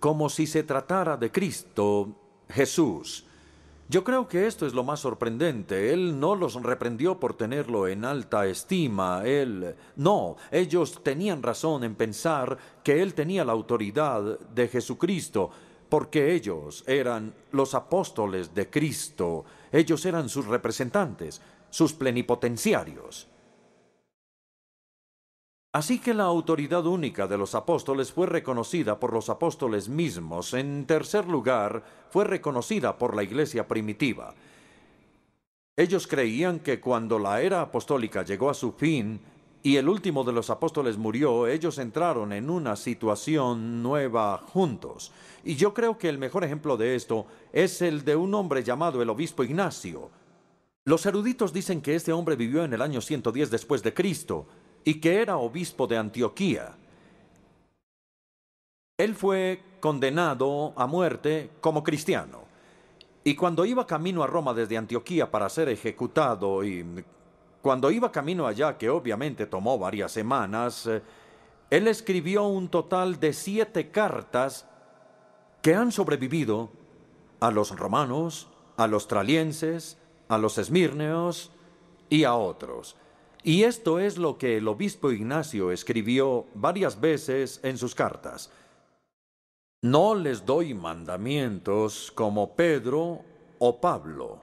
como 0.00 0.28
si 0.28 0.46
se 0.46 0.62
tratara 0.62 1.16
de 1.16 1.32
Cristo 1.32 2.14
Jesús. 2.50 3.24
Yo 3.88 4.04
creo 4.04 4.28
que 4.28 4.46
esto 4.46 4.66
es 4.66 4.74
lo 4.74 4.84
más 4.84 5.00
sorprendente. 5.00 5.92
Él 5.92 6.18
no 6.20 6.34
los 6.34 6.60
reprendió 6.62 7.18
por 7.18 7.34
tenerlo 7.34 7.88
en 7.88 8.04
alta 8.04 8.46
estima. 8.46 9.22
Él... 9.24 9.76
No, 9.94 10.36
ellos 10.50 11.02
tenían 11.02 11.42
razón 11.42 11.84
en 11.84 11.94
pensar 11.94 12.58
que 12.82 13.00
él 13.00 13.14
tenía 13.14 13.44
la 13.44 13.52
autoridad 13.52 14.40
de 14.40 14.68
Jesucristo, 14.68 15.50
porque 15.88 16.34
ellos 16.34 16.82
eran 16.86 17.32
los 17.52 17.74
apóstoles 17.74 18.52
de 18.54 18.68
Cristo. 18.68 19.44
Ellos 19.70 20.04
eran 20.04 20.28
sus 20.28 20.46
representantes, 20.46 21.40
sus 21.70 21.92
plenipotenciarios. 21.92 23.28
Así 25.76 25.98
que 25.98 26.14
la 26.14 26.24
autoridad 26.24 26.86
única 26.86 27.26
de 27.26 27.36
los 27.36 27.54
apóstoles 27.54 28.10
fue 28.10 28.26
reconocida 28.26 28.98
por 28.98 29.12
los 29.12 29.28
apóstoles 29.28 29.90
mismos. 29.90 30.54
En 30.54 30.86
tercer 30.86 31.28
lugar, 31.28 31.84
fue 32.08 32.24
reconocida 32.24 32.96
por 32.96 33.14
la 33.14 33.22
iglesia 33.22 33.68
primitiva. 33.68 34.32
Ellos 35.76 36.06
creían 36.06 36.60
que 36.60 36.80
cuando 36.80 37.18
la 37.18 37.42
era 37.42 37.60
apostólica 37.60 38.22
llegó 38.22 38.48
a 38.48 38.54
su 38.54 38.72
fin 38.72 39.20
y 39.62 39.76
el 39.76 39.90
último 39.90 40.24
de 40.24 40.32
los 40.32 40.48
apóstoles 40.48 40.96
murió, 40.96 41.46
ellos 41.46 41.76
entraron 41.76 42.32
en 42.32 42.48
una 42.48 42.74
situación 42.74 43.82
nueva 43.82 44.38
juntos. 44.38 45.12
Y 45.44 45.56
yo 45.56 45.74
creo 45.74 45.98
que 45.98 46.08
el 46.08 46.16
mejor 46.16 46.42
ejemplo 46.42 46.78
de 46.78 46.94
esto 46.94 47.26
es 47.52 47.82
el 47.82 48.02
de 48.02 48.16
un 48.16 48.32
hombre 48.32 48.64
llamado 48.64 49.02
el 49.02 49.10
obispo 49.10 49.44
Ignacio. 49.44 50.08
Los 50.86 51.04
eruditos 51.04 51.52
dicen 51.52 51.82
que 51.82 51.96
este 51.96 52.14
hombre 52.14 52.34
vivió 52.34 52.64
en 52.64 52.72
el 52.72 52.80
año 52.80 53.02
110 53.02 53.50
después 53.50 53.82
de 53.82 53.92
Cristo 53.92 54.46
y 54.86 55.00
que 55.00 55.20
era 55.20 55.36
obispo 55.36 55.88
de 55.88 55.98
Antioquía. 55.98 56.76
Él 58.96 59.16
fue 59.16 59.60
condenado 59.80 60.72
a 60.76 60.86
muerte 60.86 61.50
como 61.60 61.82
cristiano. 61.82 62.44
Y 63.24 63.34
cuando 63.34 63.64
iba 63.64 63.84
camino 63.84 64.22
a 64.22 64.28
Roma 64.28 64.54
desde 64.54 64.76
Antioquía 64.76 65.28
para 65.28 65.48
ser 65.48 65.68
ejecutado 65.68 66.62
y 66.62 67.04
cuando 67.60 67.90
iba 67.90 68.12
camino 68.12 68.46
allá, 68.46 68.78
que 68.78 68.88
obviamente 68.88 69.46
tomó 69.46 69.76
varias 69.76 70.12
semanas, 70.12 70.86
eh, 70.86 71.02
él 71.68 71.88
escribió 71.88 72.44
un 72.44 72.68
total 72.68 73.18
de 73.18 73.32
siete 73.32 73.90
cartas 73.90 74.68
que 75.62 75.74
han 75.74 75.90
sobrevivido 75.90 76.70
a 77.40 77.50
los 77.50 77.76
romanos, 77.76 78.46
a 78.76 78.86
los 78.86 79.08
tralienses, 79.08 79.98
a 80.28 80.38
los 80.38 80.58
esmirneos 80.58 81.50
y 82.08 82.22
a 82.22 82.36
otros. 82.36 82.94
Y 83.46 83.62
esto 83.62 84.00
es 84.00 84.18
lo 84.18 84.38
que 84.38 84.56
el 84.56 84.66
obispo 84.66 85.12
Ignacio 85.12 85.70
escribió 85.70 86.46
varias 86.54 87.00
veces 87.00 87.60
en 87.62 87.78
sus 87.78 87.94
cartas. 87.94 88.50
No 89.82 90.16
les 90.16 90.44
doy 90.44 90.74
mandamientos 90.74 92.10
como 92.10 92.56
Pedro 92.56 93.20
o 93.60 93.80
Pablo, 93.80 94.40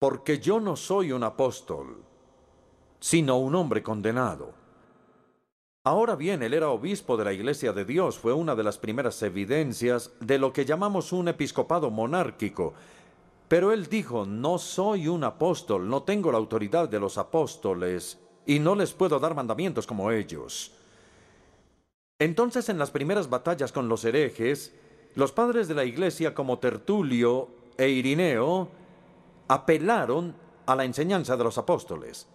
porque 0.00 0.40
yo 0.40 0.58
no 0.58 0.74
soy 0.74 1.12
un 1.12 1.22
apóstol, 1.22 2.02
sino 2.98 3.38
un 3.38 3.54
hombre 3.54 3.84
condenado. 3.84 4.52
Ahora 5.84 6.16
bien, 6.16 6.42
él 6.42 6.54
era 6.54 6.70
obispo 6.70 7.16
de 7.16 7.24
la 7.24 7.32
Iglesia 7.32 7.72
de 7.72 7.84
Dios, 7.84 8.18
fue 8.18 8.32
una 8.32 8.56
de 8.56 8.64
las 8.64 8.78
primeras 8.78 9.22
evidencias 9.22 10.10
de 10.18 10.38
lo 10.38 10.52
que 10.52 10.64
llamamos 10.64 11.12
un 11.12 11.28
episcopado 11.28 11.88
monárquico, 11.88 12.74
pero 13.52 13.70
él 13.70 13.86
dijo, 13.86 14.24
no 14.24 14.56
soy 14.56 15.08
un 15.08 15.24
apóstol, 15.24 15.86
no 15.86 16.04
tengo 16.04 16.32
la 16.32 16.38
autoridad 16.38 16.88
de 16.88 16.98
los 16.98 17.18
apóstoles, 17.18 18.18
y 18.46 18.58
no 18.58 18.74
les 18.74 18.94
puedo 18.94 19.20
dar 19.20 19.34
mandamientos 19.34 19.86
como 19.86 20.10
ellos. 20.10 20.72
Entonces 22.18 22.70
en 22.70 22.78
las 22.78 22.90
primeras 22.90 23.28
batallas 23.28 23.70
con 23.70 23.90
los 23.90 24.06
herejes, 24.06 24.74
los 25.16 25.32
padres 25.32 25.68
de 25.68 25.74
la 25.74 25.84
iglesia 25.84 26.34
como 26.34 26.60
Tertulio 26.60 27.48
e 27.76 27.90
Irineo 27.90 28.70
apelaron 29.48 30.34
a 30.64 30.74
la 30.74 30.86
enseñanza 30.86 31.36
de 31.36 31.44
los 31.44 31.58
apóstoles. 31.58 32.28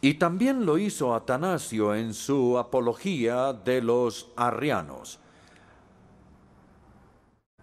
Y 0.00 0.14
también 0.14 0.64
lo 0.64 0.78
hizo 0.78 1.12
Atanasio 1.12 1.92
en 1.96 2.14
su 2.14 2.56
apología 2.56 3.52
de 3.52 3.82
los 3.82 4.30
arrianos. 4.36 5.19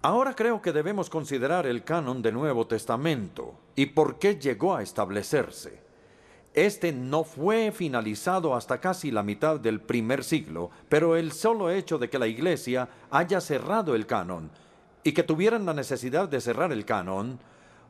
Ahora 0.04 0.36
creo 0.36 0.62
que 0.62 0.74
debemos 0.74 1.10
considerar 1.10 1.66
el 1.66 1.84
canon 1.84 2.22
del 2.22 2.36
Nuevo 2.36 2.68
Testamento 2.68 3.56
y 3.76 3.88
por 3.88 4.20
qué 4.20 4.36
llegó 4.36 4.76
a 4.76 4.84
establecerse. 4.84 5.82
Este 6.54 6.92
no 6.92 7.24
fue 7.24 7.72
finalizado 7.72 8.56
hasta 8.56 8.80
casi 8.80 9.12
la 9.12 9.24
mitad 9.24 9.60
del 9.60 9.82
primer 9.82 10.24
siglo, 10.24 10.70
pero 10.88 11.16
el 11.16 11.32
solo 11.32 11.72
hecho 11.72 11.98
de 11.98 12.10
que 12.10 12.20
la 12.20 12.28
Iglesia 12.28 12.90
haya 13.10 13.42
cerrado 13.42 13.96
el 13.96 14.06
canon 14.06 14.52
y 15.04 15.14
que 15.14 15.24
tuvieran 15.24 15.66
la 15.66 15.74
necesidad 15.74 16.30
de 16.30 16.42
cerrar 16.42 16.72
el 16.72 16.86
canon, 16.86 17.40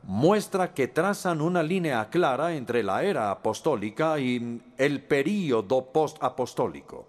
muestra 0.02 0.72
que 0.72 0.88
trazan 0.88 1.40
una 1.42 1.62
línea 1.62 2.08
clara 2.08 2.54
entre 2.54 2.82
la 2.82 3.02
era 3.02 3.30
apostólica 3.30 4.18
y 4.18 4.62
el 4.78 5.02
período 5.02 5.86
post-apostólico. 5.92 7.06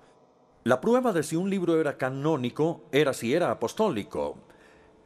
La 0.65 0.81
prueba 0.81 1.13
de 1.13 1.23
si 1.23 1.37
un 1.37 1.49
libro 1.49 1.79
era 1.79 1.97
canónico 1.97 2.83
era 2.91 3.13
si 3.13 3.33
era 3.33 3.51
apostólico, 3.51 4.37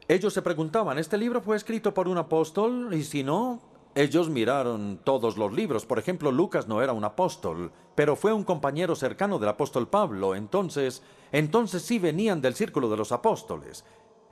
ellos 0.06 0.34
se 0.34 0.42
preguntaban, 0.42 0.98
¿este 0.98 1.16
libro 1.16 1.40
fue 1.40 1.56
escrito 1.56 1.94
por 1.94 2.08
un 2.08 2.18
apóstol? 2.18 2.92
Y 2.92 3.04
si 3.04 3.22
no, 3.22 3.60
ellos 3.94 4.28
miraron 4.28 5.00
todos 5.02 5.36
los 5.38 5.52
libros. 5.52 5.86
Por 5.86 5.98
ejemplo, 5.98 6.30
Lucas 6.30 6.68
no 6.68 6.82
era 6.82 6.92
un 6.92 7.04
apóstol, 7.04 7.72
pero 7.94 8.16
fue 8.16 8.32
un 8.32 8.44
compañero 8.44 8.96
cercano 8.96 9.38
del 9.38 9.48
apóstol 9.48 9.88
Pablo. 9.88 10.34
Entonces, 10.34 11.02
entonces 11.32 11.82
sí 11.82 11.98
venían 11.98 12.42
del 12.42 12.54
círculo 12.54 12.90
de 12.90 12.96
los 12.96 13.12
apóstoles. 13.12 13.84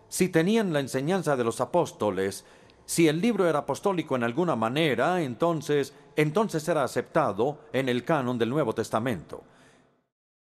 Si 0.09 0.29
tenían 0.29 0.75
la 0.75 0.81
enseñanza 0.81 1.37
de 1.37 1.45
los 1.45 1.61
apóstoles, 1.63 2.45
si 2.85 3.09
el 3.09 3.21
libro 3.21 3.49
era 3.49 3.61
apostólico 3.61 4.15
en 4.15 4.25
alguna 4.25 4.57
manera, 4.57 5.23
entonces, 5.23 5.95
entonces 6.17 6.69
era 6.69 6.85
aceptado 6.85 7.61
en 7.73 7.89
el 7.89 8.05
canon 8.05 8.37
del 8.39 8.51
Nuevo 8.51 8.75
Testamento. 8.75 9.43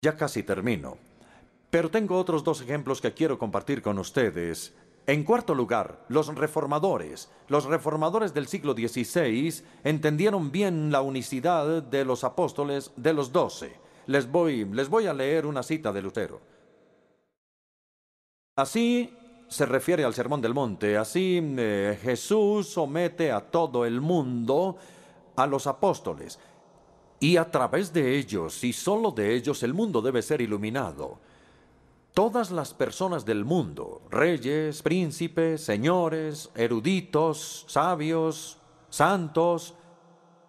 Ya 0.03 0.14
casi 0.14 0.43
termino. 0.43 0.99
Pero 1.71 1.91
tengo 1.91 2.19
otros 2.19 2.45
dos 2.45 2.61
ejemplos 2.61 3.01
que 3.01 3.14
quiero 3.14 3.39
compartir 3.39 3.83
con 3.83 3.99
ustedes 3.99 4.75
en 5.07 5.23
cuarto 5.23 5.55
lugar, 5.55 6.05
los 6.09 6.35
reformadores. 6.35 7.31
Los 7.49 7.65
reformadores 7.65 8.35
del 8.35 8.49
siglo 8.49 8.73
XVI 8.73 9.63
entendieron 9.85 10.51
bien 10.51 10.91
la 10.91 11.01
unicidad 11.01 11.83
de 11.83 12.05
los 12.05 12.25
apóstoles 12.25 12.93
de 12.97 13.13
los 13.13 13.33
doce. 13.33 13.79
Les 14.07 14.31
voy, 14.31 14.65
les 14.65 14.89
voy 14.89 15.07
a 15.07 15.15
leer 15.15 15.47
una 15.47 15.63
cita 15.63 15.93
de 15.93 16.03
Lutero. 16.03 16.41
Así 18.57 19.15
se 19.49 19.67
refiere 19.67 20.05
al 20.05 20.15
Sermón 20.15 20.41
del 20.41 20.55
Monte. 20.55 20.97
Así 20.97 21.41
eh, 21.43 21.99
Jesús 22.03 22.69
somete 22.69 23.31
a 23.31 23.41
todo 23.41 23.85
el 23.85 24.01
mundo 24.01 24.77
a 25.37 25.47
los 25.47 25.67
apóstoles. 25.67 26.39
Y 27.21 27.37
a 27.37 27.51
través 27.51 27.93
de 27.93 28.17
ellos, 28.17 28.63
y 28.65 28.73
solo 28.73 29.11
de 29.11 29.35
ellos, 29.35 29.63
el 29.63 29.73
mundo 29.73 30.03
debe 30.03 30.21
ser 30.21 30.41
iluminado. 30.41 31.19
Todas 32.17 32.51
las 32.51 32.73
personas 32.73 33.27
del 33.27 33.45
mundo, 33.45 34.01
reyes, 34.11 34.81
príncipes, 34.81 35.62
señores, 35.62 36.49
eruditos, 36.55 37.67
sabios, 37.69 38.57
santos, 38.89 39.75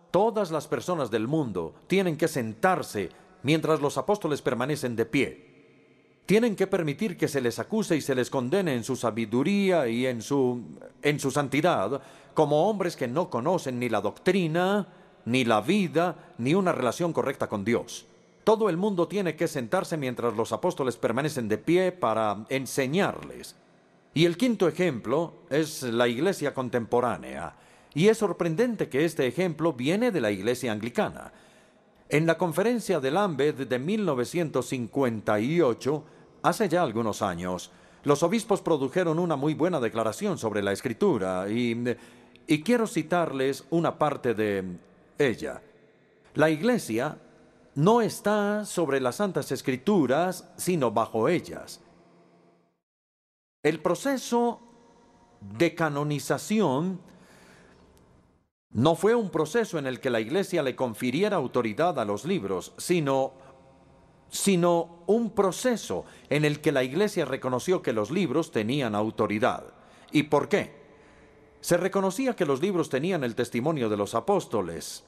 todas 0.09 0.49
las 0.49 0.65
personas 0.65 1.11
del 1.11 1.27
mundo 1.27 1.75
tienen 1.87 2.15
que 2.15 2.29
sentarse 2.29 3.09
mientras 3.43 3.81
los 3.81 3.97
apóstoles 3.97 4.41
permanecen 4.41 4.95
de 4.95 5.05
pie. 5.07 6.21
Tienen 6.25 6.55
que 6.55 6.67
permitir 6.67 7.17
que 7.17 7.27
se 7.27 7.41
les 7.41 7.59
acuse 7.59 7.97
y 7.97 8.01
se 8.01 8.15
les 8.15 8.29
condene 8.29 8.73
en 8.73 8.85
su 8.85 8.95
sabiduría 8.95 9.89
y 9.89 10.05
en 10.05 10.21
su, 10.21 10.61
en 11.01 11.19
su 11.19 11.31
santidad 11.31 12.01
como 12.33 12.69
hombres 12.69 12.95
que 12.95 13.09
no 13.09 13.29
conocen 13.29 13.77
ni 13.77 13.89
la 13.89 13.99
doctrina, 13.99 14.87
ni 15.25 15.43
la 15.43 15.59
vida, 15.59 16.33
ni 16.37 16.53
una 16.53 16.71
relación 16.71 17.11
correcta 17.11 17.49
con 17.49 17.65
Dios. 17.65 18.07
Todo 18.47 18.69
el 18.69 18.77
mundo 18.77 19.09
tiene 19.09 19.35
que 19.35 19.49
sentarse 19.49 19.97
mientras 19.97 20.37
los 20.37 20.53
apóstoles 20.53 20.95
permanecen 20.95 21.49
de 21.49 21.57
pie 21.57 21.91
para 21.91 22.45
enseñarles. 22.47 23.57
Y 24.13 24.23
el 24.23 24.37
quinto 24.37 24.69
ejemplo 24.69 25.33
es 25.49 25.83
la 25.83 26.07
iglesia 26.07 26.53
contemporánea. 26.53 27.57
Y 27.93 28.07
es 28.07 28.19
sorprendente 28.19 28.87
que 28.87 29.03
este 29.03 29.27
ejemplo 29.27 29.73
viene 29.73 30.11
de 30.11 30.21
la 30.21 30.31
iglesia 30.31 30.71
anglicana. 30.71 31.33
En 32.07 32.25
la 32.25 32.37
conferencia 32.37 33.01
de 33.01 33.11
Lambeth 33.11 33.57
de 33.57 33.79
1958, 33.79 36.03
hace 36.43 36.69
ya 36.69 36.83
algunos 36.83 37.21
años, 37.21 37.69
los 38.05 38.23
obispos 38.23 38.61
produjeron 38.61 39.19
una 39.19 39.35
muy 39.35 39.55
buena 39.55 39.81
declaración 39.81 40.37
sobre 40.37 40.63
la 40.63 40.71
escritura 40.71 41.49
y, 41.49 41.83
y 42.47 42.63
quiero 42.63 42.87
citarles 42.87 43.65
una 43.71 43.97
parte 43.97 44.33
de 44.33 44.63
ella. 45.17 45.61
La 46.35 46.49
iglesia 46.49 47.17
no 47.77 48.01
está 48.01 48.65
sobre 48.65 48.99
las 48.99 49.17
Santas 49.17 49.51
Escrituras, 49.51 50.51
sino 50.57 50.89
bajo 50.89 51.29
ellas. 51.29 51.79
El 53.61 53.79
proceso 53.83 54.59
de 55.41 55.75
canonización 55.75 56.99
no 58.71 58.95
fue 58.95 59.13
un 59.13 59.29
proceso 59.29 59.77
en 59.77 59.85
el 59.85 59.99
que 59.99 60.09
la 60.09 60.19
Iglesia 60.19 60.63
le 60.63 60.75
confiriera 60.75 61.37
autoridad 61.37 61.99
a 61.99 62.05
los 62.05 62.25
libros, 62.25 62.73
sino, 62.77 63.33
sino 64.31 65.03
un 65.05 65.29
proceso 65.29 66.03
en 66.31 66.45
el 66.45 66.61
que 66.61 66.71
la 66.71 66.83
Iglesia 66.83 67.25
reconoció 67.25 67.83
que 67.83 67.93
los 67.93 68.09
libros 68.09 68.51
tenían 68.51 68.95
autoridad. 68.95 69.65
¿Y 70.11 70.23
por 70.23 70.49
qué? 70.49 70.73
Se 71.61 71.77
reconocía 71.77 72.35
que 72.35 72.45
los 72.47 72.59
libros 72.59 72.89
tenían 72.89 73.23
el 73.23 73.35
testimonio 73.35 73.87
de 73.87 73.97
los 73.97 74.15
apóstoles 74.15 75.03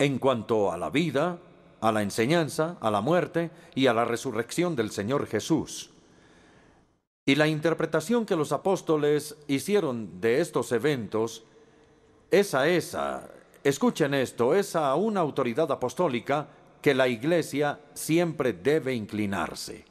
en 0.00 0.18
cuanto 0.18 0.72
a 0.72 0.78
la 0.78 0.88
vida, 0.88 1.38
a 1.82 1.92
la 1.92 2.00
enseñanza, 2.00 2.78
a 2.80 2.90
la 2.90 3.02
muerte 3.02 3.50
y 3.74 3.86
a 3.86 3.92
la 3.92 4.06
resurrección 4.06 4.74
del 4.74 4.90
Señor 4.90 5.26
Jesús. 5.26 5.90
Y 7.26 7.34
la 7.34 7.46
interpretación 7.46 8.24
que 8.24 8.34
los 8.34 8.50
apóstoles 8.50 9.36
hicieron 9.46 10.18
de 10.18 10.40
estos 10.40 10.72
eventos 10.72 11.44
es 12.30 12.54
a 12.54 12.66
esa, 12.66 13.28
escuchen 13.62 14.14
esto, 14.14 14.54
es 14.54 14.74
a 14.74 14.94
una 14.94 15.20
autoridad 15.20 15.70
apostólica 15.70 16.48
que 16.80 16.94
la 16.94 17.06
Iglesia 17.06 17.78
siempre 17.92 18.54
debe 18.54 18.94
inclinarse. 18.94 19.84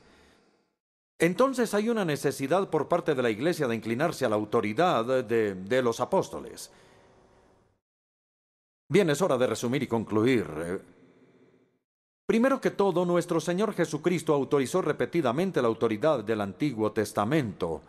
Entonces 1.19 1.75
hay 1.75 1.87
una 1.87 2.03
necesidad 2.03 2.67
por 2.71 2.87
parte 2.87 3.13
de 3.13 3.21
la 3.21 3.29
Iglesia 3.29 3.67
de 3.67 3.75
inclinarse 3.75 4.25
a 4.25 4.29
la 4.29 4.37
autoridad 4.37 5.05
de, 5.23 5.53
de 5.53 5.81
los 5.83 5.99
apóstoles. 5.99 6.71
Bien, 8.91 9.07
es 9.11 9.21
hora 9.21 9.37
de 9.37 9.45
resumir 9.45 9.83
y 9.83 9.87
concluir. 9.87 10.47
Primero 12.25 12.59
que 12.59 12.71
todo, 12.71 13.05
nuestro 13.05 13.39
Señor 13.39 13.73
Jesucristo 13.73 14.33
autorizó 14.33 14.81
repetidamente 14.81 15.61
la 15.61 15.67
autoridad 15.67 16.23
del 16.23 16.41
Antiguo 16.41 16.91
Testamento, 16.91 17.81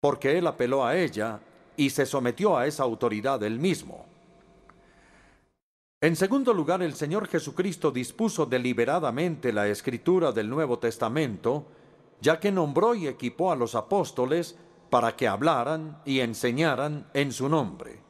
porque 0.00 0.38
Él 0.38 0.46
apeló 0.46 0.84
a 0.84 0.96
ella 0.96 1.40
y 1.76 1.90
se 1.90 2.06
sometió 2.06 2.56
a 2.56 2.66
esa 2.66 2.84
autoridad 2.84 3.42
él 3.42 3.58
mismo. 3.58 4.06
En 6.00 6.16
segundo 6.16 6.54
lugar, 6.54 6.82
el 6.82 6.94
Señor 6.94 7.28
Jesucristo 7.28 7.90
dispuso 7.90 8.46
deliberadamente 8.46 9.52
la 9.52 9.68
escritura 9.68 10.32
del 10.32 10.48
Nuevo 10.48 10.78
Testamento, 10.78 11.66
ya 12.20 12.40
que 12.40 12.50
nombró 12.50 12.94
y 12.94 13.08
equipó 13.08 13.52
a 13.52 13.56
los 13.56 13.74
apóstoles 13.74 14.56
para 14.88 15.16
que 15.16 15.28
hablaran 15.28 16.00
y 16.06 16.20
enseñaran 16.20 17.08
en 17.12 17.32
su 17.32 17.48
nombre. 17.48 18.05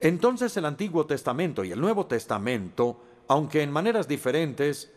Entonces 0.00 0.56
el 0.56 0.64
Antiguo 0.64 1.06
Testamento 1.06 1.62
y 1.64 1.72
el 1.72 1.80
Nuevo 1.80 2.06
Testamento 2.06 3.00
aunque 3.30 3.62
en 3.62 3.70
maneras 3.70 4.08
diferentes, 4.08 4.90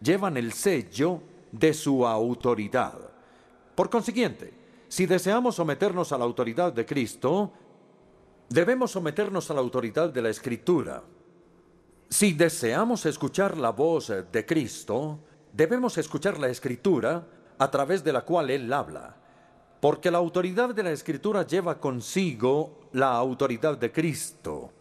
llevan 0.00 0.36
el 0.36 0.52
sello 0.52 1.20
de 1.52 1.72
su 1.72 2.04
autoridad. 2.04 2.98
Por 3.76 3.88
consiguiente, 3.88 4.52
si 4.88 5.06
deseamos 5.06 5.54
someternos 5.54 6.10
a 6.10 6.18
la 6.18 6.24
autoridad 6.24 6.72
de 6.72 6.84
Cristo, 6.84 7.52
debemos 8.48 8.90
someternos 8.90 9.48
a 9.48 9.54
la 9.54 9.60
autoridad 9.60 10.10
de 10.10 10.22
la 10.22 10.28
Escritura. 10.28 11.04
Si 12.10 12.32
deseamos 12.32 13.06
escuchar 13.06 13.56
la 13.56 13.70
voz 13.70 14.12
de 14.32 14.44
Cristo, 14.44 15.20
debemos 15.52 15.98
escuchar 15.98 16.36
la 16.40 16.48
Escritura 16.48 17.28
a 17.58 17.70
través 17.70 18.02
de 18.02 18.12
la 18.12 18.22
cual 18.22 18.50
Él 18.50 18.72
habla, 18.72 19.14
porque 19.80 20.10
la 20.10 20.18
autoridad 20.18 20.74
de 20.74 20.82
la 20.82 20.90
Escritura 20.90 21.46
lleva 21.46 21.80
consigo 21.80 22.88
la 22.92 23.12
autoridad 23.12 23.78
de 23.78 23.92
Cristo. 23.92 24.72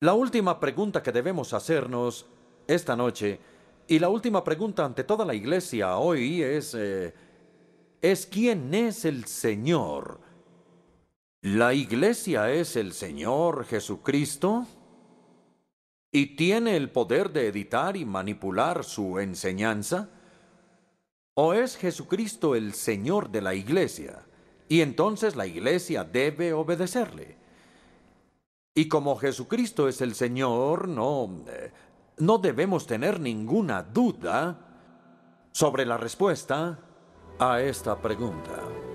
La 0.00 0.14
última 0.14 0.58
pregunta 0.58 1.02
que 1.02 1.12
debemos 1.12 1.52
hacernos 1.52 2.26
esta 2.66 2.96
noche, 2.96 3.38
y 3.86 3.98
la 3.98 4.08
última 4.08 4.42
pregunta 4.42 4.84
ante 4.84 5.04
toda 5.04 5.24
la 5.24 5.34
iglesia 5.34 5.98
hoy 5.98 6.42
es, 6.42 6.74
eh, 6.74 7.12
es 8.00 8.26
¿quién 8.26 8.72
es 8.72 9.04
el 9.04 9.26
Señor? 9.26 10.20
¿La 11.42 11.74
iglesia 11.74 12.50
es 12.52 12.76
el 12.76 12.92
Señor 12.92 13.64
Jesucristo? 13.66 14.66
¿Y 16.12 16.36
tiene 16.36 16.76
el 16.76 16.90
poder 16.90 17.32
de 17.32 17.48
editar 17.48 17.96
y 17.96 18.04
manipular 18.04 18.84
su 18.84 19.18
enseñanza? 19.18 20.08
¿O 21.34 21.54
es 21.54 21.76
Jesucristo 21.76 22.54
el 22.54 22.74
Señor 22.74 23.30
de 23.30 23.40
la 23.40 23.54
iglesia? 23.54 24.26
Y 24.68 24.80
entonces 24.80 25.34
la 25.34 25.46
iglesia 25.46 26.04
debe 26.04 26.52
obedecerle. 26.52 27.36
Y 28.74 28.88
como 28.88 29.16
Jesucristo 29.16 29.88
es 29.88 30.00
el 30.00 30.14
Señor, 30.14 30.88
no, 30.88 31.44
no 32.18 32.38
debemos 32.38 32.86
tener 32.86 33.20
ninguna 33.20 33.82
duda 33.82 34.58
sobre 35.52 35.84
la 35.84 35.96
respuesta 35.96 36.78
a 37.38 37.60
esta 37.60 38.00
pregunta. 38.00 38.91